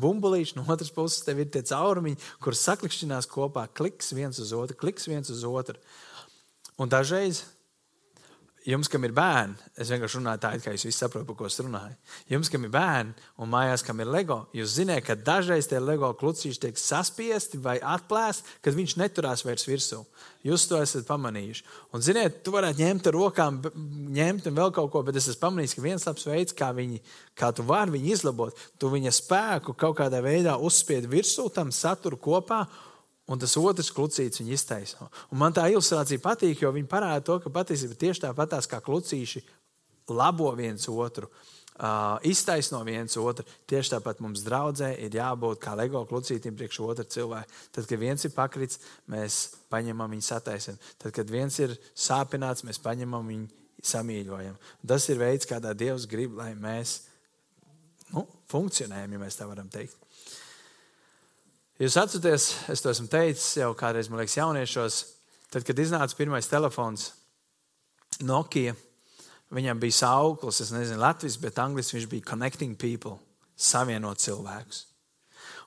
bumbulīši, 0.00 0.54
no 0.56 0.64
otras 0.70 0.92
puses 0.94 1.26
tev 1.26 1.42
ir 1.42 1.50
tie 1.52 1.64
caurumiņi, 1.66 2.20
kurus 2.40 2.62
saklikšķinās 2.68 3.28
kopā, 3.28 3.66
kliks 3.74 4.14
viens 4.14 4.38
uz 4.40 4.54
otru, 4.56 4.78
kliks 4.78 5.10
viens 5.10 5.28
uz 5.34 5.42
otru. 5.44 5.76
Un 6.80 6.88
dažreiz 6.88 7.42
jums, 8.68 8.88
kam 8.92 9.04
ir 9.06 9.12
bērni, 9.16 9.56
es 9.80 9.90
vienkārši 9.92 10.18
runāju 10.18 10.40
tā, 10.42 10.50
it 10.56 10.64
kā 10.64 10.72
jūs 10.74 10.84
visi 10.88 10.98
saprotat, 10.98 11.26
par 11.28 11.36
ko 11.38 11.46
es 11.48 11.56
runāju. 11.62 11.94
Jums, 12.30 12.50
kam 12.52 12.66
ir 12.66 12.72
bērni 12.74 13.14
un 13.40 13.50
mājās, 13.52 13.84
kam 13.86 14.02
ir 14.02 14.10
LEGO, 14.10 14.40
jūs 14.56 14.74
zināt, 14.76 15.04
ka 15.06 15.16
dažreiz 15.16 15.68
tie 15.70 15.80
LEGO 15.80 16.10
klucīši 16.20 16.60
tiek 16.66 16.80
saspiesti 16.80 17.60
vai 17.62 17.78
atplēsti, 17.80 18.58
kad 18.64 18.76
viņš 18.76 18.96
neturās 19.00 19.44
vairs 19.46 19.64
virsū. 19.68 20.02
Jūs 20.44 20.66
to 20.68 20.80
esat 20.80 21.08
pamanījuši. 21.08 21.64
Un, 21.92 22.04
ziniet, 22.04 22.40
tu 22.44 22.52
varētu 22.54 22.80
ņemt 22.80 23.08
ar 23.10 23.16
rokām, 23.16 23.62
ņemt 24.16 24.48
un 24.48 24.60
vēl 24.60 24.74
kaut 24.76 24.92
ko, 24.92 25.02
bet 25.04 25.18
es 25.20 25.28
esmu 25.32 25.44
pamanījis, 25.46 25.76
ka 25.76 25.84
viens 25.84 26.06
labs 26.08 26.28
veids, 26.28 26.56
kā, 26.56 26.70
viņi, 26.76 27.00
kā 27.36 27.52
tu 27.56 27.64
vari 27.68 27.96
viņu 27.96 28.14
izlabot, 28.14 28.62
tu 28.80 28.92
viņa 28.92 29.12
spēku 29.16 29.76
kaut 29.76 29.98
kādā 30.00 30.22
veidā 30.24 30.56
uzspied 30.56 31.08
virsū 31.12 31.48
tam 31.52 31.72
saturu 31.72 32.20
kopā 32.20 32.64
un 33.30 33.38
tas 33.40 33.54
otrs 33.60 33.92
klucītis 33.94 34.42
viņu 34.42 34.56
iztaisno. 34.56 35.08
Un 35.30 35.40
man 35.42 35.54
tā 35.54 35.68
ilustrācija 35.70 36.22
patīk, 36.22 36.64
jo 36.64 36.72
viņi 36.74 36.90
parāda 36.90 37.22
to, 37.26 37.38
ka 37.42 37.52
patiesībā 37.54 37.96
tieši 37.98 38.26
tāpatās 38.26 38.68
kā 38.70 38.82
klucīši 38.84 39.44
labo 40.10 40.50
viens 40.58 40.88
otru. 40.90 41.30
Uh, 41.80 42.18
iztaisno 42.28 42.82
viens 42.84 43.14
otru. 43.16 43.46
Tieši 43.70 43.94
tāpat 43.94 44.18
mums 44.20 44.42
draudzē 44.44 44.90
ir 45.00 45.14
jābūt 45.16 45.62
kā 45.62 45.72
LEGO 45.78 46.02
klucītam 46.10 46.58
priekš 46.58 46.82
otra 46.84 47.06
cilvēka. 47.08 47.60
Tad, 47.72 47.86
kad 47.88 48.02
viens 48.02 48.26
ir 48.26 48.34
pakritis, 48.34 48.82
mēs 49.08 49.38
paņemam 49.72 50.12
viņu 50.12 50.26
sataisam. 50.26 50.76
Tad, 51.00 51.14
kad 51.16 51.32
viens 51.32 51.56
ir 51.62 51.72
sāpināts, 51.96 52.66
mēs 52.68 52.82
paņemam 52.84 53.32
viņu 53.32 53.48
samīļojam. 53.86 54.58
Tas 54.92 55.08
ir 55.08 55.22
veids, 55.22 55.48
kādā 55.48 55.72
Dievs 55.72 56.04
grib, 56.10 56.36
lai 56.36 56.52
mēs 56.58 56.98
nu, 58.12 58.26
funkcionējam, 58.52 59.16
ja 59.16 59.22
mēs 59.24 59.40
tā 59.40 59.48
varam 59.48 59.70
teikt. 59.72 59.96
Jūs 61.80 61.96
atceraties, 61.96 62.50
es 62.68 62.82
to 62.84 62.90
esmu 62.92 63.08
teicis 63.08 63.54
jau 63.56 63.70
kādreiz, 63.78 64.10
man 64.12 64.20
liekas, 64.20 64.36
jauniešos, 64.36 64.98
tad, 65.48 65.64
kad 65.64 65.78
iznāca 65.80 66.18
pirmais 66.18 66.48
telefons, 66.50 67.06
Nokia, 68.20 68.74
viņam 69.54 69.80
bija 69.80 69.96
sauklis, 70.02 70.60
es 70.60 70.74
nezinu, 70.74 71.00
Latvijas, 71.00 71.38
bet 71.40 71.56
angļuiski 71.62 71.96
viņš 71.96 72.08
bija 72.10 72.28
connecting 72.34 72.76
people, 72.76 73.16
savienot 73.56 74.20
cilvēkus. 74.20 74.82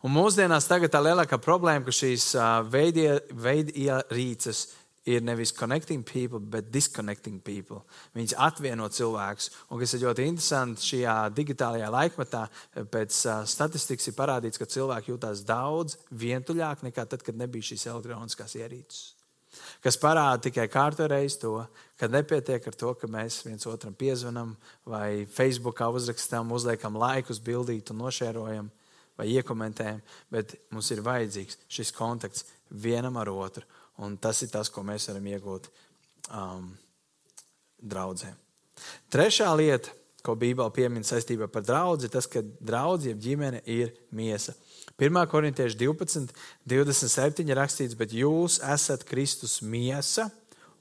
Un 0.05 0.13
mūsdienās 0.13 0.67
tā 0.69 0.77
lielākā 1.01 1.39
problēma, 1.41 1.85
ka 1.87 1.95
šīs 1.95 2.35
veidierīces 2.69 4.63
ir 5.05 5.21
nevis 5.21 5.51
connecting 5.51 6.03
people, 6.03 6.39
bet 6.39 6.71
disconnecting 6.71 7.41
people. 7.43 7.81
Viņas 8.15 8.35
atvieno 8.39 8.87
cilvēkus. 8.87 9.49
Un 9.69 9.81
kas 9.81 9.95
ir 9.95 10.05
ļoti 10.05 10.27
interesanti 10.29 10.87
šajā 10.93 11.15
digitālajā 11.35 11.89
laikmetā, 11.91 12.45
pēc 12.91 13.17
statistikas 13.51 14.07
ir 14.07 14.15
parādīts, 14.17 14.61
ka 14.61 14.69
cilvēki 14.69 15.11
jūtas 15.11 15.43
daudz 15.47 15.97
vientuļāk 16.11 16.85
nekā 16.87 17.07
tad, 17.09 17.25
kad 17.25 17.39
nebija 17.39 17.73
šīs 17.73 17.89
elektroniskās 17.91 18.55
ierīces. 18.59 19.11
Kas 19.83 19.99
parāda 20.01 20.39
tikai 20.47 20.65
kārtu 20.71 21.05
reizi 21.05 21.43
to, 21.43 21.59
ka 21.99 22.07
nepietiek 22.09 22.63
ar 22.65 22.77
to, 22.79 22.93
ka 22.97 23.09
mēs 23.11 23.43
viens 23.45 23.67
otram 23.69 23.93
piezvanām, 23.93 24.55
vai 24.89 25.27
Facebookā 25.29 25.91
uzrakstām, 25.93 26.49
uzliekam 26.55 26.97
laikus, 26.97 27.43
bildīt 27.43 27.91
un 27.93 28.01
nošērojam, 28.01 28.71
vai 29.19 29.27
iekomentējam, 29.35 30.01
bet 30.33 30.55
mums 30.73 30.89
ir 30.95 31.03
vajadzīgs 31.05 31.59
šis 31.69 31.93
kontakts 31.93 32.47
vienam 32.71 33.19
ar 33.21 33.29
otru 33.29 33.67
Un 34.01 34.15
tas 34.17 34.41
ir 34.41 34.49
tas, 34.49 34.71
ko 34.73 34.81
mēs 34.85 35.09
varam 35.09 35.27
iegūt 35.29 35.67
um, 36.33 36.71
draudzē. 37.77 38.31
Trešā 39.13 39.51
lieta, 39.59 39.93
ko 40.23 40.37
Bībelē 40.39 40.71
piemin 40.73 41.03
saistībā 41.05 41.49
par 41.51 41.65
draugu, 41.67 42.07
ir 42.07 42.13
tas, 42.13 42.25
ka 42.31 42.41
draudzene, 42.41 43.11
jeb 43.13 43.21
ģimene, 43.25 43.59
ir 43.69 43.91
miesa. 44.15 44.55
1. 44.97 45.19
korintieši 45.29 45.77
12, 45.81 46.33
27 46.69 47.49
ir 47.49 47.59
rakstīts, 47.59 47.97
bet 47.99 48.13
jūs 48.15 48.59
esat 48.63 49.03
Kristus 49.09 49.59
miesa 49.61 50.29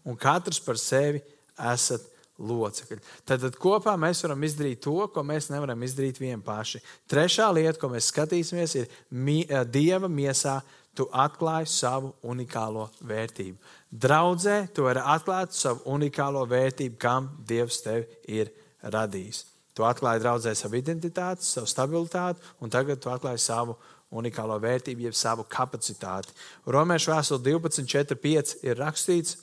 un 0.05 0.17
katrs 0.19 0.61
par 0.63 0.79
sevi 0.81 1.23
esat 1.59 2.05
locekļi. 2.43 2.99
Tad, 3.29 3.43
tad 3.45 3.57
kopā 3.61 3.95
mēs 4.01 4.23
varam 4.25 4.45
izdarīt 4.47 4.83
to, 4.85 4.97
ko 5.13 5.25
mēs 5.27 5.51
nevaram 5.53 5.83
izdarīt 5.85 6.19
vien 6.21 6.43
paši. 6.43 6.81
Trešā 7.11 7.49
lieta, 7.55 7.79
ko 7.81 7.91
mēs 7.93 8.11
skatīsimies, 8.13 8.77
ir 8.81 8.89
mi, 9.11 9.43
Dieva 9.71 10.11
miesā 10.11 10.61
tu 10.97 11.07
atklāji 11.13 11.71
savu 11.73 12.13
unikālo 12.29 12.89
vērtību. 13.09 13.57
Draudzē 13.93 14.59
tu 14.75 14.85
vari 14.87 15.01
atklāt 15.15 15.57
savu 15.57 15.85
unikālo 15.95 16.45
vērtību, 16.49 16.99
kam 17.01 17.31
Dievs 17.49 17.81
tevi 17.85 18.07
ir 18.29 18.53
radījis. 18.83 19.47
Tu 19.73 19.85
atklāji 19.89 20.21
draudzē 20.21 20.53
savu 20.57 20.77
identitāti, 20.77 21.47
savu 21.49 21.71
stabilitāti, 21.71 22.43
un 22.61 22.73
tagad 22.73 23.01
tu 23.01 23.09
atklāji 23.13 23.41
savu 23.41 23.79
unikālo 24.13 24.59
vērtību, 24.61 25.07
jeb 25.09 25.17
savu 25.17 25.47
kapacitāti. 25.49 26.35
Romiešu 26.69 27.15
vēstule 27.15 27.41
12, 27.47 27.89
4, 27.89 28.19
5 28.21 28.55
ir 28.69 28.77
rakstīts, 28.77 29.39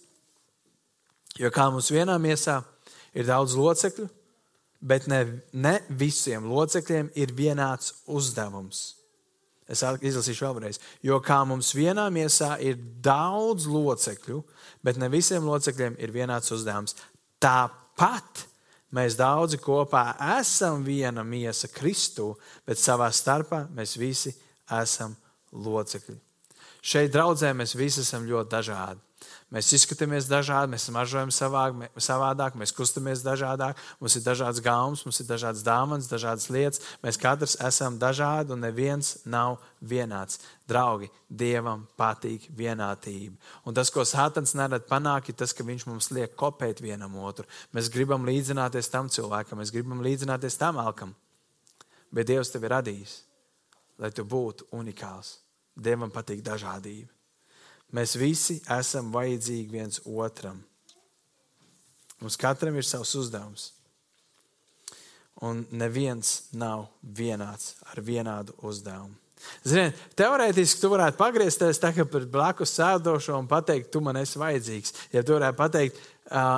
jo 1.42 1.50
kā 1.54 1.66
mums 1.74 1.90
vienā 1.90 2.20
miesā 2.22 2.60
ir 3.18 3.26
daudz 3.26 3.58
locekļu, 3.58 4.06
bet 4.80 5.10
ne, 5.10 5.24
ne 5.54 5.80
visiem 5.90 6.46
locekļiem 6.46 7.10
ir 7.18 7.34
vienāds 7.36 8.04
uzdevums. 8.06 8.99
Es 9.70 9.84
izlasīšu 9.86 10.48
vēlreiz. 10.48 10.80
Jo 11.06 11.20
kā 11.22 11.44
mums 11.46 11.72
vienā 11.78 12.08
miesā 12.14 12.56
ir 12.66 12.80
daudz 13.06 13.68
locekļu, 13.70 14.42
bet 14.84 14.98
ne 14.98 15.10
visiem 15.14 15.46
locekļiem 15.46 16.00
ir 16.02 16.14
vienāds 16.16 16.50
uzdevums. 16.56 16.98
Tāpat 17.40 18.46
mēs 18.98 19.18
daudzi 19.20 19.60
kopā 19.62 20.16
esam 20.40 20.82
viena 20.84 21.24
miesa 21.24 21.70
Kristū, 21.70 22.32
bet 22.66 22.82
savā 22.82 23.12
starpā 23.14 23.68
mēs 23.76 23.94
visi 24.02 24.34
esam 24.82 25.14
locekļi. 25.54 26.18
Šeit 26.82 27.14
draudzē 27.14 27.54
mēs 27.54 27.76
visi 27.78 28.02
esam 28.02 28.26
ļoti 28.26 28.52
dažādi. 28.56 29.09
Mēs 29.50 29.72
izskatāmies 29.74 30.28
dažādi, 30.30 30.70
mēs 30.76 30.84
mažojam 30.94 31.32
savādāk, 31.34 32.58
mēs 32.62 32.74
kustamies 32.78 33.24
dažādāk, 33.26 33.80
mums 33.98 34.14
ir 34.20 34.22
dažādas 34.22 34.62
gaumas, 34.62 35.02
mums 35.08 35.18
ir 35.24 35.26
dažādas 35.26 35.64
dāvanas, 35.66 36.10
dažādas 36.12 36.46
lietas. 36.54 36.84
Mēs 37.02 37.18
katrs 37.18 37.58
esam 37.66 37.98
dažādi 37.98 38.54
un 38.54 38.62
neviens 38.62 39.16
nav 39.26 39.58
vienāds. 39.82 40.38
Draugi, 40.70 41.10
Dievam 41.26 41.88
patīk 41.98 42.46
vienātība. 42.54 43.34
Un 43.66 43.74
tas, 43.74 43.90
ko 43.90 44.06
Sātans 44.06 44.54
nerad 44.54 44.86
panākt, 44.86 45.34
ir 45.34 45.42
tas, 45.42 45.54
ka 45.58 45.66
viņš 45.66 45.90
mums 45.90 46.14
liek 46.14 46.38
kopēt 46.38 46.86
vienam 46.86 47.18
otru. 47.18 47.50
Mēs 47.74 47.90
gribam 47.90 48.30
līdzināties 48.30 48.94
tam 48.94 49.10
cilvēkam, 49.10 49.64
mēs 49.64 49.74
gribam 49.74 50.06
līdzināties 50.06 50.62
tam 50.62 50.78
alkam. 50.78 51.18
Bet 52.14 52.30
Dievs 52.30 52.54
tevi 52.54 52.70
radījis, 52.70 53.22
lai 53.98 54.14
tu 54.14 54.30
būtu 54.30 54.70
unikāls. 54.78 55.40
Dievam 55.74 56.14
patīk 56.14 56.46
dažādība. 56.46 57.19
Mēs 57.96 58.14
visi 58.20 58.60
esam 58.70 59.10
vajadzīgi 59.14 59.74
viens 59.74 60.02
otram. 60.06 60.60
Mums 62.20 62.38
katram 62.38 62.76
ir 62.78 62.86
savs 62.86 63.16
uzdevums. 63.18 63.72
Un 65.42 65.64
neviens 65.72 66.50
nav 66.52 66.90
vienāds 67.02 67.78
ar 67.88 68.04
vienādu 68.04 68.54
uzdevumu. 68.68 69.16
Ziniet, 69.64 69.96
teorētiski 70.20 70.82
tu 70.82 70.90
varētu 70.92 71.16
pagriezties 71.16 71.80
par 71.80 72.26
blakus 72.28 72.74
sēdošo 72.76 73.38
un 73.40 73.48
pateikt, 73.48 73.88
tu 73.90 74.02
man 74.04 74.20
esi 74.20 74.38
vajadzīgs. 74.38 74.94
Ja 75.16 75.24
tu 75.24 75.38
varētu 75.38 75.58
pateikt, 75.58 76.02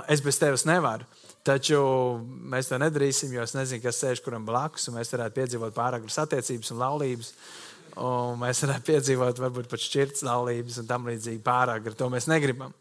es 0.10 0.22
bez 0.26 0.42
tevis 0.42 0.66
nevaru. 0.66 1.06
Taču 1.46 1.78
mēs 2.26 2.70
to 2.70 2.78
nedarīsim, 2.82 3.32
jo 3.34 3.46
es 3.46 3.54
nezinu, 3.54 3.82
kas 3.82 4.02
sēž 4.02 4.20
kuram 4.26 4.44
blakus, 4.46 4.90
un 4.90 4.98
mēs 4.98 5.14
varētu 5.14 5.38
piedzīvot 5.38 5.78
pāragras 5.78 6.18
attiecības 6.26 6.74
un 6.74 6.82
laulības. 6.82 7.32
Uh, 7.32 7.71
Un 8.00 8.38
mēs 8.40 8.62
varētu 8.64 8.88
piedzīvot, 8.88 9.42
varbūt 9.42 9.68
pat 9.72 9.84
šķirtas 9.84 10.24
laulības 10.28 10.80
un 10.80 10.88
tam 10.88 11.10
līdzīgi 11.10 11.42
pārāk 11.44 11.90
ar 11.92 11.98
to 11.98 12.08
mēs 12.14 12.30
negribam. 12.32 12.72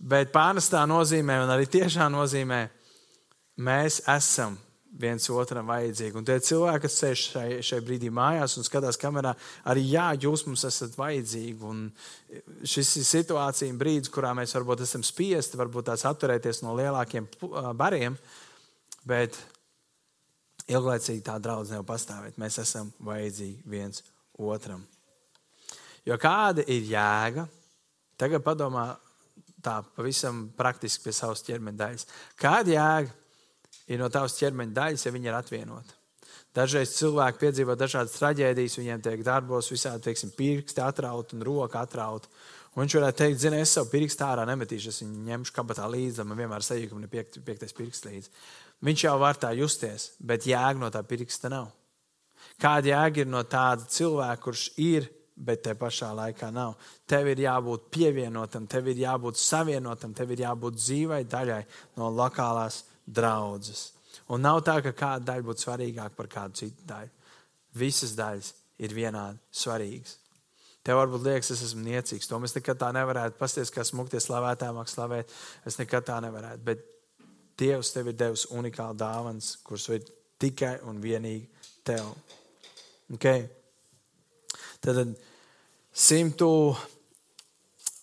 Bet 0.00 0.32
pārnestā 0.32 0.82
nozīmē, 0.88 1.42
un 1.44 1.52
arī 1.52 1.68
tiešā 1.68 2.08
nozīmē, 2.10 2.64
mēs 3.60 4.00
esam 4.08 4.56
viens 5.00 5.28
otram 5.30 5.68
vajadzīgi. 5.70 6.16
Un 6.18 6.26
tie 6.26 6.38
cilvēki, 6.42 6.82
kas 6.86 6.96
sēž 7.02 7.24
šai, 7.34 7.46
šai 7.64 7.78
brīdī 7.84 8.10
mājās 8.12 8.56
un 8.58 8.66
skatās 8.66 8.98
kamerā, 9.00 9.34
arī 9.70 9.84
jā, 9.92 10.08
jūs 10.24 10.46
mums 10.48 10.64
esat 10.66 10.96
vajadzīgi. 10.98 11.58
Un 11.68 11.84
šis 12.66 12.96
ir 12.98 13.06
situācija, 13.06 13.76
brīdis, 13.78 14.10
kurā 14.12 14.32
mēs 14.36 14.56
varbūt 14.56 14.82
esam 14.86 15.04
spiesti, 15.06 15.60
varbūt 15.60 15.92
tās 15.92 16.06
atturēties 16.10 16.64
no 16.64 16.74
lielākiem 16.78 17.28
bariem. 17.78 18.18
Bet 19.06 19.38
ilglaicīgi 20.70 21.24
tā 21.26 21.36
draudzene 21.42 21.78
nevar 21.78 21.88
pastāvēt. 21.92 22.38
Mēs 22.40 22.58
esam 22.62 22.92
vajadzīgi 23.04 23.62
viens 23.70 24.04
otram. 24.38 24.82
Jo 26.06 26.16
kāda 26.20 26.64
ir 26.70 26.86
jēga? 26.88 27.46
Tagad 28.20 28.44
padomā 28.44 28.86
tā 29.64 29.80
pavisam 29.96 30.46
praktiski 30.56 31.06
pie 31.06 31.14
savas 31.16 31.44
ķermeņa 31.44 31.80
daļas. 31.80 32.06
Kāda 32.40 32.74
jēga 32.74 33.16
ir 33.90 34.00
no 34.00 34.08
tavas 34.12 34.38
ķermeņa 34.38 34.76
daļas, 34.76 35.06
ja 35.06 35.14
viņi 35.14 35.30
ir 35.30 35.36
atvienoti? 35.36 35.96
Dažreiz 36.56 36.96
cilvēki 36.96 37.44
piedzīvo 37.44 37.76
dažādas 37.78 38.16
traģēdijas, 38.18 38.78
viņiem 38.80 39.02
tiek 39.04 39.20
darbos 39.26 39.68
visādi, 39.70 40.02
teiksim, 40.08 40.32
pirksti 40.34 40.82
atrauti 40.82 41.36
un 41.36 41.44
roka 41.46 41.84
atrauti. 41.84 42.30
Un 42.74 42.84
viņš 42.84 42.96
varētu 42.98 43.18
teikt, 43.18 43.38
zini, 43.42 43.60
es 43.62 43.74
savu 43.76 43.90
pirkstu 43.90 44.24
ārā 44.26 44.46
nemetīšu, 44.46 44.90
es 44.90 45.00
viņu 45.02 45.24
ņemšu 45.28 45.54
kabatā 45.54 45.86
līdzi, 45.90 46.26
man 46.26 46.38
vienmēr 46.38 46.66
sajūta, 46.66 46.90
ka 46.90 46.98
man 46.98 47.06
ir 47.06 47.12
piekt, 47.12 47.38
piektais 47.46 47.74
pirksts 47.74 48.06
līdzi. 48.06 48.34
Viņš 48.84 49.04
jau 49.04 49.16
var 49.20 49.36
tā 49.36 49.52
justies, 49.58 50.14
bet 50.18 50.46
jēga 50.48 50.80
no 50.80 50.88
tā 50.92 51.02
pirksta 51.04 51.50
nav. 51.52 51.68
Kāda 52.60 52.94
jēga 52.94 53.22
ir 53.22 53.28
no 53.28 53.42
tāda 53.44 53.84
cilvēka, 53.88 54.42
kurš 54.44 54.66
ir, 54.80 55.08
bet 55.36 55.62
te 55.64 55.74
pašā 55.76 56.10
laikā 56.16 56.48
nav? 56.52 56.76
Tev 57.08 57.28
ir 57.32 57.42
jābūt 57.44 57.90
pievienotam, 57.92 58.66
tev 58.68 58.88
ir 58.92 59.02
jābūt 59.04 59.40
savienotam, 59.40 60.14
tev 60.16 60.32
ir 60.32 60.44
jābūt 60.46 60.78
dzīvai 60.80 61.22
daļai 61.28 61.62
no 62.00 62.08
lokālās 62.12 62.82
draudzes. 63.04 63.90
Un 64.32 64.44
nav 64.44 64.62
tā, 64.64 64.78
ka 64.84 64.94
kāda 64.96 65.32
daļa 65.32 65.46
būtu 65.48 65.66
svarīgāka 65.66 66.16
par 66.16 66.28
kādu 66.32 66.62
citu 66.62 66.88
daļu. 66.88 67.12
Visas 67.80 68.16
daļas 68.18 68.52
ir 68.80 68.94
vienādi 68.96 69.38
svarīgas. 69.54 70.16
Tev 70.86 70.96
varbūt 70.96 71.26
liekas, 71.26 71.50
es 71.52 71.64
esmu 71.68 71.84
niecīgs. 71.84 72.28
To 72.30 72.38
mēs 72.40 72.54
nekad 72.56 72.78
tā 72.80 72.88
nevarētu 72.96 73.36
pasties, 73.40 73.72
kā 73.72 73.84
smukties 73.84 74.24
slavētājiem, 74.30 74.80
slavēt. 74.88 75.34
Es 75.68 75.76
nekad 75.76 76.06
tā 76.08 76.16
nevarētu. 76.24 76.64
Bet 76.64 76.86
Dievs 77.60 77.92
tev 77.92 78.08
ir 78.08 78.16
devis 78.16 78.46
unikālu 78.56 78.96
dāvanu, 78.98 79.44
kuras 79.66 79.88
ir 79.92 80.06
tikai 80.40 80.78
un 80.88 81.00
vienīgi 81.02 81.44
tev. 81.84 82.08
Okay. 83.14 83.44
Tad 84.80 85.02
simtu. 85.92 86.48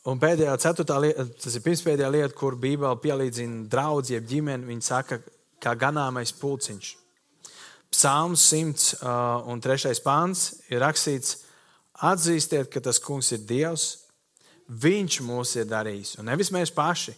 Un 0.07 0.21
pēdējā, 0.21 0.53
ceturtā 0.63 1.01
lieta, 1.03 1.25
tas 1.43 1.57
ir 1.57 1.63
pirmspēdējā 1.65 2.09
lieta, 2.13 2.35
kur 2.37 2.55
Bībele 2.55 2.95
pielīdzina 3.03 3.65
draugu, 3.67 4.05
jeb 4.13 4.29
ģimeni. 4.29 4.63
Viņa 4.69 4.85
saka, 4.85 5.17
kā 5.59 5.73
ganāmais 5.75 6.31
pulciņš. 6.37 6.93
Psalms 7.91 8.45
103. 8.53 9.93
pāns 10.05 10.45
ir 10.71 10.79
rakstīts, 10.83 11.41
atzīstiet, 12.07 12.69
ka 12.71 12.83
tas 12.83 13.01
kungs 13.03 13.33
ir 13.35 13.43
Dievs. 13.49 13.89
Viņš 14.67 15.19
mūs 15.27 15.57
ir 15.59 15.67
darījis, 15.67 16.17
un 16.19 16.27
nevis 16.27 16.53
mēs 16.55 16.71
paši 16.75 17.15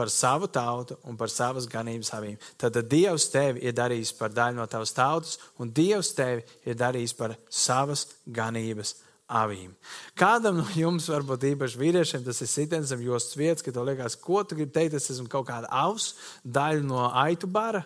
par 0.00 0.08
savu 0.08 0.48
tautu 0.48 0.96
un 1.04 1.18
par 1.20 1.28
savas 1.28 1.68
ganības 1.68 2.14
avīm. 2.16 2.38
Tad 2.56 2.78
Dievs 2.88 3.28
tevi 3.28 3.60
ir 3.68 3.76
darījis 3.76 4.14
par 4.16 4.32
daļu 4.32 4.56
no 4.56 4.64
tavas 4.70 4.94
tautas, 4.96 5.36
un 5.60 5.68
Dievs 5.76 6.14
tevi 6.16 6.40
ir 6.64 6.78
darījis 6.80 7.12
par 7.18 7.36
savas 7.52 8.06
ganības 8.24 8.94
avīm. 9.28 9.74
Kādam 10.18 10.62
no 10.62 10.66
jums, 10.74 11.10
varbūt 11.12 11.44
īpaši 11.52 11.80
vīriešiem, 11.82 12.24
tas 12.24 12.40
ir 12.40 12.50
sitiens 12.50 12.88
zem 12.90 13.04
jostas 13.04 13.36
vietas, 13.38 13.66
ka 13.66 13.74
tev 13.76 13.86
liekas, 13.90 14.16
ko 14.16 14.40
tu 14.40 14.56
gribi 14.58 14.72
teikt, 14.74 14.96
es 14.96 15.12
esmu 15.12 15.28
kaut 15.30 15.50
kāda 15.52 15.68
aus, 15.84 16.14
daļa 16.42 16.86
no 16.88 17.04
aitu 17.12 17.50
bara. 17.50 17.84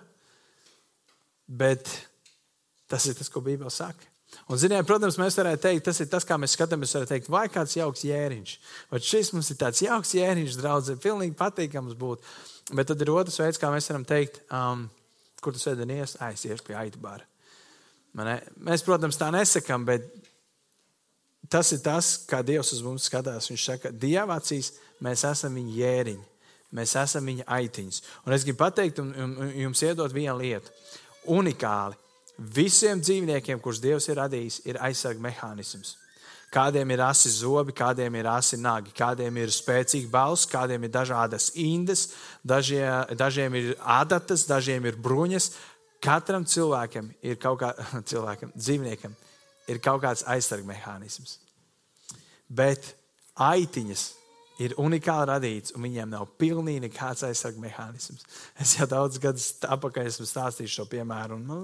Bet 1.44 1.90
tas 2.88 3.10
ir 3.10 3.18
tas, 3.18 3.28
ko 3.28 3.42
Bībele 3.44 3.72
saka. 3.74 4.13
Un, 4.48 4.58
ziniet, 4.60 4.86
protams, 4.88 5.16
mēs 5.20 5.38
varētu 5.38 5.62
teikt, 5.64 5.84
tas 5.86 6.00
ir 6.02 6.08
tas, 6.12 6.26
kā 6.28 6.36
mēs 6.40 6.56
skatāmies. 6.56 6.92
Varētu 6.96 7.12
teikt, 7.14 7.30
vai 7.32 7.46
kāds 7.52 7.76
jauks 7.78 8.04
jēriņš. 8.04 8.56
Vai 8.90 9.00
šis 9.04 9.32
mums 9.34 9.50
ir 9.52 9.60
tāds 9.60 9.82
jauks 9.84 10.14
jēriņš, 10.18 10.58
draugs, 10.60 10.90
ir 10.92 11.00
pilnīgi 11.02 11.36
patīkams 11.38 11.96
būt. 12.00 12.26
Bet 12.76 12.90
tad 12.90 13.00
ir 13.04 13.12
otrs 13.14 13.40
veids, 13.40 13.60
kā 13.60 13.70
mēs 13.72 13.88
varam 13.90 14.04
teikt, 14.08 14.42
um, 14.52 14.86
kur 15.44 15.56
tas 15.56 15.66
vēdinies, 15.70 16.18
aizies 16.24 16.62
pie 16.64 16.76
aitbāra. 16.80 17.24
Mēs, 18.14 18.84
protams, 18.86 19.18
tā 19.18 19.30
nesakām, 19.34 19.86
bet 19.88 20.06
tas 21.50 21.72
ir 21.74 21.82
tas, 21.84 22.14
kā 22.30 22.44
Dievs 22.46 22.70
uz 22.76 22.84
mums 22.84 23.08
skatās. 23.08 23.50
Viņš 23.50 23.64
saka, 23.66 23.90
Dieva 23.90 24.38
acīs 24.38 24.74
mēs 25.04 25.24
esam 25.26 25.56
viņa 25.58 25.74
jēriņi, 25.80 26.28
mēs 26.78 26.94
esam 27.00 27.26
viņa 27.32 27.48
aitiņas. 27.56 28.00
Un 28.24 28.36
es 28.36 28.46
gribu 28.46 28.62
pateikt 28.62 29.02
un, 29.02 29.10
un, 29.18 29.34
un 29.42 29.52
jums 29.64 29.82
iedot 29.82 30.14
vienu 30.14 30.38
lietu. 30.38 30.72
Unikāli 31.34 31.98
Visiem 32.38 32.98
dzīvniekiem, 32.98 33.60
kurus 33.62 33.78
Dievs 33.82 34.08
ir 34.10 34.18
radījis, 34.18 34.62
ir 34.66 34.78
aizsarga 34.82 35.22
mehānisms. 35.22 35.94
Kādiem 36.54 36.90
ir 36.94 37.02
asi 37.02 37.30
zobi, 37.34 37.74
kādiem 37.74 38.14
ir 38.14 38.28
asi 38.30 38.56
nagi, 38.58 38.92
kādiem 38.94 39.38
ir 39.42 39.50
spēcīga 39.50 40.10
balss, 40.10 40.46
kādiem 40.46 40.86
ir 40.86 40.92
dažādas 40.94 41.48
indes, 41.58 42.08
dažie, 42.46 42.84
dažiem 43.18 43.54
ir 43.58 43.70
adatas, 43.78 44.46
dažiem 44.46 44.86
ir 44.86 44.98
bruņas. 45.02 45.50
Katram 46.02 46.46
cilvēkam 46.46 47.10
ir 47.22 47.38
kaut 47.42 47.62
kāds 47.62 47.94
cilvēkam, 48.10 48.52
dzīvniekam, 48.54 49.14
ir 49.70 49.80
kaut 49.82 50.02
kāds 50.02 50.26
aizsarga 50.30 50.68
mehānisms. 50.68 51.38
Bet 52.46 52.92
aitiņas 53.34 54.12
ir 54.62 54.74
unikāli 54.78 55.26
radīts, 55.30 55.74
un 55.74 55.84
viņiem 55.86 56.12
nav 56.12 56.28
pilnīgi 56.38 56.84
nekāds 56.86 57.24
aizsardzības 57.26 57.62
mehānisms. 57.64 58.26
Es 58.62 58.76
jau 58.78 58.86
daudz 58.90 59.18
gadus 59.22 59.48
atpakaļ 59.66 60.10
esmu 60.10 60.26
stāstījis 60.30 60.76
šo 60.78 60.86
piemēru, 60.90 61.38
un 61.40 61.48
nu, 61.48 61.58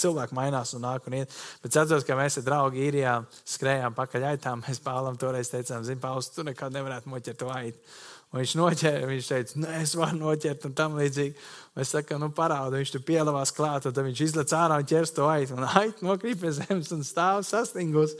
cilvēki 0.00 0.36
mainās 0.36 0.72
un 0.76 0.86
nāk 0.86 1.08
un 1.10 1.18
iet. 1.20 1.34
Bet 1.62 1.74
es 1.74 1.82
atceros, 1.82 2.06
ka 2.08 2.16
mēs 2.18 2.40
ar 2.40 2.46
draugu 2.46 2.80
īrijā 2.80 3.18
skrējām 3.56 3.96
pakaļ 3.98 4.30
aitām. 4.34 4.64
Mēs 4.66 4.80
Pāvlam 4.84 5.18
toreiz 5.20 5.52
teicām, 5.52 5.84
zini, 5.84 6.00
Pāvils, 6.00 6.30
tu 6.34 6.46
nekad 6.46 6.72
nevarētu 6.76 7.12
noķert 7.12 7.42
to 7.42 7.52
aitu. 7.52 7.92
Un 8.30 8.38
viņš 8.38 8.52
noķēra, 8.60 9.06
viņš 9.10 9.28
teica, 9.32 9.56
nē, 9.58 9.72
es 9.82 9.96
varu 9.98 10.20
noķert, 10.20 10.68
un 10.68 10.74
tam 10.78 10.94
līdzīgi. 11.00 11.34
Mēs 11.74 11.90
sakām, 11.96 12.20
nu, 12.22 12.28
parādu, 12.34 12.78
viņš 12.78 12.92
tur 12.94 13.02
pielavās 13.08 13.50
klāt, 13.56 13.88
tad 13.88 13.98
viņš 14.06 14.22
izlaiž 14.28 14.54
ārā 14.54 14.76
un 14.78 14.86
ķers 14.86 15.12
to 15.16 15.26
aitu. 15.26 15.56
Un 15.58 15.66
aitu 15.66 16.06
nokrīt 16.06 16.38
pie 16.38 16.52
zemes 16.54 16.92
un 16.94 17.02
stāv 17.06 17.42
sastingus. 17.48 18.14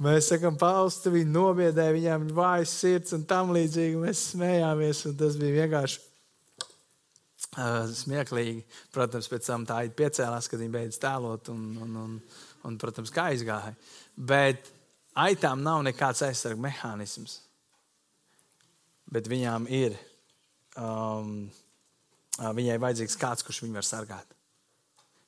Mēs 0.00 0.30
sakām, 0.30 0.54
Pāvils, 0.56 0.96
tu 1.04 1.10
viņu 1.12 1.28
nobiedēji, 1.34 1.96
viņam 1.98 2.22
ir 2.24 2.36
vājas 2.36 2.72
sirds 2.72 3.12
un 3.12 3.26
tam 3.28 3.50
līdzīgi. 3.52 3.98
Mēs 4.00 4.22
smējāmies, 4.30 5.02
un 5.10 5.18
tas 5.20 5.36
bija 5.36 5.66
vienkārši 5.66 5.98
uh, 7.58 7.90
smieklīgi. 7.98 8.64
Protams, 8.94 9.28
pēc 9.28 9.50
tam 9.50 9.66
tā 9.68 9.82
ir 9.84 9.92
piecēlās, 9.98 10.48
kad 10.48 10.62
viņi 10.62 10.72
beidz 10.78 11.00
tēlot, 11.02 11.52
un, 11.52 11.68
un, 11.84 12.00
un, 12.04 12.16
un 12.64 12.80
protams, 12.80 13.12
kā 13.12 13.28
aizgāja. 13.34 13.74
Bet 14.16 14.72
aitām 15.20 15.60
nav 15.66 15.84
nekāds 15.84 16.24
aizsardzības 16.24 16.64
mehānisms. 16.64 17.36
Bet 19.12 19.28
viņām 19.28 19.68
ir, 19.68 20.00
um, 20.80 21.42
viņai 22.40 22.80
vajadzīgs 22.80 23.20
kāds, 23.20 23.44
kurš 23.44 23.66
viņu 23.66 23.82
var 23.82 23.92
sargāt. 23.92 24.39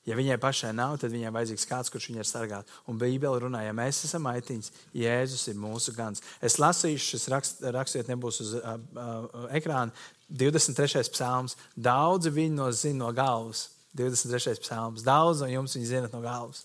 Ja 0.02 0.16
viņai 0.18 0.34
pašai 0.42 0.72
nav, 0.74 0.96
tad 0.98 1.12
viņai 1.14 1.30
vajadzīgs 1.30 1.68
kāds, 1.70 1.90
kurš 1.92 2.08
viņai 2.10 2.24
sargāt. 2.26 2.70
Un 2.90 2.98
Bībele 2.98 3.38
runā, 3.44 3.60
ja 3.62 3.74
mēs 3.76 4.00
esam 4.08 4.26
aitiņas, 4.32 4.72
Jēzus 4.98 5.44
ir 5.52 5.60
mūsu 5.62 5.94
gans. 5.94 6.24
Es 6.42 6.58
lasīšu, 6.58 7.12
šis 7.12 7.28
rakst, 7.30 7.62
rakstīt 7.76 8.10
nebūs 8.10 8.40
uz 8.42 8.56
uh, 8.58 8.74
uh, 8.98 9.44
ekrāna. 9.54 9.94
23. 10.32 11.04
psalms. 11.12 11.54
Daudzi 11.78 12.32
viņu 12.34 12.58
no 12.58 12.66
zina 12.74 13.04
no 13.04 13.12
galvas. 13.14 13.68
23. 13.94 14.56
psalms. 14.64 15.04
Daudz 15.06 15.44
no 15.44 15.50
jums 15.52 15.76
viņi 15.76 15.90
zina 15.92 16.10
no 16.10 16.22
galvas. 16.24 16.64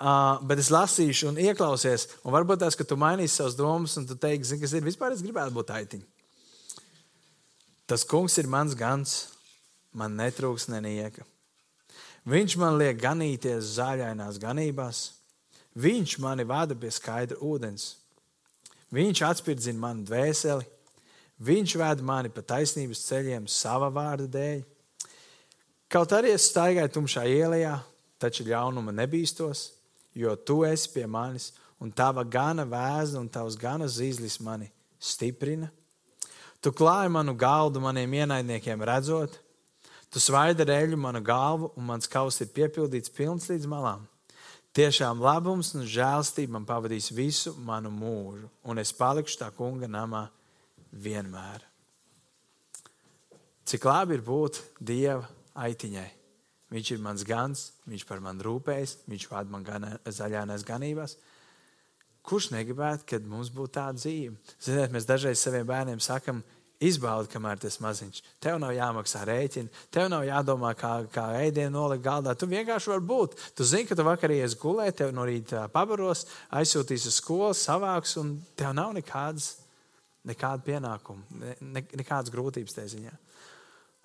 Uh, 0.00 0.38
bet 0.48 0.62
es 0.62 0.70
lasīšu 0.72 1.28
un 1.28 1.40
ieklausīšos, 1.42 2.22
un 2.24 2.32
varbūt 2.32 2.62
tās, 2.62 2.78
ka 2.78 2.86
tu 2.88 2.96
mainīsi 2.96 3.34
savas 3.36 3.58
domas, 3.58 3.98
un 4.00 4.06
tu 4.08 4.16
teiksi, 4.16 4.56
kas 4.62 4.72
ir 4.72 4.86
vispār, 4.86 5.12
es 5.12 5.20
gribētu 5.20 5.52
būt 5.58 5.74
aitiņa. 5.76 6.06
Tas 7.90 8.06
kungs 8.08 8.38
ir 8.40 8.48
mans 8.48 8.72
gans, 8.78 9.18
man 9.92 10.16
netrūks 10.16 10.70
nenieka. 10.72 11.26
Viņš 12.28 12.56
man 12.60 12.76
liek 12.76 12.98
ganīties 13.00 13.76
zaļainās 13.78 14.36
ganībās, 14.40 14.98
viņš 15.72 16.18
mani 16.20 16.44
vada 16.44 16.76
pie 16.76 16.90
skaidra 16.92 17.38
ūdens. 17.40 17.94
Viņš 18.92 19.22
atspirdzina 19.24 19.80
manu 19.80 20.04
dvēseli, 20.04 20.66
viņš 21.40 21.76
ved 21.80 22.02
mani 22.04 22.28
pa 22.28 22.42
taisnības 22.42 23.06
ceļiem 23.06 23.46
sava 23.48 23.88
vārda 23.94 24.26
dēļ. 24.34 24.62
Kaut 25.90 26.12
arī 26.12 26.34
es 26.34 26.50
staigāju 26.50 26.92
tumšā 26.98 27.24
ielā, 27.26 27.78
taču 28.20 28.44
ļaunuma 28.44 28.92
nebīstos, 28.92 29.70
jo 30.14 30.34
tu 30.36 30.60
esi 30.68 30.90
pie 30.92 31.06
manis, 31.06 31.52
un 31.80 31.90
tava 31.90 32.22
gana 32.22 32.66
vēzna 32.68 33.22
un 33.22 33.30
tavs 33.32 33.56
gana 33.56 33.88
zīzlis 33.88 34.36
mani 34.44 34.68
stiprina. 35.00 35.70
Tu 36.60 36.68
klāji 36.76 37.08
manu 37.08 37.32
galdu 37.32 37.80
maniem 37.80 38.12
ienaidniekiem 38.20 38.82
redzot, 38.84 39.38
Tu 40.10 40.18
svaidi 40.18 40.64
ar 40.64 40.72
eļu 40.74 40.98
manu 40.98 41.20
galvu, 41.22 41.70
un 41.78 41.86
mans 41.86 42.10
kauss 42.10 42.42
ir 42.42 42.50
piepildīts 42.54 43.12
pilns 43.14 43.46
līdz 43.50 43.68
malām. 43.70 44.06
Tiešām 44.74 45.22
labums 45.22 45.72
un 45.74 45.86
žēlstība 45.86 46.54
man 46.54 46.66
pavadīs 46.66 47.10
visu 47.14 47.56
manu 47.66 47.90
mūžu, 47.94 48.46
un 48.66 48.78
es 48.78 48.92
palikšu 48.94 49.40
tā 49.40 49.50
kunga 49.54 49.88
namā 49.90 50.28
vienmēr. 50.90 51.66
Cik 53.70 53.86
labi 53.86 54.16
ir 54.18 54.22
būt 54.26 54.58
Dieva 54.82 55.26
aitiņai. 55.54 56.08
Viņš 56.70 56.90
ir 56.94 57.02
mans 57.02 57.22
gans, 57.26 57.64
viņš 57.90 58.06
par 58.06 58.22
mani 58.22 58.46
rūpējas, 58.46 59.00
viņš 59.10 59.26
vada 59.30 59.50
man 59.50 59.66
gan 59.66 59.86
zaļānās 60.06 60.66
ganībās. 60.66 61.16
Kurš 62.26 62.50
negribētu, 62.54 63.06
kad 63.10 63.26
mums 63.26 63.50
būtu 63.54 63.74
tāda 63.78 63.98
dzīve? 63.98 64.36
Ziniet, 64.62 64.94
mēs 64.94 65.06
dažreiz 65.08 65.42
saviem 65.42 65.66
bērniem 65.66 66.02
sakam, 66.02 66.44
Izbaudi, 66.80 67.28
kamēr 67.28 67.58
tas 67.60 67.76
maziņš. 67.84 68.22
Tev 68.40 68.56
nav 68.62 68.72
jāmaksā 68.72 69.26
rēķini, 69.28 69.68
tev 69.92 70.06
nav 70.08 70.22
jādomā, 70.24 70.70
kā, 70.80 70.94
kā 71.12 71.26
ēdienu 71.42 71.74
nolikt 71.74 72.06
galdā. 72.06 72.32
Tu 72.32 72.48
vienkārši 72.48 72.92
vari 72.94 73.04
būt. 73.10 73.36
Tu 73.58 73.66
zini, 73.68 73.84
ka 73.88 73.98
tu 73.98 74.06
vakar 74.06 74.32
ies 74.32 74.56
gulēt, 74.56 74.96
tev 75.02 75.12
no 75.12 75.26
rīta 75.28 75.66
pabaros, 75.74 76.24
aizsūtīs 76.56 77.04
uz 77.10 77.20
skolu, 77.20 77.52
savāks, 77.52 78.16
un 78.22 78.38
tev 78.56 78.72
nav 78.78 78.94
nekādas, 78.96 79.58
nekāda 80.24 80.64
pienākuma, 80.64 81.40
ne, 81.42 81.54
ne, 81.60 81.84
nekādas 82.00 82.32
grūtības 82.32 82.78
tajā 82.78 82.94
ziņā. 82.96 83.14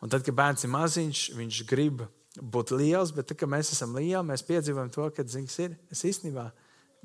Un 0.04 0.12
tad, 0.12 0.28
kad 0.28 0.36
bērns 0.36 0.68
ir 0.68 0.76
maziņš, 0.76 1.26
viņš 1.40 1.64
grib 1.72 2.04
būt 2.36 2.76
liels, 2.76 3.16
bet 3.16 3.32
tad, 3.32 3.40
kad 3.40 3.56
mēs 3.56 3.72
esam 3.72 3.96
lieli, 3.96 4.28
mēs 4.28 4.44
piedzīvojam 4.44 4.92
to, 4.92 5.08
ka 5.16 5.24
zins, 5.32 5.56
ir, 5.64 5.80
es 5.96 6.04
īstenībā 6.04 6.50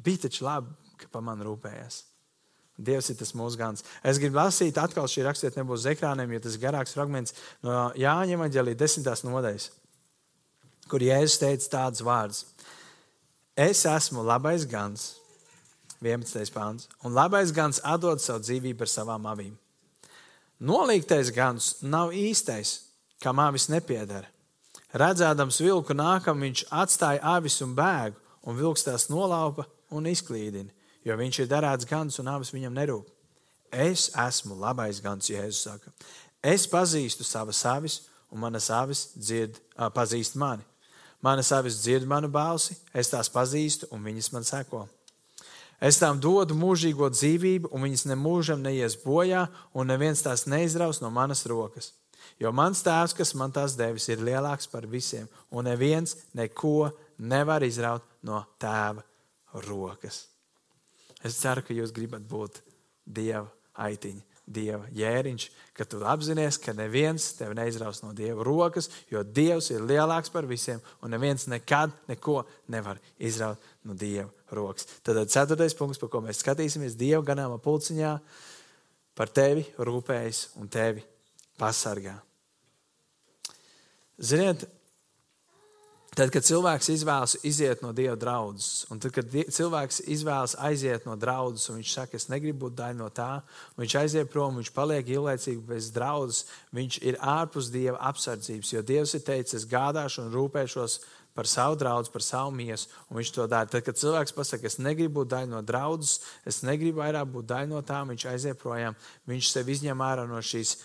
bija 0.03 0.27
taču 0.27 0.51
labi, 0.51 0.75
ka 0.99 1.15
par 1.15 1.23
mani 1.23 1.47
rūpējās. 1.47 2.10
Dievs 2.81 3.11
ir 3.13 3.19
tas 3.21 3.35
mūsu 3.37 3.59
gans. 3.61 3.85
Es 4.07 4.19
gribu 4.21 4.39
lasīt, 4.39 4.79
atkal 4.81 5.09
šī 5.11 5.27
rakstiet 5.27 5.59
nebūs 5.59 5.83
uz 5.83 5.91
ekrāniem, 5.93 6.33
jo 6.33 6.41
tas 6.47 6.57
ir 6.57 6.63
garāks 6.63 6.97
fragments 6.97 7.37
no 7.67 7.91
Jāņa 7.99 8.39
Evanģelī 8.39 8.75
desmitās 8.79 9.25
nodaļas, 9.27 9.69
kur 10.89 11.05
Jēzus 11.05 11.41
teica 11.43 11.73
tādus 11.77 12.05
vārdus. 12.07 12.45
Es 13.61 13.85
esmu 13.85 14.25
labais 14.25 14.65
gans, 14.65 15.11
11. 16.01 16.49
pāns, 16.55 16.89
un 17.05 17.13
labais 17.13 17.53
gans 17.53 17.83
atdod 17.85 18.23
savu 18.25 18.41
dzīvību 18.47 18.81
par 18.81 18.89
savām 18.89 19.29
avīm. 19.29 19.53
Nolīgtais 20.61 21.33
gans 21.37 21.75
nav 21.85 22.15
īstais, 22.17 22.79
kam 23.21 23.41
avis 23.45 23.69
nepiedara. 23.69 24.29
Redzēdams 24.97 25.61
vilku 25.61 25.95
nākam, 25.95 26.41
viņš 26.41 26.65
atstāja 26.73 27.21
avis 27.37 27.61
un 27.63 27.77
bēgu, 27.77 28.17
un 28.49 28.57
vilks 28.57 28.89
tās 28.89 29.11
nolaupa 29.13 29.69
un 29.93 30.09
izklīdina 30.09 30.73
jo 31.05 31.17
viņš 31.17 31.43
ir 31.43 31.51
darēts 31.51 31.89
gans 31.89 32.21
un 32.23 32.31
abas 32.33 32.53
viņam 32.55 32.77
nerūp. 32.77 33.09
Es 33.71 34.09
esmu 34.19 34.57
labais 34.59 34.99
gans, 35.03 35.31
Jēzus 35.31 35.67
saka. 35.69 35.93
Es 36.43 36.67
pazīstu 36.67 37.25
savas 37.25 37.61
avis, 37.69 38.01
un 38.31 38.41
manas 38.43 38.71
avis 38.75 39.11
dzird, 39.17 39.61
pazīst 39.95 40.39
mani. 40.41 40.65
Manas 41.23 41.53
avis 41.53 41.77
dzird 41.83 42.09
manu 42.09 42.31
balsi, 42.33 42.75
es 42.97 43.11
tās 43.13 43.29
pazīstu, 43.29 43.91
un 43.93 44.03
viņas 44.05 44.31
man 44.33 44.47
seko. 44.49 44.87
Es 45.81 45.97
tām 46.01 46.19
dodu 46.21 46.57
mūžīgo 46.57 47.09
dzīvību, 47.13 47.71
un 47.73 47.85
viņas 47.87 48.07
nemūžam 48.09 48.61
neies 48.65 48.97
bojā, 49.01 49.47
un 49.73 49.89
neviens 49.89 50.25
tās 50.25 50.47
neizraus 50.49 51.01
no 51.01 51.13
manas 51.13 51.47
rokas. 51.49 51.93
Jo 52.41 52.53
mans 52.57 52.81
tēvs, 52.85 53.15
kas 53.17 53.35
man 53.37 53.53
tās 53.53 53.77
devis, 53.77 54.09
ir 54.09 54.25
lielāks 54.25 54.69
par 54.73 54.89
visiem, 54.89 55.29
un 55.53 55.69
neviens 55.69 56.17
neko 56.37 56.91
nevar 57.21 57.65
izraut 57.65 58.05
no 58.25 58.43
tēva 58.61 59.05
rokas. 59.69 60.30
Es 61.25 61.37
ceru, 61.41 61.65
ka 61.65 61.77
jūs 61.77 61.93
gribat 61.95 62.25
būt 62.29 62.61
Dieva 63.05 63.47
aitiņa, 63.81 64.23
Dieva 64.51 64.89
jēriņš, 64.97 65.45
ka 65.77 65.85
tu 65.87 66.01
apzinājies, 66.11 66.59
ka 66.59 66.73
neviens 66.75 67.29
tevi 67.39 67.55
neizraus 67.59 68.01
no 68.03 68.11
Dieva 68.17 68.43
rokas, 68.47 68.89
jo 69.13 69.23
Dievs 69.23 69.71
ir 69.71 69.85
lielāks 69.87 70.33
par 70.33 70.49
visiem, 70.51 70.81
un 71.05 71.13
neviens 71.15 71.47
nekad 71.51 71.93
neko 72.11 72.41
nevar 72.73 72.99
izraut 73.19 73.61
no 73.87 73.95
Dieva 73.95 74.31
rokas. 74.57 74.89
Tad 75.07 75.21
ceturtais 75.31 75.77
punkts, 75.79 76.01
par 76.03 76.11
ko 76.11 76.25
mēs 76.25 76.43
skatīsimies, 76.43 76.99
Dieva 76.99 77.23
ganāma 77.31 77.61
pulciņā 77.63 78.17
par 79.15 79.31
tevi 79.31 79.67
rūpējas 79.79 80.43
un 80.59 80.73
tevi 80.73 81.05
pasargā. 81.61 82.17
Ziniet, 84.21 84.67
Tad, 86.11 86.33
kad 86.35 86.43
cilvēks 86.43 86.89
izvēlas 86.91 87.37
iziet 87.47 87.85
no 87.85 87.93
Dieva 87.95 88.17
draudzes, 88.19 88.83
un 88.91 88.99
tad, 88.99 89.13
kad 89.15 89.31
cilvēks 89.31 90.01
izvēlas 90.11 90.57
aiziet 90.59 91.05
no 91.07 91.15
draudzes, 91.15 91.69
un 91.71 91.79
viņš 91.79 91.93
saka, 91.95 92.19
es 92.19 92.27
negribu 92.33 92.65
būt 92.65 92.81
daļa 92.81 92.99
no 92.99 93.07
tā, 93.15 93.29
viņš 93.79 93.95
aiziet 94.01 94.33
prom, 94.33 94.59
viņš 94.59 94.73
paliek 94.75 95.07
ilglaicīgi 95.07 95.63
bez 95.69 95.93
draudzes, 95.95 96.49
viņš 96.75 96.99
ir 97.07 97.21
ārpus 97.23 97.71
Dieva 97.71 98.03
apsardzības. 98.11 98.73
Jo 98.75 98.83
Dievs 98.83 99.15
ir 99.15 99.25
teicis, 99.29 99.61
es 99.61 99.69
gādāšu 99.71 100.25
un 100.25 100.35
rūpēšos 100.35 100.99
par 101.39 101.47
savu 101.47 101.79
draugu, 101.79 102.11
par 102.11 102.27
savu 102.27 102.51
miesu, 102.59 102.91
un 103.07 103.21
viņš 103.21 103.33
to 103.39 103.47
dara. 103.47 103.71
Tad, 103.71 103.87
kad 103.87 104.03
cilvēks 104.03 104.35
pasakā, 104.35 104.67
es 104.67 104.81
negribu 104.83 105.21
būt 105.21 105.31
daļa 105.37 105.53
no 105.55 105.63
draudzes, 105.63 106.19
es 106.43 106.65
negribu 106.67 107.05
vairāk 107.05 107.31
būt 107.31 107.53
daļa 107.55 107.71
no 107.71 107.87
tā, 107.87 108.03
viņš 108.11 108.27
aiziet 108.35 108.59
projām, 108.59 108.99
viņš 109.31 109.55
sev 109.55 109.71
izņem 109.71 110.07
ārā 110.11 110.27
no 110.27 110.43
šīs 110.43 110.81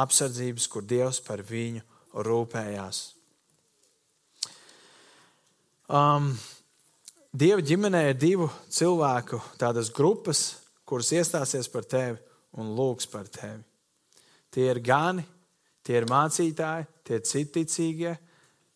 apsardzības, 0.00 0.72
kur 0.72 0.88
Dievs 0.88 1.20
par 1.28 1.44
viņu 1.44 1.84
rūpējās. 2.16 3.19
Um, 5.90 6.30
Dieva 7.30 7.62
ģimenē 7.62 8.00
ir 8.10 8.16
divu 8.18 8.46
cilvēku 8.74 9.38
tādas 9.58 9.88
grupas, 9.94 10.40
kuras 10.86 11.12
iestāsies 11.14 11.68
par 11.70 11.84
tevi 11.86 12.16
un 12.58 12.72
lūgs 12.74 13.06
par 13.10 13.28
tevi. 13.30 13.60
Tie 14.50 14.64
ir 14.66 14.80
gani, 14.82 15.22
tie 15.86 16.00
ir 16.00 16.08
mācītāji, 16.10 16.88
tie 17.06 17.18
ir 17.18 17.26
citicīgie, 17.26 18.14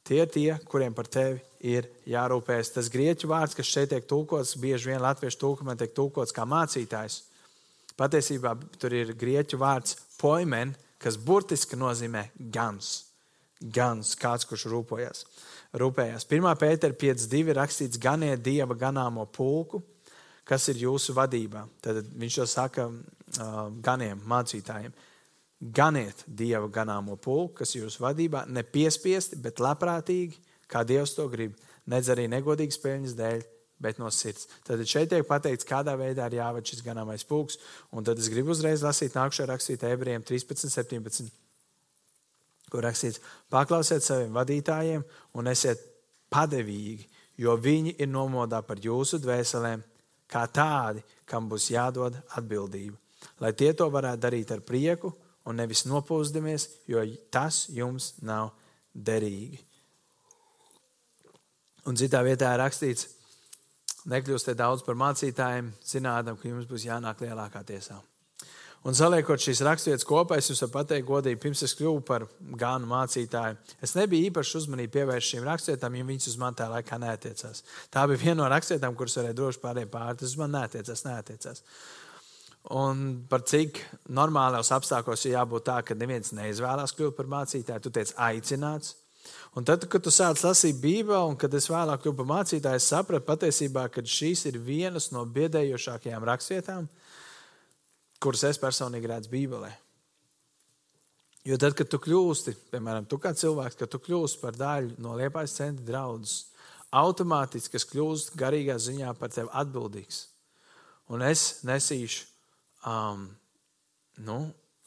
tie 0.07 0.21
ir 0.23 0.31
tie, 0.31 0.51
kuriem 0.71 0.95
par 0.95 1.11
tevi 1.11 1.43
ir 1.67 1.89
jārūpējas. 2.11 2.75
Tas 2.77 2.91
grieķu 2.95 3.31
vārds, 3.31 3.55
kas 3.59 3.71
šeit 3.71 3.91
tiek 3.91 4.07
tulkots, 4.07 4.55
bieži 4.59 4.93
vien 4.93 5.03
latviešu 5.03 5.43
tulkumā 5.43 5.75
tiek 5.79 5.95
tulkots 5.95 6.35
kā 6.35 6.47
mācītājs. 6.47 7.25
Patiesībā 7.99 8.55
tur 8.79 8.95
ir 8.95 9.15
grieķu 9.19 9.59
vārds 9.59 9.99
poimen, 10.19 10.77
kas 11.03 11.19
burtiski 11.19 11.79
nozīmē 11.79 12.29
gans. 12.55 13.14
Gans, 13.61 14.17
kāds, 14.19 14.47
kurš 14.49 14.67
rūpojas 14.73 15.25
rūpējās. 15.79 16.27
1. 16.31 16.47
pētera 16.61 16.97
5.2 16.99 17.55
rakstīts, 17.57 18.01
ganiet 18.03 18.43
dieva 18.45 18.77
ganāmo 18.79 19.27
pulku, 19.31 19.83
kas 20.47 20.69
ir 20.71 20.83
jūsu 20.85 21.15
vadībā. 21.17 21.65
Tad 21.83 22.03
viņš 22.15 22.39
to 22.41 22.47
saka 22.51 22.89
ganiem, 23.85 24.21
mācītājiem. 24.31 24.95
Ganiet 25.75 26.25
dieva 26.27 26.69
ganāmo 26.69 27.17
pulku, 27.17 27.61
kas 27.63 27.75
ir 27.75 27.87
jūsu 27.87 28.05
vadībā, 28.05 28.45
ne 28.53 28.63
piespiesti, 28.67 29.39
bet 29.41 29.63
labprātīgi, 29.65 30.37
kā 30.69 30.83
Dievs 30.85 31.15
to 31.17 31.25
grib. 31.33 31.55
Nedz 31.89 32.11
arī 32.13 32.27
negodīgas 32.29 32.81
peļņas 32.83 33.15
dēļ, 33.17 33.45
bet 33.85 34.01
no 34.01 34.11
sirds. 34.13 34.49
Tad 34.67 34.83
šeit 34.89 35.11
tiek 35.13 35.25
pateikts, 35.29 35.67
kādā 35.69 35.95
veidā 36.01 36.27
ir 36.29 36.39
jāved 36.41 36.69
šis 36.69 36.85
ganāmais 36.85 37.25
pulks. 37.29 37.59
Un 37.93 38.05
tad 38.05 38.21
es 38.21 38.29
gribu 38.33 38.53
uzreiz 38.53 38.85
lasīt 38.85 39.17
nākamo 39.17 39.49
rakstīt 39.51 39.85
ebrejiem 39.89 40.25
13, 40.27 40.69
17 40.73 41.44
kur 42.75 42.83
rakstīts, 42.83 43.23
paklausiet 43.55 44.03
saviem 44.03 44.35
vadītājiem 44.35 45.05
un 45.39 45.51
esiet 45.53 45.83
padevīgi, 46.35 47.07
jo 47.39 47.55
viņi 47.55 47.95
ir 48.03 48.11
nomodā 48.11 48.59
par 48.67 48.83
jūsu 48.83 49.21
dvēselēm, 49.23 49.85
kā 50.27 50.43
tādi, 50.51 51.05
kam 51.31 51.47
būs 51.51 51.71
jādod 51.71 52.17
atbildība. 52.35 52.99
Lai 53.41 53.53
tie 53.55 53.71
to 53.79 53.87
varētu 53.93 54.23
darīt 54.27 54.51
ar 54.51 54.65
prieku 54.67 55.13
un 55.47 55.61
nevis 55.61 55.85
nopūsdamies, 55.87 56.67
jo 56.91 57.05
tas 57.31 57.69
jums 57.71 58.15
nav 58.27 58.51
derīgi. 58.95 59.61
Un 61.87 62.01
citā 62.01 62.25
vietā 62.25 62.51
ir 62.55 62.63
rakstīts, 62.65 63.07
nekļūstiet 64.09 64.59
daudz 64.59 64.83
par 64.83 64.99
mācītājiem, 64.99 65.71
zinādam, 65.85 66.41
ka 66.41 66.49
jums 66.49 66.67
būs 66.69 66.89
jānāk 66.89 67.23
lielākā 67.23 67.63
tiesā. 67.69 68.01
Un 68.85 68.93
saliekot 68.93 69.41
šīs 69.41 69.63
raksturvietas 69.65 70.05
kopā, 70.05 70.37
es 70.37 70.51
jums 70.51 70.61
varu 70.61 70.75
pateikt, 70.75 71.07
godīgi, 71.09 71.39
pirms 71.41 71.63
es 71.65 71.73
kļuvu 71.79 72.03
par 72.05 72.27
gānu 72.61 72.85
mācītāju. 72.91 73.57
Es 73.81 73.95
nebiju 73.97 74.29
īpaši 74.29 74.59
uzmanību 74.59 74.93
pievērst 74.99 75.31
šīm 75.33 75.47
raksturvietām, 75.49 75.95
jo 75.97 76.09
viņas 76.11 76.29
uz 76.29 76.35
mani 76.43 76.59
tajā 76.59 76.73
laikā 76.75 76.99
neatiecās. 77.01 77.63
Tā 77.95 78.03
bija 78.11 78.21
viena 78.21 78.43
no 78.43 78.49
raksturvietām, 78.53 78.97
kuras 78.99 79.17
varēja 79.17 79.39
droši 79.39 79.63
pārējiem 79.63 79.93
pāri. 79.95 80.19
Tas 80.21 80.35
uz 80.35 80.41
mani 80.43 80.59
neatiecās, 80.59 81.05
neatiecās. 81.07 81.65
Un 82.77 83.01
par 83.29 83.47
cik 83.49 83.81
normālos 84.21 84.73
apstākļos 84.77 85.25
ir 85.25 85.35
jābūt 85.39 85.67
tā, 85.71 85.79
ka 85.85 85.97
neviens 85.97 86.35
neizvēlās 86.37 86.93
kļūt 86.97 87.17
par 87.17 87.33
mācītāju, 87.39 87.87
tu 87.87 87.93
tiec 87.97 88.13
aicināts. 88.21 88.99
Un 89.57 89.65
tad, 89.65 89.85
kad 89.89 90.05
tu 90.05 90.13
sāc 90.13 90.41
lasīt 90.45 90.77
Bībeli, 90.83 91.25
un 91.31 91.37
kad 91.41 91.53
es 91.57 91.71
vēlāk 91.73 92.03
kļuvu 92.05 92.19
par 92.21 92.31
mācītāju, 92.35 92.81
es 92.81 92.89
sapratu 92.93 93.25
patiesībā, 93.31 93.87
ka 93.93 94.05
šīs 94.05 94.45
ir 94.51 94.61
vienas 94.61 95.09
no 95.15 95.25
biedējošākajām 95.25 96.29
rakstvietām, 96.29 96.89
kuras 98.25 98.45
es 98.49 98.61
personīgi 98.61 99.11
redzu 99.11 99.33
Bībelē. 99.33 99.71
Jo 101.45 101.59
tad, 101.61 101.75
kad 101.77 101.91
tu 101.93 102.01
kļūsti, 102.01 102.55
piemēram, 102.73 103.05
tu 103.05 103.19
kā 103.21 103.35
cilvēks, 103.37 103.77
kad 103.77 103.91
tu 103.93 104.01
kļūsti 104.01 104.41
par 104.41 104.57
daļu 104.57 104.95
no 105.05 105.13
Liepājas 105.19 105.59
centra 105.59 105.85
draudzes, 105.85 106.47
automātiski 106.95 107.77
es 107.77 107.85
kļūstu 107.91 108.39
garīgā 108.41 108.79
ziņā 108.81 109.13
par 109.19 109.33
tevi 109.35 109.53
atbildīgs. 109.53 110.23
Un 111.13 111.21
es 111.27 111.61
nesīšu 111.69 112.25
um, 112.89 113.27
nu, 114.25 114.39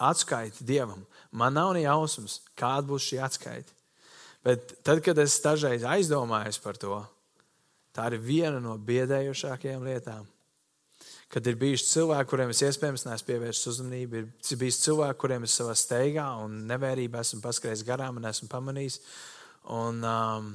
atskaiti 0.02 0.66
Dievam. 0.66 1.04
Man 1.30 1.54
nav 1.54 1.76
ne 1.78 1.84
jausmas, 1.84 2.40
kāda 2.58 2.88
būs 2.90 3.06
šī 3.12 3.22
atskaita. 3.28 3.76
Bet 4.46 4.80
tad, 4.82 5.04
kad 5.06 5.20
es 5.22 5.38
dažreiz 5.44 5.86
aizdomājos 5.86 6.58
par 6.64 6.80
to, 6.82 6.98
tā 7.94 8.08
ir 8.10 8.18
viena 8.24 8.58
no 8.64 8.78
biedējošākajām 8.82 9.86
lietām 9.86 10.26
kad 11.32 11.48
ir 11.48 11.58
bijuši 11.60 11.90
cilvēki, 11.90 12.30
kuriem 12.32 12.52
es 12.54 12.64
iespējams 12.64 13.04
neesmu 13.08 13.28
pievērsis 13.28 13.72
uzmanību, 13.74 14.22
ir 14.22 14.60
bijis 14.62 14.80
cilvēki, 14.86 15.20
kuriem 15.20 15.48
es 15.48 15.56
savā 15.60 15.76
steigā 15.76 16.28
un 16.44 16.62
nevērībā 16.70 17.24
esmu 17.24 17.42
paskrējis 17.44 17.84
garām 17.88 18.22
un 18.22 18.30
esmu 18.30 18.48
pamanījis. 18.52 19.00
Un, 19.76 20.00
um, 20.08 20.52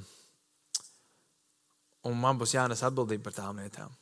un 2.08 2.20
man 2.20 2.40
būs 2.40 2.54
jānes 2.56 2.84
atbildība 2.86 3.28
par 3.28 3.36
tām 3.36 3.60
lietām. 3.60 3.92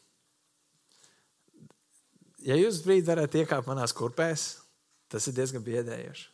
Ja 2.46 2.56
jūs 2.56 2.84
brīdī 2.84 3.10
varētu 3.10 3.42
iekāpt 3.42 3.68
manās 3.68 3.92
kurpēs, 3.96 4.44
tas 5.10 5.26
ir 5.28 5.34
diezgan 5.36 5.64
biedējoši. 5.66 6.28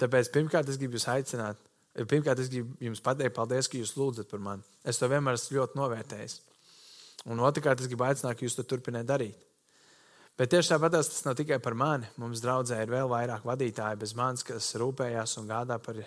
Tāpēc 0.00 0.32
pirmkārt 0.34 0.72
es 0.72 0.80
gribu 0.80 0.96
jūs 0.96 1.06
aicināt. 1.12 1.60
Pirmkārt, 2.08 2.40
es 2.40 2.48
gribu 2.50 2.72
jums 2.82 3.02
pateikt, 3.04 3.34
paldies, 3.36 3.68
ka 3.68 3.78
jūs 3.78 3.92
lūdzat 3.98 4.30
par 4.30 4.40
mani. 4.42 4.64
Es 4.86 4.98
to 4.98 5.08
vienmēr 5.10 5.36
esmu 5.36 5.58
ļoti 5.58 5.78
novērtējis. 5.78 6.40
Un 7.30 7.42
otrkārt, 7.44 7.82
es 7.82 7.90
gribu 7.90 8.06
aicināt, 8.08 8.38
ka 8.38 8.46
jūs 8.46 8.56
to 8.56 8.64
turpiniet 8.66 9.06
darīt. 9.06 9.49
Bet 10.40 10.48
tieši 10.54 10.70
tāpat 10.72 10.94
tas 10.94 11.18
nav 11.26 11.34
tikai 11.36 11.58
par 11.60 11.74
mani. 11.76 12.06
Mums 12.16 12.40
draudzē 12.40 12.78
ir 12.80 12.88
vēl 12.88 13.10
vairāk 13.12 13.42
vadītāji 13.44 13.98
bez 14.00 14.14
manis, 14.16 14.44
kas 14.48 14.70
rūpējās 14.80 15.34
un 15.36 15.50
gādā 15.50 15.76
par 15.84 15.98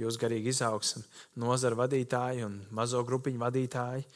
jūsu 0.00 0.22
garīgu 0.22 0.48
izaugsmu. 0.48 1.02
Nozara 1.42 1.76
vadītāji 1.82 2.46
un 2.46 2.54
mazo 2.72 3.02
grupiņu 3.04 3.42
vadītāji 3.42 4.06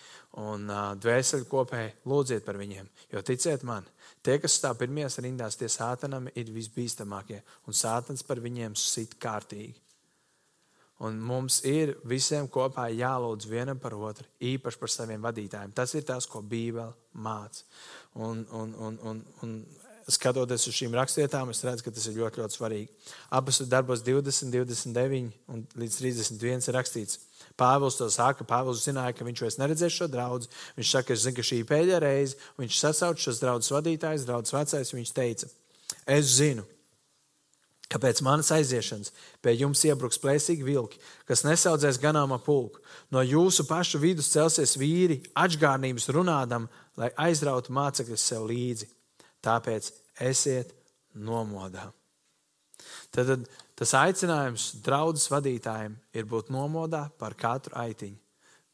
un 0.40 0.64
uh, 0.72 0.94
dvēseli 0.96 1.44
kopēji 1.50 1.90
lūdziet 2.08 2.46
par 2.46 2.56
viņiem. 2.56 2.88
Jo 3.12 3.20
ticiet 3.20 3.66
man, 3.68 3.84
tie, 4.24 4.38
kas 4.40 4.56
stāv 4.56 4.78
pirmajās 4.80 5.20
rindās, 5.20 5.60
tie 5.60 5.68
sātanam 5.68 6.30
ir 6.32 6.48
visbīstamākie. 6.54 7.42
Un 7.68 7.76
sātans 7.76 8.24
par 8.24 8.40
viņiem 8.40 8.72
sit 8.72 9.18
kārtīgi. 9.20 9.76
Un 11.06 11.20
mums 11.22 11.60
ir 11.68 11.92
visiem 12.10 12.48
kopā 12.50 12.88
jālūdz 12.90 13.46
vienam 13.46 13.78
par 13.78 13.94
otru, 13.94 14.24
īpaši 14.42 14.80
par 14.80 14.90
saviem 14.90 15.22
vadītājiem. 15.22 15.70
Tas 15.76 15.92
ir 15.94 16.02
tas, 16.08 16.26
ko 16.26 16.40
Bībele 16.42 16.90
māca. 17.14 17.62
Un, 18.18 18.42
un, 18.50 18.72
un, 18.82 18.98
un, 19.06 19.20
un 19.46 19.52
skatoties 20.10 20.64
uz 20.70 20.74
šīm 20.74 20.94
rakstvietām, 20.96 21.50
es 21.52 21.60
redzu, 21.64 21.84
ka 21.84 21.92
tas 21.94 22.06
ir 22.08 22.16
ļoti, 22.16 22.40
ļoti 22.42 22.56
svarīgi. 22.56 22.88
Abas 23.38 23.60
darbos 23.68 24.02
20, 24.06 24.50
29 24.54 25.28
un 25.52 25.64
līdz 25.78 25.98
31 26.00 26.70
ir 26.70 26.78
rakstīts. 26.78 27.20
Pāvils 27.58 27.98
to 27.98 28.08
saka, 28.12 28.46
Pāvils 28.48 28.86
zināja, 28.86 29.14
ka 29.14 29.26
viņš 29.26 29.44
vairs 29.44 29.58
neredzēs 29.60 30.00
šo 30.00 30.08
draugu. 30.10 30.48
Viņš 30.78 30.94
saka, 30.94 31.14
es 31.14 31.26
zinu, 31.26 31.36
ka 31.36 31.46
šī 31.46 31.60
ir 31.62 31.68
pēdējā 31.68 32.00
reize. 32.02 32.40
Viņš 32.60 32.80
sasauc 32.80 33.22
šos 33.22 33.42
draugus 33.42 33.70
vadītājus, 33.74 34.26
draugus 34.28 34.54
vecais. 34.56 34.94
Viņš 34.96 35.14
teica, 35.14 35.50
es 36.18 36.34
zinu, 36.38 36.64
Kāpēc 37.88 38.20
manas 38.20 38.50
aiziešanas 38.52 39.14
pie 39.40 39.54
jums 39.56 39.80
iebruks 39.88 40.20
plēsīgi 40.20 40.66
vilki, 40.66 40.98
kas 41.24 41.40
nesaudzēs 41.46 42.00
ganāma 42.02 42.36
pulku? 42.44 42.82
No 43.08 43.22
jūsu 43.24 43.64
pašu 43.64 44.00
vidus 44.02 44.28
celsies 44.34 44.76
vīri, 44.76 45.22
atgādnības 45.32 46.10
runādam, 46.12 46.66
lai 47.00 47.08
aizrautu 47.28 47.72
mācekļus 47.72 48.26
sev 48.28 48.44
līdzi. 48.50 48.90
Tāpēc 49.44 49.88
esiet 50.28 50.74
nomodā. 51.16 51.86
Tad, 53.14 53.30
tad 53.30 53.48
tas 53.78 53.94
aicinājums 53.96 54.68
draudzes 54.84 55.30
vadītājiem 55.32 55.96
ir 56.12 56.28
būt 56.28 56.52
nomodā 56.52 57.06
par 57.18 57.36
katru 57.38 57.72
aitiņu, 57.78 58.18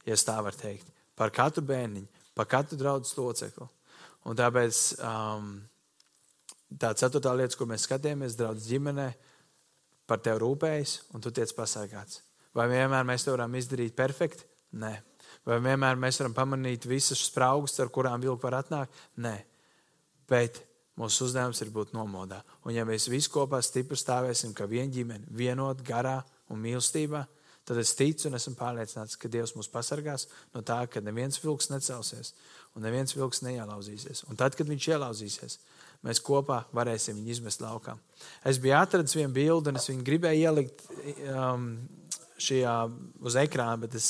ja 0.08 0.18
tā 0.26 0.40
var 0.42 0.58
teikt, 0.58 0.90
par 1.14 1.30
katru 1.34 1.62
bērniņu, 1.70 2.26
par 2.34 2.50
katru 2.50 2.80
draudzes 2.80 3.14
locekli. 3.18 3.68
Un 4.24 4.36
tāpēc 4.40 4.80
um, 5.04 5.54
tā 6.80 6.92
ceturtā 6.98 7.32
lieta, 7.36 7.56
ko 7.58 7.68
mēs 7.70 7.86
skatījāmies, 7.88 8.36
draudzes 8.38 8.68
ģimenē, 8.70 9.08
par 10.08 10.20
tevi 10.24 10.42
rūpējas, 10.42 10.98
un 11.16 11.24
tu 11.24 11.32
tiec 11.34 11.52
pasargāts. 11.56 12.20
Vai 12.54 12.68
vienmēr 12.70 13.06
mēs 13.08 13.24
to 13.26 13.34
varam 13.34 13.54
izdarīt 13.58 13.96
perfekti? 13.96 14.46
Nē. 14.78 14.92
Vai 15.46 15.58
vienmēr 15.62 15.98
mēs 16.00 16.20
varam 16.20 16.34
pamanīt 16.36 16.86
visas 16.88 17.24
spraugas, 17.28 17.76
ar 17.82 17.90
kurām 17.94 18.22
vilki 18.22 18.46
var 18.46 18.60
atnākt? 18.60 18.94
Nē. 19.22 19.34
Bet 20.30 20.60
mūsu 21.00 21.28
uzdevums 21.28 21.60
ir 21.64 21.72
būt 21.74 21.94
nomodā. 21.96 22.40
Un 22.64 22.74
ja 22.76 22.84
mēs 22.86 23.08
visi 23.10 23.30
kopā 23.32 23.60
stipri 23.64 23.98
stāvēsim, 23.98 24.54
kā 24.56 24.68
viena 24.70 24.92
ģimene, 24.94 25.30
vienot 25.34 25.82
garā 25.86 26.20
un 26.52 26.62
mīlestībā, 26.62 27.24
tad 27.64 27.80
es 27.80 27.94
ticu 27.96 28.28
un 28.28 28.36
esmu 28.38 28.54
pārliecināts, 28.58 29.16
ka 29.16 29.30
Dievs 29.32 29.54
mūs 29.56 29.70
pasargās 29.72 30.28
no 30.54 30.62
tā, 30.66 30.82
ka 30.90 31.00
neviens 31.00 31.40
vilks 31.42 31.70
necelsies 31.72 32.34
un 32.74 32.84
neviens 32.84 33.14
vilks 33.16 33.42
neielauzīsies. 33.46 34.24
Un 34.28 34.38
tad, 34.38 34.56
kad 34.58 34.68
viņš 34.68 34.88
ielauzīsies, 34.92 35.58
mēs 36.04 36.20
kopā 36.24 36.62
varēsim 36.76 37.16
viņu 37.18 37.34
izmest 37.34 37.62
laukā. 37.64 37.96
Es 38.46 38.60
biju 38.62 38.76
atradis 38.78 39.16
vienu 39.16 39.32
bildi, 39.34 39.72
un 39.72 39.80
es 39.80 39.88
viņu 39.90 40.04
gribēju 40.06 40.48
ielikt 40.48 40.84
um, 41.32 41.68
šajā 42.40 42.74
uz 43.24 43.36
ekrāna, 43.40 43.78
bet 43.84 43.96
es, 43.98 44.08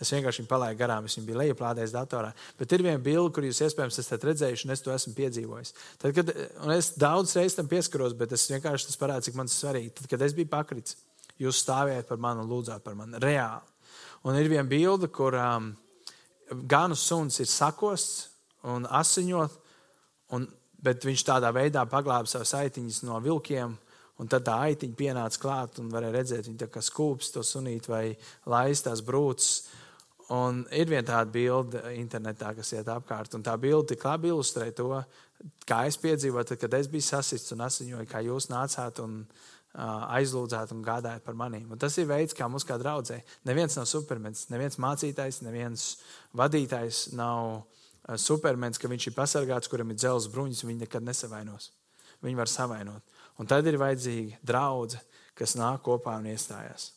es 0.00 0.12
vienkārši 0.12 0.42
viņu 0.42 0.50
palaidu 0.50 0.78
garām. 0.80 1.06
Es 1.08 1.16
viņu 1.16 1.28
biju 1.28 1.40
lejuplādējis 1.40 1.94
datorā. 1.94 2.32
Bet 2.58 2.72
ir 2.76 2.84
viena 2.86 3.02
bilde, 3.02 3.32
kur 3.34 3.46
jūs 3.46 3.62
iespējams 3.66 4.00
esat 4.02 4.26
redzējuši, 4.28 4.66
un 4.66 4.74
es 4.74 4.84
to 4.84 4.94
esmu 4.94 5.14
piedzīvojis. 5.18 5.74
Tad, 6.02 6.14
kad, 6.18 6.32
es 6.76 6.92
daudz 7.00 7.34
reizes 7.38 7.58
tam 7.58 7.70
pieskaros, 7.70 8.16
bet 8.18 8.34
es 8.36 8.48
vienkārši 8.52 8.90
tas 8.90 9.00
parādu, 9.00 9.28
cik 9.28 9.38
man 9.40 9.50
tas 9.50 9.58
svarīgi. 9.62 9.94
Tad, 9.98 10.10
kad 10.12 10.26
es 10.26 10.36
biju 10.36 10.50
pakritis, 10.52 10.98
jūs 11.40 11.62
stāvējat 11.64 12.10
par 12.10 12.20
mani 12.22 12.44
un 12.44 12.50
lūdzāt 12.50 12.84
par 12.84 12.98
mani 12.98 13.22
reāli. 13.22 13.64
Un 14.28 14.36
ir 14.36 14.50
viena 14.52 14.68
bilde, 14.68 15.08
kur 15.08 15.36
um, 15.40 15.70
ganu 16.68 16.98
suns 16.98 17.40
ir 17.40 17.48
sakosts 17.48 18.26
un 18.68 18.84
asiņot. 18.84 19.56
Un 20.36 20.44
bet 20.84 21.04
viņš 21.04 21.24
tādā 21.28 21.52
veidā 21.54 21.84
paglāba 21.88 22.30
savas 22.30 22.54
aitiņas 22.60 23.02
no 23.08 23.20
vilkiem. 23.24 23.76
Un 24.20 24.28
tad 24.28 24.44
tā 24.44 24.58
aitiņa 24.68 24.96
pienāca 24.98 25.40
klāt 25.40 25.78
un 25.80 25.88
varēja 25.92 26.12
redzēt, 26.18 26.48
viņa 26.50 26.68
kā 26.68 26.82
skūps 26.84 27.30
to 27.32 27.44
sunīt 27.46 27.88
vai 27.88 28.10
laistās 28.52 29.00
brūces. 29.04 29.70
Un 30.30 30.60
ir 30.76 30.86
viena 30.86 31.06
tāda 31.08 31.32
bilde 31.32 31.80
internetā, 31.96 32.52
kas 32.54 32.74
iet 32.76 32.90
apkārt. 32.92 33.32
Un 33.34 33.42
tā 33.42 33.56
bilde 33.58 33.94
tik 33.94 34.04
labi 34.06 34.28
ilustrē 34.30 34.68
to, 34.76 35.00
kā 35.66 35.80
es 35.88 35.98
piedzīvoju, 35.98 36.46
tad, 36.52 36.60
kad 36.60 36.76
es 36.78 36.90
biju 36.92 37.02
sasists 37.02 37.56
un 37.56 37.64
asiņoju, 37.66 38.06
kā 38.06 38.20
jūs 38.22 38.46
nācāt 38.52 39.00
un 39.02 39.16
uh, 39.24 40.04
aizlūdzāt 40.20 40.70
un 40.76 40.84
gādājāt 40.86 41.24
par 41.26 41.34
maniem. 41.40 41.66
Un 41.72 41.80
tas 41.82 41.96
ir 41.98 42.06
veids, 42.12 42.36
kā 42.36 42.46
mums 42.46 42.68
kā 42.68 42.78
draudzē. 42.78 43.18
Neviens 43.48 43.74
nav 43.80 43.88
supermens, 43.90 44.46
neviens 44.52 44.78
mācītājs, 44.78 45.40
neviens 45.48 45.88
vadītājs 46.38 47.08
nav 47.18 47.64
Supermens, 48.18 48.78
ka 48.80 48.88
viņš 48.90 49.10
ir 49.10 49.14
pasargāts, 49.14 49.70
kuram 49.70 49.92
ir 49.92 49.98
dzelzs 50.00 50.30
bruņas, 50.32 50.64
viņi 50.66 50.84
nekad 50.86 51.04
nesavainos. 51.06 51.70
Viņi 52.24 52.38
var 52.38 52.50
savainot. 52.50 53.18
Un 53.38 53.48
tad 53.48 53.66
ir 53.68 53.78
vajadzīga 53.80 54.40
draudzene, 54.44 55.04
kas 55.38 55.56
nāk 55.56 55.84
kopā 55.86 56.18
un 56.20 56.28
iestājās. 56.32 56.90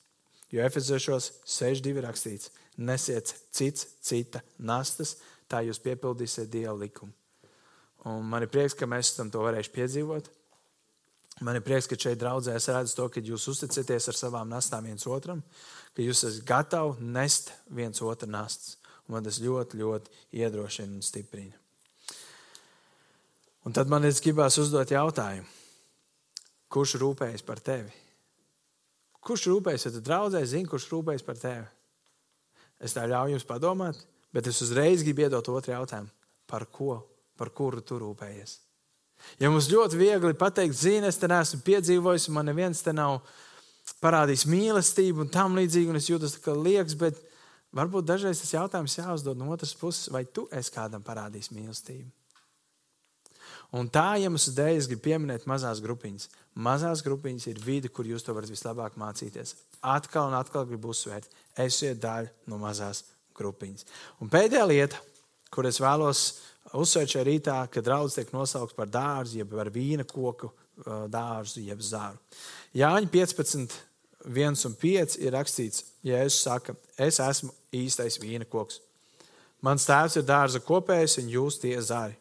Jo 0.54 0.62
Efeziešos 0.66 1.30
6.2 1.50 2.02
rakstīts, 2.04 2.52
nesiet 2.78 3.32
cits, 3.54 3.88
cita 4.04 4.44
nastas, 4.60 5.16
tā 5.50 5.64
jūs 5.66 5.80
piepildīsiet 5.82 6.52
Dieva 6.52 6.76
likumu. 6.78 7.14
Un 8.10 8.26
man 8.28 8.44
ir 8.44 8.52
prieks, 8.52 8.76
ka 8.76 8.90
mēs 8.90 9.14
esam 9.14 9.32
to 9.32 9.42
varējuši 9.46 9.74
piedzīvot. 9.74 10.28
Man 11.42 11.58
ir 11.58 11.64
prieks, 11.66 11.88
ka 11.90 11.98
šeit 11.98 12.20
draudzē 12.22 12.58
es 12.60 12.68
redzu 12.70 12.98
to, 12.98 13.08
ka 13.10 13.24
jūs 13.24 13.48
uzticaties 13.50 14.10
ar 14.12 14.18
savām 14.20 14.52
nastām 14.52 14.86
viens 14.86 15.08
otram, 15.10 15.42
ka 15.96 16.04
jūs 16.04 16.26
esat 16.28 16.46
gatavi 16.46 17.08
nest 17.16 17.54
viens 17.74 18.04
otru 18.04 18.30
nastas. 18.30 18.76
Man 19.12 19.26
tas 19.26 19.42
ļoti, 19.44 19.80
ļoti 19.82 20.40
iedrošina 20.40 20.96
un 20.96 21.04
stiprina. 21.04 21.58
Un 23.64 23.76
tad 23.76 23.92
man 23.92 24.04
gribās 24.04 24.58
uzdot 24.60 24.92
jautājumu, 24.92 25.48
kurš 26.72 26.98
rūpējas 27.00 27.44
par 27.48 27.62
tevi? 27.64 27.92
Kurš 29.24 29.48
rūpējas, 29.52 29.86
ja 29.88 29.92
tu 29.96 30.02
draudzē 30.04 30.42
zini, 30.44 30.68
kurš 30.68 30.90
rūpējas 30.92 31.24
par 31.24 31.38
tevi? 31.40 31.68
Es 32.84 32.96
tā 32.96 33.06
ļauju 33.08 33.38
jums 33.38 33.48
padomāt, 33.48 34.02
Bet 34.34 34.50
es 34.50 34.62
uzreiz 34.66 35.04
gribu 35.06 35.28
iedot 35.28 35.48
otru 35.54 35.76
jautājumu. 35.76 36.10
Par 36.50 36.66
ko? 36.74 36.98
Par 37.38 37.54
kuru 37.54 37.84
tu 37.86 38.00
rūpējies? 38.02 38.58
Ja 39.40 39.50
mums 39.54 39.70
ļoti 39.72 39.98
viegli 39.98 40.34
pateikt, 40.36 40.76
zini, 40.76 41.08
es 41.08 41.20
te 41.22 41.30
neesmu 41.30 41.62
piedzīvojis, 41.64 42.32
man 42.34 42.50
neviens 42.50 42.82
te 42.84 42.92
nav 42.94 43.22
parādījis 44.04 44.48
mīlestību 44.50 45.24
un 45.24 45.32
tam 45.32 45.56
līdzīgi, 45.60 45.92
un 45.92 46.00
es 46.00 46.10
jūtos 46.10 46.36
kā 46.44 46.56
liekas, 46.58 46.98
bet 47.00 47.22
varbūt 47.76 48.08
dažreiz 48.10 48.42
tas 48.42 48.54
jautājums 48.56 48.98
jāuzdod 48.98 49.40
no 49.40 49.52
otras 49.54 49.74
puses, 49.78 50.12
vai 50.14 50.26
tu 50.26 50.48
esi 50.54 50.74
kādam 50.74 51.04
parādījis 51.06 51.52
mīlestību? 51.56 52.12
Un 53.74 53.88
tā 53.90 54.20
iemesla 54.22 54.54
dēļ 54.54 54.76
es 54.78 54.88
gribu 54.90 55.02
pieminēt 55.08 55.48
mazās 55.50 55.82
grupiņas. 55.82 56.28
Mazās 56.62 57.02
grupiņas 57.06 57.48
ir 57.50 57.62
vide, 57.64 57.90
kur 57.90 58.06
jūs 58.06 58.26
to 58.26 58.36
varat 58.38 58.52
vislabāk 58.54 59.00
mācīties. 59.02 59.56
Atkal 59.82 60.30
un 60.30 60.38
atkal 60.38 60.68
gribu 60.70 60.92
uzsvērt, 60.94 61.26
esiet 61.58 61.98
daļa 62.04 62.30
no 62.54 62.60
mazās 62.62 63.02
grupiņas. 63.34 63.88
Un 64.22 64.30
pēdējā 64.30 64.68
lieta, 64.70 65.00
kur 65.50 65.66
es 65.66 65.82
vēlos 65.82 66.22
uzsvērt 66.78 67.16
šajā 67.16 67.26
rītā, 67.26 67.58
kad 67.74 67.86
draugs 67.86 68.20
tiek 68.20 68.30
nosaukts 68.36 68.78
par 68.78 68.92
dārzu, 68.94 69.40
jeb 69.42 69.50
par 69.58 69.74
vīna 69.74 70.06
koku 70.06 70.52
dārzu, 71.10 71.66
jeb 71.66 71.82
zāru. 71.82 72.22
Jāņa 72.78 73.10
15, 73.14 73.76
1 74.26 74.66
un 74.68 74.76
5 74.80 75.18
ir 75.20 75.34
rakstīts, 75.36 75.86
Jēzus 76.06 76.44
saka, 76.46 76.76
es 76.98 77.20
esmu 77.24 77.52
īstais 77.74 78.20
vīna 78.22 78.48
koks. 78.50 78.80
Mans 79.64 79.86
tēvs 79.88 80.18
ir 80.20 80.28
dārza 80.28 80.60
kopējs, 80.64 81.18
un 81.22 81.30
jūs 81.32 81.60
tie 81.62 81.76
zari. 81.82 82.18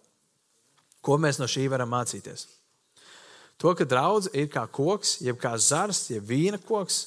Ko 1.03 1.19
mēs 1.19 1.41
no 1.43 1.49
šī 1.51 1.67
varam 1.71 1.91
mācīties? 1.91 2.47
To, 3.59 3.75
ka 3.79 3.87
draudzene 3.87 4.45
ir 4.45 4.51
kā 4.51 4.63
koks, 4.71 5.21
jeb 5.23 5.39
kā 5.43 5.57
zars, 5.59 6.05
jeb 6.11 6.27
vīna 6.27 6.59
koks, 6.63 7.01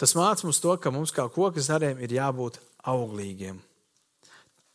tas 0.00 0.16
māca 0.16 0.44
mums 0.44 0.60
to, 0.60 0.72
ka 0.80 0.92
mums 0.92 1.12
kā 1.12 1.26
koka 1.32 1.60
zariem 1.64 2.00
ir 2.00 2.16
jābūt 2.16 2.58
auglīgiem. 2.88 3.60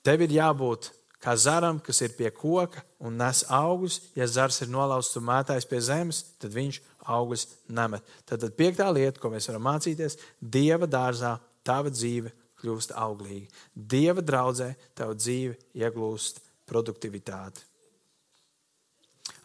Tev 0.06 0.22
ir 0.22 0.38
jābūt 0.38 0.92
kā 1.26 1.34
zaram, 1.38 1.80
kas 1.82 2.04
ir 2.06 2.14
pie 2.14 2.30
koka 2.30 2.84
un 3.02 3.18
nes 3.18 3.42
augļus. 3.50 4.00
Ja 4.18 4.28
zars 4.30 4.62
ir 4.62 4.70
nolauzts 4.70 5.18
un 5.18 5.26
mētājs 5.26 5.66
pie 5.70 5.82
zemes, 5.82 6.22
tad 6.38 6.54
viņš 6.54 6.82
augļus 7.12 7.46
nemet. 7.76 8.06
Tad, 8.26 8.42
tad 8.44 8.56
piektā 8.58 8.88
lieta, 8.94 9.20
ko 9.22 9.32
mēs 9.34 9.50
varam 9.52 9.68
mācīties, 9.70 10.18
Dieva 10.40 10.90
dārzā 10.90 11.36
tava 11.66 11.94
dzīve 11.94 12.34
kļūst 12.62 12.96
auglīga. 12.98 13.50
Dieva 13.76 14.24
draudzē 14.26 14.74
tava 14.98 15.16
dzīve 15.18 15.58
iegūst 15.78 16.42
produktivitāti. 16.70 17.64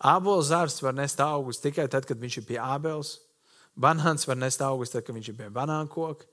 Ābols 0.00 0.48
zars 0.48 0.78
var 0.80 0.94
nest 0.96 1.20
augus 1.20 1.60
tikai 1.60 1.84
tad, 1.92 2.06
kad 2.08 2.20
viņš 2.20 2.40
ir 2.40 2.46
pie 2.48 2.60
ābeles. 2.60 3.18
Banāns 3.76 4.26
var 4.28 4.38
nest 4.40 4.62
augus 4.64 4.92
tad, 4.92 5.04
kad 5.04 5.16
viņš 5.16 5.32
ir 5.32 5.36
pie 5.42 5.48
banāna 5.52 5.88
koka. 5.92 6.24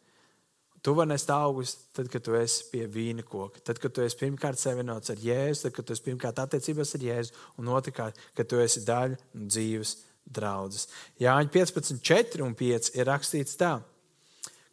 Tu 0.83 0.93
vari 0.95 1.09
nest 1.09 1.29
augus 1.33 1.73
tad, 1.95 2.07
kad 2.11 2.23
tu 2.23 2.35
esi 2.37 2.63
pie 2.71 2.85
vīna 2.87 3.25
koka. 3.27 3.59
Tad, 3.59 3.81
kad 3.83 3.91
tu 3.91 4.03
esi 4.05 4.19
pirmkārt 4.21 4.61
savienots 4.61 5.11
ar 5.11 5.19
Jēzu, 5.19 5.65
tad, 5.65 5.73
kad 5.75 5.87
tu 5.87 5.95
esi 5.95 6.05
pirmkārt 6.05 6.39
attiecībās 6.45 6.95
ar 6.95 7.03
Jēzu, 7.03 7.33
un 7.59 7.71
otrkārt, 7.75 8.19
kad 8.37 8.47
tu 8.47 8.61
esi 8.63 8.85
daļa 8.87 9.17
no 9.17 9.49
dzīves 9.51 9.95
draudzes. 10.27 10.87
Jāņa 11.21 11.51
15, 11.53 12.01
4 12.03 12.43
un 12.45 12.55
5 12.57 12.91
ir 12.97 13.07
rakstīts 13.07 13.57
tā, 13.59 13.77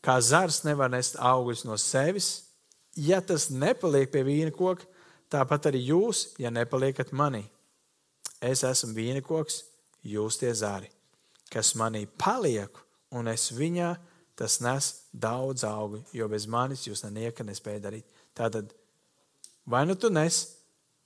kā 0.05 0.19
zars 0.21 0.63
nevar 0.67 0.91
nest 0.93 1.17
augus 1.19 1.65
no 1.65 1.79
sevis, 1.81 2.45
ja 2.97 3.21
tas 3.25 3.49
nepaliek 3.51 4.11
pie 4.13 4.25
vīna 4.27 4.55
koka, 4.55 4.87
tāpat 5.33 5.71
arī 5.71 5.87
jūs, 5.89 6.35
ja 6.39 6.53
nepaliekat 6.53 7.15
manī. 7.17 7.45
Es 8.45 8.65
esmu 8.67 8.93
vīnekoks, 8.97 9.63
jūs 10.05 10.39
tie 10.41 10.53
zari, 10.55 10.91
kas 11.51 11.73
manī 11.81 12.05
palieku, 12.21 12.83
un 13.15 13.31
es 13.33 13.49
viņā 13.55 13.95
tas 14.37 14.59
nes 14.61 14.91
daudz 15.15 15.65
augu, 15.65 16.03
jo 16.13 16.27
bez 16.29 16.47
manis 16.51 16.85
jūs 16.89 17.05
nenieka 17.07 17.47
nespējat 17.47 17.85
darīt. 17.87 18.07
Tātad, 18.35 18.73
vai 19.67 19.85
nu 19.87 19.95
tu 19.95 20.11
nes, 20.11 20.41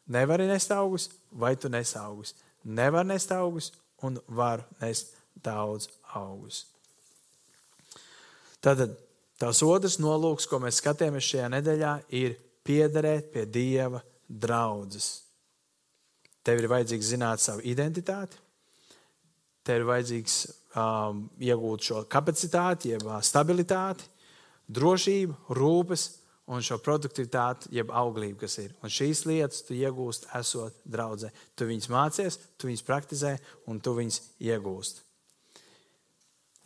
nevari 0.09 0.49
nest 0.49 0.73
augus, 0.73 1.11
vai 1.31 1.55
tu 1.57 1.69
nes 1.69 1.93
augus. 2.01 2.35
Nevar 2.65 3.05
nest 3.07 3.31
augus 3.33 3.71
un 4.03 4.19
var 4.29 4.65
nest 4.81 5.15
daudz 5.45 5.89
augus. 6.15 6.65
Tātad 8.63 8.97
tās 9.39 9.63
otrs 9.63 9.99
nolūks, 10.03 10.49
ko 10.51 10.59
mēs 10.63 10.81
skatījāmies 10.83 11.31
šajā 11.31 11.49
nedēļā, 11.55 11.95
ir 12.19 12.37
piederēt 12.67 13.31
pie 13.33 13.47
Dieva 13.47 14.03
draudzes. 14.29 15.09
Tev 16.43 16.63
ir 16.63 16.71
vajadzīgs 16.71 17.13
zināt 17.15 17.43
savu 17.43 17.63
identitāti, 17.69 18.39
tev 19.67 19.83
ir 19.83 19.89
vajadzīgs 19.89 20.39
um, 20.79 21.27
iegūt 21.45 21.91
šo 21.91 22.05
kapacitāti, 22.11 22.95
jeb 22.95 23.05
uh, 23.07 23.19
stabilitāti, 23.25 24.09
drošību, 24.69 25.37
rūpes 25.57 26.09
un 26.49 26.65
šo 26.65 26.79
produktivitāti, 26.83 27.73
jeb 27.77 27.93
auglību, 27.95 28.41
kas 28.43 28.59
ir. 28.63 28.73
Un 28.83 28.93
šīs 28.93 29.25
lietas 29.29 29.65
tu 29.67 29.77
iegūsti, 29.77 30.31
esot 30.39 30.79
draudzē. 30.89 31.33
Tu 31.57 31.69
viņus 31.69 31.91
mācies, 31.93 32.39
tu 32.57 32.71
viņus 32.71 32.87
praktizē 32.87 33.35
un 33.69 33.83
tu 33.85 33.95
viņus 33.99 34.23
iegūsti. 34.49 35.05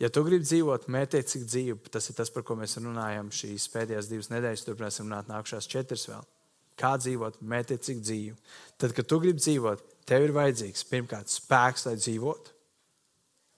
Ja 0.01 0.09
tu 0.11 0.23
gribi 0.25 0.43
dzīvot 0.43 0.89
mērķiecīgu 0.91 1.47
dzīvi, 1.47 1.75
tas 1.93 2.09
ir 2.09 2.17
tas, 2.17 2.31
par 2.33 2.43
ko 2.47 2.57
mēs 2.59 2.79
runājam 2.81 3.29
šīs 3.31 3.69
pēdējās 3.71 4.09
divas 4.11 4.31
nedēļas, 4.33 4.65
turpināsim 4.67 5.07
runāt 5.07 5.29
nākamās 5.31 5.69
četras 5.69 6.07
vēl 6.09 6.25
kā 6.79 6.95
dzīvot 6.99 7.39
mētiecīgu 7.45 8.03
dzīvi. 8.03 8.35
Tad, 8.81 8.93
kad 8.97 9.07
tu 9.09 9.19
gribi 9.23 9.41
dzīvot, 9.41 9.83
tev 10.09 10.27
ir 10.27 10.35
vajadzīgs 10.35 10.85
pirmkārt 10.89 11.31
spēks, 11.31 11.87
lai 11.87 11.95
dzīvotu. 11.99 12.53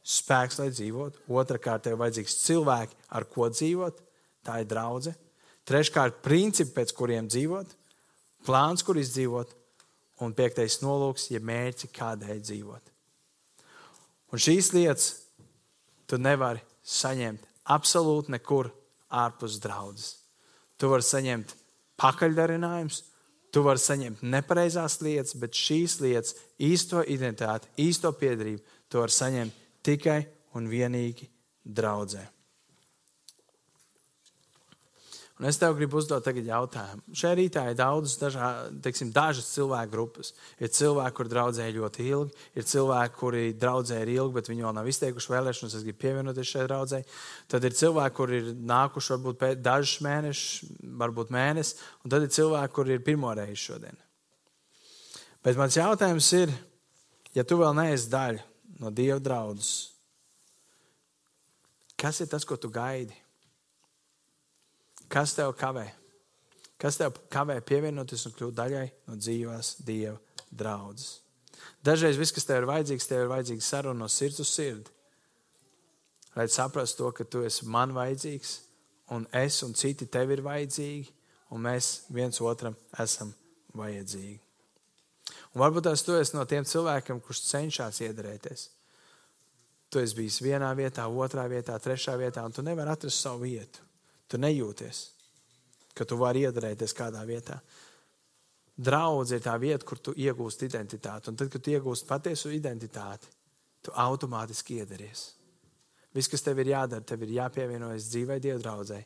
Spēks, 0.05 0.59
lai 0.61 0.69
dzīvotu. 0.69 1.23
Otrakārt, 1.33 1.85
tev 1.85 1.95
ir 1.95 2.01
vajadzīgs 2.03 2.39
cilvēki, 2.43 2.99
ar 3.17 3.25
ko 3.31 3.49
dzīvot. 3.49 4.01
Tā 4.45 4.59
ir 4.61 4.69
draudzene. 4.69 5.17
Treškārt, 5.65 6.21
principi, 6.25 6.75
pēc 6.75 6.93
kuriem 6.93 7.29
dzīvot, 7.31 7.71
plāns, 8.45 8.83
kur 8.85 8.99
izdzīvot, 9.01 9.53
un 10.21 10.35
piektais 10.37 10.79
nolūks, 10.83 11.31
ja 11.33 11.41
mērķi, 11.43 11.89
kādēļ 11.95 12.41
dzīvot. 12.43 12.91
Un 14.33 14.41
šīs 14.41 14.71
lietas 14.75 15.09
tu 16.09 16.19
nevari 16.21 16.61
saņemt 16.85 17.45
absolūti 17.73 18.33
nekur 18.35 18.69
ārpus 19.09 19.57
draudzes. 19.63 20.15
Tu 20.77 20.89
vari 20.91 21.05
saņemt 21.05 21.55
pakaļdarinājums. 22.01 23.01
Tu 23.55 23.61
vari 23.63 23.79
saņemt 23.79 24.23
nepareizās 24.27 24.97
lietas, 24.99 25.37
bet 25.39 25.55
šīs 25.55 26.01
lietas, 26.03 26.35
īsto 26.59 26.99
identitāti, 27.07 27.69
īsto 27.79 28.11
piedarību, 28.11 28.59
tu 28.91 28.99
vari 28.99 29.15
saņemt 29.15 29.61
tikai 29.85 30.17
un 30.59 30.67
vienīgi 30.67 31.29
draudzē. 31.63 32.25
Un 35.35 35.49
es 35.49 35.57
tev 35.59 35.73
gribu 35.75 35.97
uzdot 35.99 36.23
jautājumu. 36.23 37.01
Šajā 37.11 37.35
rītā 37.35 37.63
ir 37.67 37.75
daudz, 37.75 38.13
dažā, 38.21 38.49
teiksim, 38.83 39.09
dažas 39.11 39.49
cilvēku 39.51 39.91
grupas. 39.91 40.29
Ir 40.63 40.69
cilvēki, 40.71 41.15
kuriem 41.17 41.31
draudzēja 41.33 41.73
ļoti 41.75 42.05
ilgi, 42.07 42.45
ir 42.55 42.67
cilvēki, 42.69 43.17
kuri 43.19 43.41
draudzēja 43.59 44.05
ilgi, 44.13 44.31
bet 44.37 44.47
viņi 44.47 44.63
vēl 44.63 44.77
nav 44.77 44.87
izteikuši 44.87 45.33
vēlēšanos. 45.33 45.75
Es 45.75 45.83
gribu 45.83 45.99
pievienoties 46.05 46.53
šai 46.53 46.63
draudzēji. 46.69 47.07
Tad 47.51 47.67
ir 47.67 47.75
cilvēki, 47.75 48.15
kuriem 48.15 48.47
ir 48.53 48.63
nākuši 48.71 49.13
varbūt 49.15 49.43
dažus 49.65 49.97
mēnešus, 50.07 50.71
varbūt 51.03 51.35
mēnesi, 51.35 51.83
un 52.05 52.15
tad 52.15 52.23
ir 52.23 52.31
cilvēki, 52.37 52.75
kuriem 52.79 52.95
ir 52.95 53.05
pirmo 53.09 53.35
reizi 53.35 53.59
šodien. 53.65 53.99
Bet 55.43 55.59
mans 55.59 55.75
jautājums 55.75 56.31
ir, 56.39 56.55
ja 57.35 57.43
tu 57.43 57.59
vēl 57.59 57.75
neesi 57.75 58.07
daļa 58.15 58.47
no 58.79 58.95
Dieva 58.95 59.19
draudzes, 59.19 59.91
kas 61.99 62.23
ir 62.23 62.31
tas, 62.31 62.47
ko 62.47 62.55
tu 62.55 62.71
gaidi? 62.71 63.24
Kas 65.11 65.35
tev 65.37 65.53
kavē? 65.57 65.85
Kas 66.81 66.97
tev 66.99 67.15
kavē 67.31 67.59
pievienoties 67.65 68.25
un 68.27 68.35
kļūt 68.35 68.57
daļai 68.57 68.87
no 69.07 69.19
dzīvās 69.19 69.75
Dieva 69.85 70.17
draudzes? 70.51 71.21
Dažreiz 71.85 72.17
viss, 72.17 72.33
kas 72.33 72.47
tev 72.47 72.63
ir 72.63 72.69
vajadzīgs, 72.69 73.07
tev 73.07 73.25
ir 73.25 73.31
vajadzīgs 73.31 73.69
saruna 73.71 74.03
no 74.03 74.09
sirds 74.11 74.41
uz 74.43 74.51
sirdi. 74.51 74.91
Lai 76.35 76.47
saprastu 76.51 77.03
to, 77.03 77.11
ka 77.15 77.23
tu 77.23 77.43
esi 77.47 77.67
man 77.71 77.93
vajadzīgs, 77.95 78.55
un 79.15 79.27
es 79.31 79.61
un 79.63 79.75
citi 79.77 80.07
tev 80.11 80.33
ir 80.35 80.43
vajadzīgi, 80.43 81.13
un 81.55 81.63
mēs 81.63 82.09
viens 82.11 82.41
otram 82.43 82.75
esam 82.99 83.31
vajadzīgi. 83.77 84.41
Un 85.53 85.61
varbūt 85.63 85.87
tās 85.87 86.03
tu 86.03 86.17
esi 86.19 86.35
no 86.35 86.43
tiem 86.49 86.67
cilvēkiem, 86.67 87.21
kurš 87.23 87.45
cenšas 87.47 88.01
iedarēties. 88.03 88.67
Tu 89.89 90.01
esi 90.01 90.17
bijis 90.17 90.41
vienā 90.43 90.73
vietā, 90.75 91.05
otrā 91.07 91.45
vietā, 91.47 91.77
trešā 91.79 92.17
vietā, 92.19 92.43
un 92.43 92.51
tu 92.51 92.65
nevari 92.65 92.91
atrast 92.91 93.21
savu 93.23 93.45
vietu. 93.45 93.85
Tu 94.31 94.39
nejūties, 94.41 95.01
ka 95.93 96.05
tu 96.07 96.17
vari 96.17 96.45
iedarēties 96.47 96.95
kādā 96.97 97.21
vietā. 97.27 97.59
Draudz 98.75 99.31
ir 99.31 99.43
tā 99.43 99.53
vieta, 99.61 99.85
kur 99.87 100.01
tu 100.03 100.11
iegūsti 100.17 100.67
identitāti. 100.67 101.31
Un 101.31 101.37
tad, 101.39 101.51
kad 101.53 101.63
tu 101.63 101.71
iegūsti 101.71 102.09
patiesu 102.09 102.51
identitāti, 102.51 103.29
tu 103.85 103.93
automātiski 103.95 104.81
iedaries. 104.81 105.29
Viss, 106.15 106.31
kas 106.31 106.43
tev 106.43 106.59
ir 106.63 106.73
jādara, 106.73 107.03
tev 107.03 107.23
ir 107.23 107.35
jāpievienojas 107.37 108.09
dzīvai 108.11 108.39
Dieva 108.43 108.59
draudzē. 108.59 109.01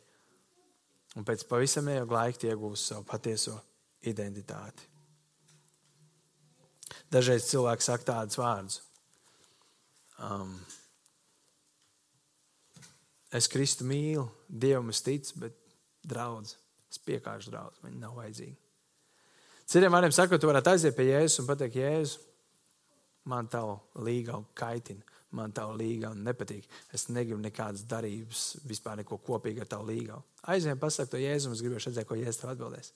Un 1.17 1.25
pēc 1.25 1.45
pavisam 1.49 1.89
neilga 1.89 2.15
laika 2.15 2.49
iegūsi 2.49 2.91
savu 2.91 3.05
patieso 3.09 3.55
identitāti. 4.09 4.85
Dažreiz 7.09 7.47
cilvēki 7.49 7.85
saka 7.85 8.05
tādus 8.11 8.37
vārdus. 8.37 8.81
Um, 10.19 10.53
Es 13.35 13.47
Kristu 13.51 13.85
mīlu, 13.85 14.25
Dievam 14.49 14.89
es 14.93 15.03
ticu, 15.05 15.37
bet 15.43 15.57
draudz. 16.07 16.55
Es 16.89 16.97
piekāpšu 17.05 17.53
draugus, 17.53 17.83
viņi 17.85 18.01
nav 18.01 18.15
vajadzīgi. 18.17 18.55
Citiem 19.69 19.93
vārdiem 19.93 20.15
sakot, 20.15 20.41
tu 20.41 20.49
varētu 20.49 20.71
aiziet 20.71 20.95
pie 20.97 21.11
Jēzus 21.11 21.43
un 21.43 21.49
pateikt, 21.51 21.77
Jēzus, 21.77 22.15
man 23.29 23.49
tā 23.51 23.61
līga 24.01 24.39
kaitina 24.57 25.05
man 25.35 25.53
tā 25.53 25.65
līga 25.75 26.11
nepatīk. 26.17 26.65
Es 26.93 27.07
negribu 27.09 27.39
nekādas 27.43 27.85
darības, 27.89 28.45
vispār 28.67 28.99
neko 29.01 29.19
kopīgu 29.25 29.63
ar 29.63 29.69
tavu 29.69 29.89
līgu. 29.91 30.17
Aizvien 30.49 30.79
pasakot 30.79 31.13
to 31.13 31.21
Jēzu, 31.21 31.53
es 31.53 31.63
gribēju 31.63 31.85
redzēt, 31.85 32.07
ko 32.09 32.17
Jēzus 32.17 32.47
atbildēs. 32.49 32.93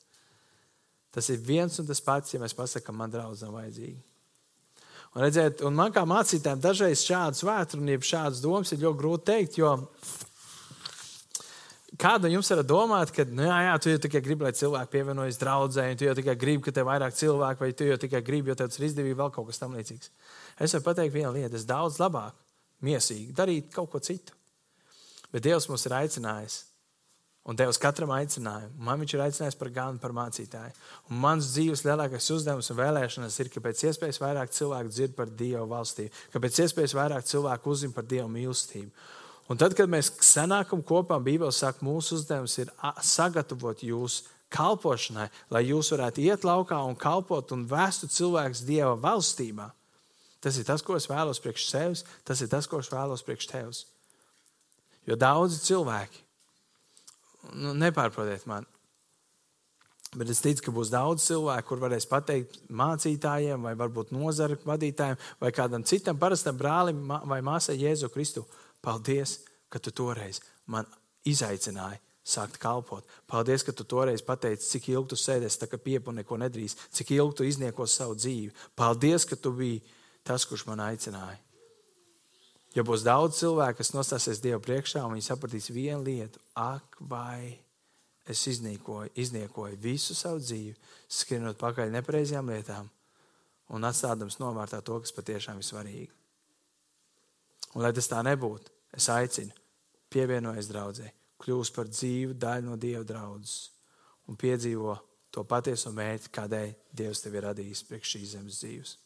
Tas 1.14 1.30
ir 1.30 1.44
viens 1.46 1.78
un 1.80 1.90
tas 1.90 2.02
pats, 2.02 2.34
ja 2.34 2.42
mēs 2.42 2.56
pasakām, 2.58 2.98
man 2.98 3.14
draudz 3.14 3.44
nav 3.46 3.54
vajadzīgi. 3.60 4.00
Un, 5.14 5.22
redzēt, 5.22 5.62
un 5.62 5.76
man 5.78 5.94
kā 5.94 6.02
mācītājiem 6.10 6.62
dažreiz 6.62 7.04
šādas 7.06 7.44
vētrunības, 7.46 8.12
šādas 8.16 8.42
domas 8.42 8.74
ir 8.74 8.82
ļoti 8.82 8.98
grūti 8.98 9.28
teikt, 9.30 9.60
jo 9.60 9.76
kāda 12.02 12.32
jums 12.34 12.50
var 12.50 12.64
domāt, 12.66 13.14
ka, 13.14 13.26
nu, 13.30 13.46
jā, 13.46 13.60
jā, 13.68 13.76
tu 13.78 13.94
jau 13.94 14.02
tikai 14.08 14.24
gribi, 14.26 14.48
lai 14.48 14.54
cilvēki 14.58 14.92
pievienojas 14.96 15.38
draudzē, 15.42 15.86
tu 16.00 16.10
jau 16.10 16.16
tikai 16.18 16.36
gribi, 16.40 16.66
ka 16.66 16.74
tev 16.74 16.88
ir 16.88 16.90
vairāk 16.90 17.18
cilvēku, 17.20 17.62
vai 17.62 17.72
tu 17.78 17.86
jau 17.92 18.00
tikai 18.02 18.24
gribi, 18.26 18.50
jo 18.50 18.58
tev 18.58 18.74
ir 18.74 18.88
izdevība 18.90 19.22
vēl 19.22 19.34
kaut 19.36 19.52
kas 19.52 19.62
tamlīdzīgs. 19.62 20.10
Es 20.58 20.74
varu 20.74 20.88
pateikt 20.90 21.14
vienu 21.14 21.36
lietu, 21.38 21.62
es 21.62 21.70
daudz 21.70 22.02
labāk, 22.02 22.34
mīsīgi 22.82 23.38
darīt 23.38 23.70
kaut 23.76 23.94
ko 23.94 24.02
citu. 24.02 24.34
Bet 25.34 25.46
Dievs 25.46 25.70
mums 25.70 25.86
ir 25.86 25.96
aicinājis. 25.98 26.60
Un 27.44 27.58
Dievs 27.60 27.76
katram 27.82 28.14
aicināja. 28.16 28.70
Man 28.80 29.02
viņš 29.02 29.14
ir 29.18 29.22
aicinājis 29.26 29.58
par 29.60 29.70
ganu, 29.76 30.00
par 30.00 30.14
mācītāju. 30.16 30.72
Un 31.12 31.18
mans 31.26 31.50
dzīves 31.52 31.84
lielākais 31.84 32.30
uzdevums 32.32 32.72
un 32.72 32.78
vēlēšanas 32.78 33.40
ir, 33.44 33.50
ka 33.52 33.64
pēc 33.66 33.82
iespējas 33.90 34.22
vairāk 34.24 34.54
cilvēku 34.56 34.94
dzird 34.94 35.18
par 35.18 35.34
Dieva 35.42 35.66
valstību, 35.74 36.24
ka 36.32 36.40
pēc 36.46 36.62
iespējas 36.64 36.96
vairāk 36.96 37.28
cilvēku 37.28 37.74
uzzina 37.74 37.98
par 37.98 38.08
Dieva 38.08 38.30
mīlestību. 38.32 38.94
Un 39.52 39.60
tad, 39.60 39.76
kad 39.76 39.92
mēs 39.92 40.14
sanākam 40.24 40.80
kopā, 40.88 41.20
Bībelē 41.20 41.52
saka, 41.52 41.84
mūsu 41.84 42.16
uzdevums 42.22 42.56
ir 42.64 42.72
sagatavot 43.04 43.84
jūs 43.84 44.22
kalpošanai, 44.54 45.28
lai 45.52 45.66
jūs 45.68 45.92
varētu 45.92 46.24
iet 46.24 46.48
laukā 46.48 46.80
un 46.88 46.96
kalpot 46.96 47.52
un 47.52 47.68
vēstu 47.68 48.08
cilvēkus 48.08 48.64
Dieva 48.64 48.96
valstībā. 49.04 49.68
Tas 50.40 50.56
ir 50.60 50.68
tas, 50.68 50.84
ko 50.84 50.96
es 50.96 51.10
vēlos 51.12 51.44
priekš 51.44 51.68
sevis, 51.68 52.08
tas 52.24 52.40
ir 52.40 52.52
tas, 52.52 52.72
ko 52.72 52.80
es 52.80 52.92
vēlos 52.92 53.24
priekš 53.28 53.52
tevis. 53.52 53.84
Jo 55.08 55.20
daudzi 55.20 55.60
cilvēki, 55.68 56.23
nu, 57.52 57.74
nepārprotiet 57.78 58.46
mani, 58.50 58.70
bet 60.18 60.30
es 60.30 60.42
ticu, 60.44 60.66
ka 60.68 60.74
būs 60.76 60.92
daudz 60.94 61.26
cilvēku, 61.28 61.68
kur 61.68 61.82
varēs 61.84 62.08
pateikt 62.10 62.60
mācītājiem, 62.70 63.66
vai 63.66 63.74
varbūt 63.80 64.14
nozara 64.16 64.58
vadītājiem, 64.66 65.20
vai 65.42 65.52
kādam 65.56 65.86
citam 65.88 66.20
parastam 66.22 66.58
brālim 66.60 67.02
vai 67.30 67.42
māsai 67.46 67.80
Jēzu 67.82 68.12
Kristu. 68.14 68.46
Paldies, 68.84 69.40
ka 69.72 69.80
tu 69.80 69.94
toreiz 69.96 70.42
man 70.70 70.88
izaicināji 71.26 72.02
sākt 72.24 72.60
kalpot. 72.62 73.04
Paldies, 73.28 73.66
ka 73.68 73.74
tu 73.76 73.84
toreiz 73.88 74.24
pateici, 74.24 74.70
cik 74.76 74.90
ilgi 74.94 75.12
tu 75.12 75.20
sēdēsi, 75.20 75.60
tā 75.60 75.68
kā 75.72 75.80
piepu 75.82 76.14
neko 76.16 76.38
nedrīkst, 76.40 76.88
cik 76.96 77.12
ilgi 77.18 77.40
tu 77.40 77.48
izniekos 77.48 77.96
savu 78.00 78.16
dzīvi. 78.16 78.54
Paldies, 78.80 79.28
ka 79.28 79.36
tu 79.36 79.52
biji 79.56 79.82
tas, 80.24 80.46
kurš 80.48 80.66
man 80.70 80.84
aicināja. 80.86 81.40
Jo 82.74 82.82
būs 82.88 83.04
daudz 83.06 83.38
cilvēku, 83.38 83.78
kas 83.82 83.94
nostāsies 83.94 84.42
Dieva 84.42 84.58
priekšā, 84.64 85.04
un 85.06 85.14
viņi 85.14 85.28
sapratīs 85.28 85.70
vienu 85.70 86.02
lietu, 86.08 86.42
ak, 86.58 86.98
vai 87.06 87.60
es 88.26 88.42
izniekoju, 88.50 89.12
izniekoju 89.20 89.78
visu 89.84 90.16
savu 90.18 90.42
dzīvi, 90.42 90.74
skrienot 91.12 91.60
pakaļ 91.62 91.92
nepareizajām 91.94 92.50
lietām 92.50 92.90
un 93.74 93.86
atstādams 93.86 94.40
novārtā 94.42 94.82
to, 94.82 94.98
kas 95.04 95.14
patiešām 95.14 95.62
ir 95.62 95.68
svarīgi. 95.68 96.10
Un, 97.74 97.84
lai 97.86 97.94
tas 97.94 98.10
tā 98.10 98.24
nebūtu, 98.26 98.74
es 98.98 99.10
aicinu, 99.10 99.54
pievienoties 100.14 100.70
draudzē, 100.70 101.14
kļūst 101.44 101.76
par 101.76 101.90
dzīvu 101.92 102.38
daļu 102.42 102.70
no 102.72 102.78
Dieva 102.80 103.06
draudzes 103.06 103.70
un 104.30 104.38
piedzīvo 104.40 104.98
to 105.34 105.44
patieso 105.50 105.92
mērķi, 105.94 106.34
kādēļ 106.34 106.76
Dievs 106.94 107.24
tevi 107.24 107.40
ir 107.40 107.50
radījis 107.50 107.86
priekš 107.90 108.16
šīs 108.16 108.36
zemes 108.36 108.62
dzīves. 108.62 108.98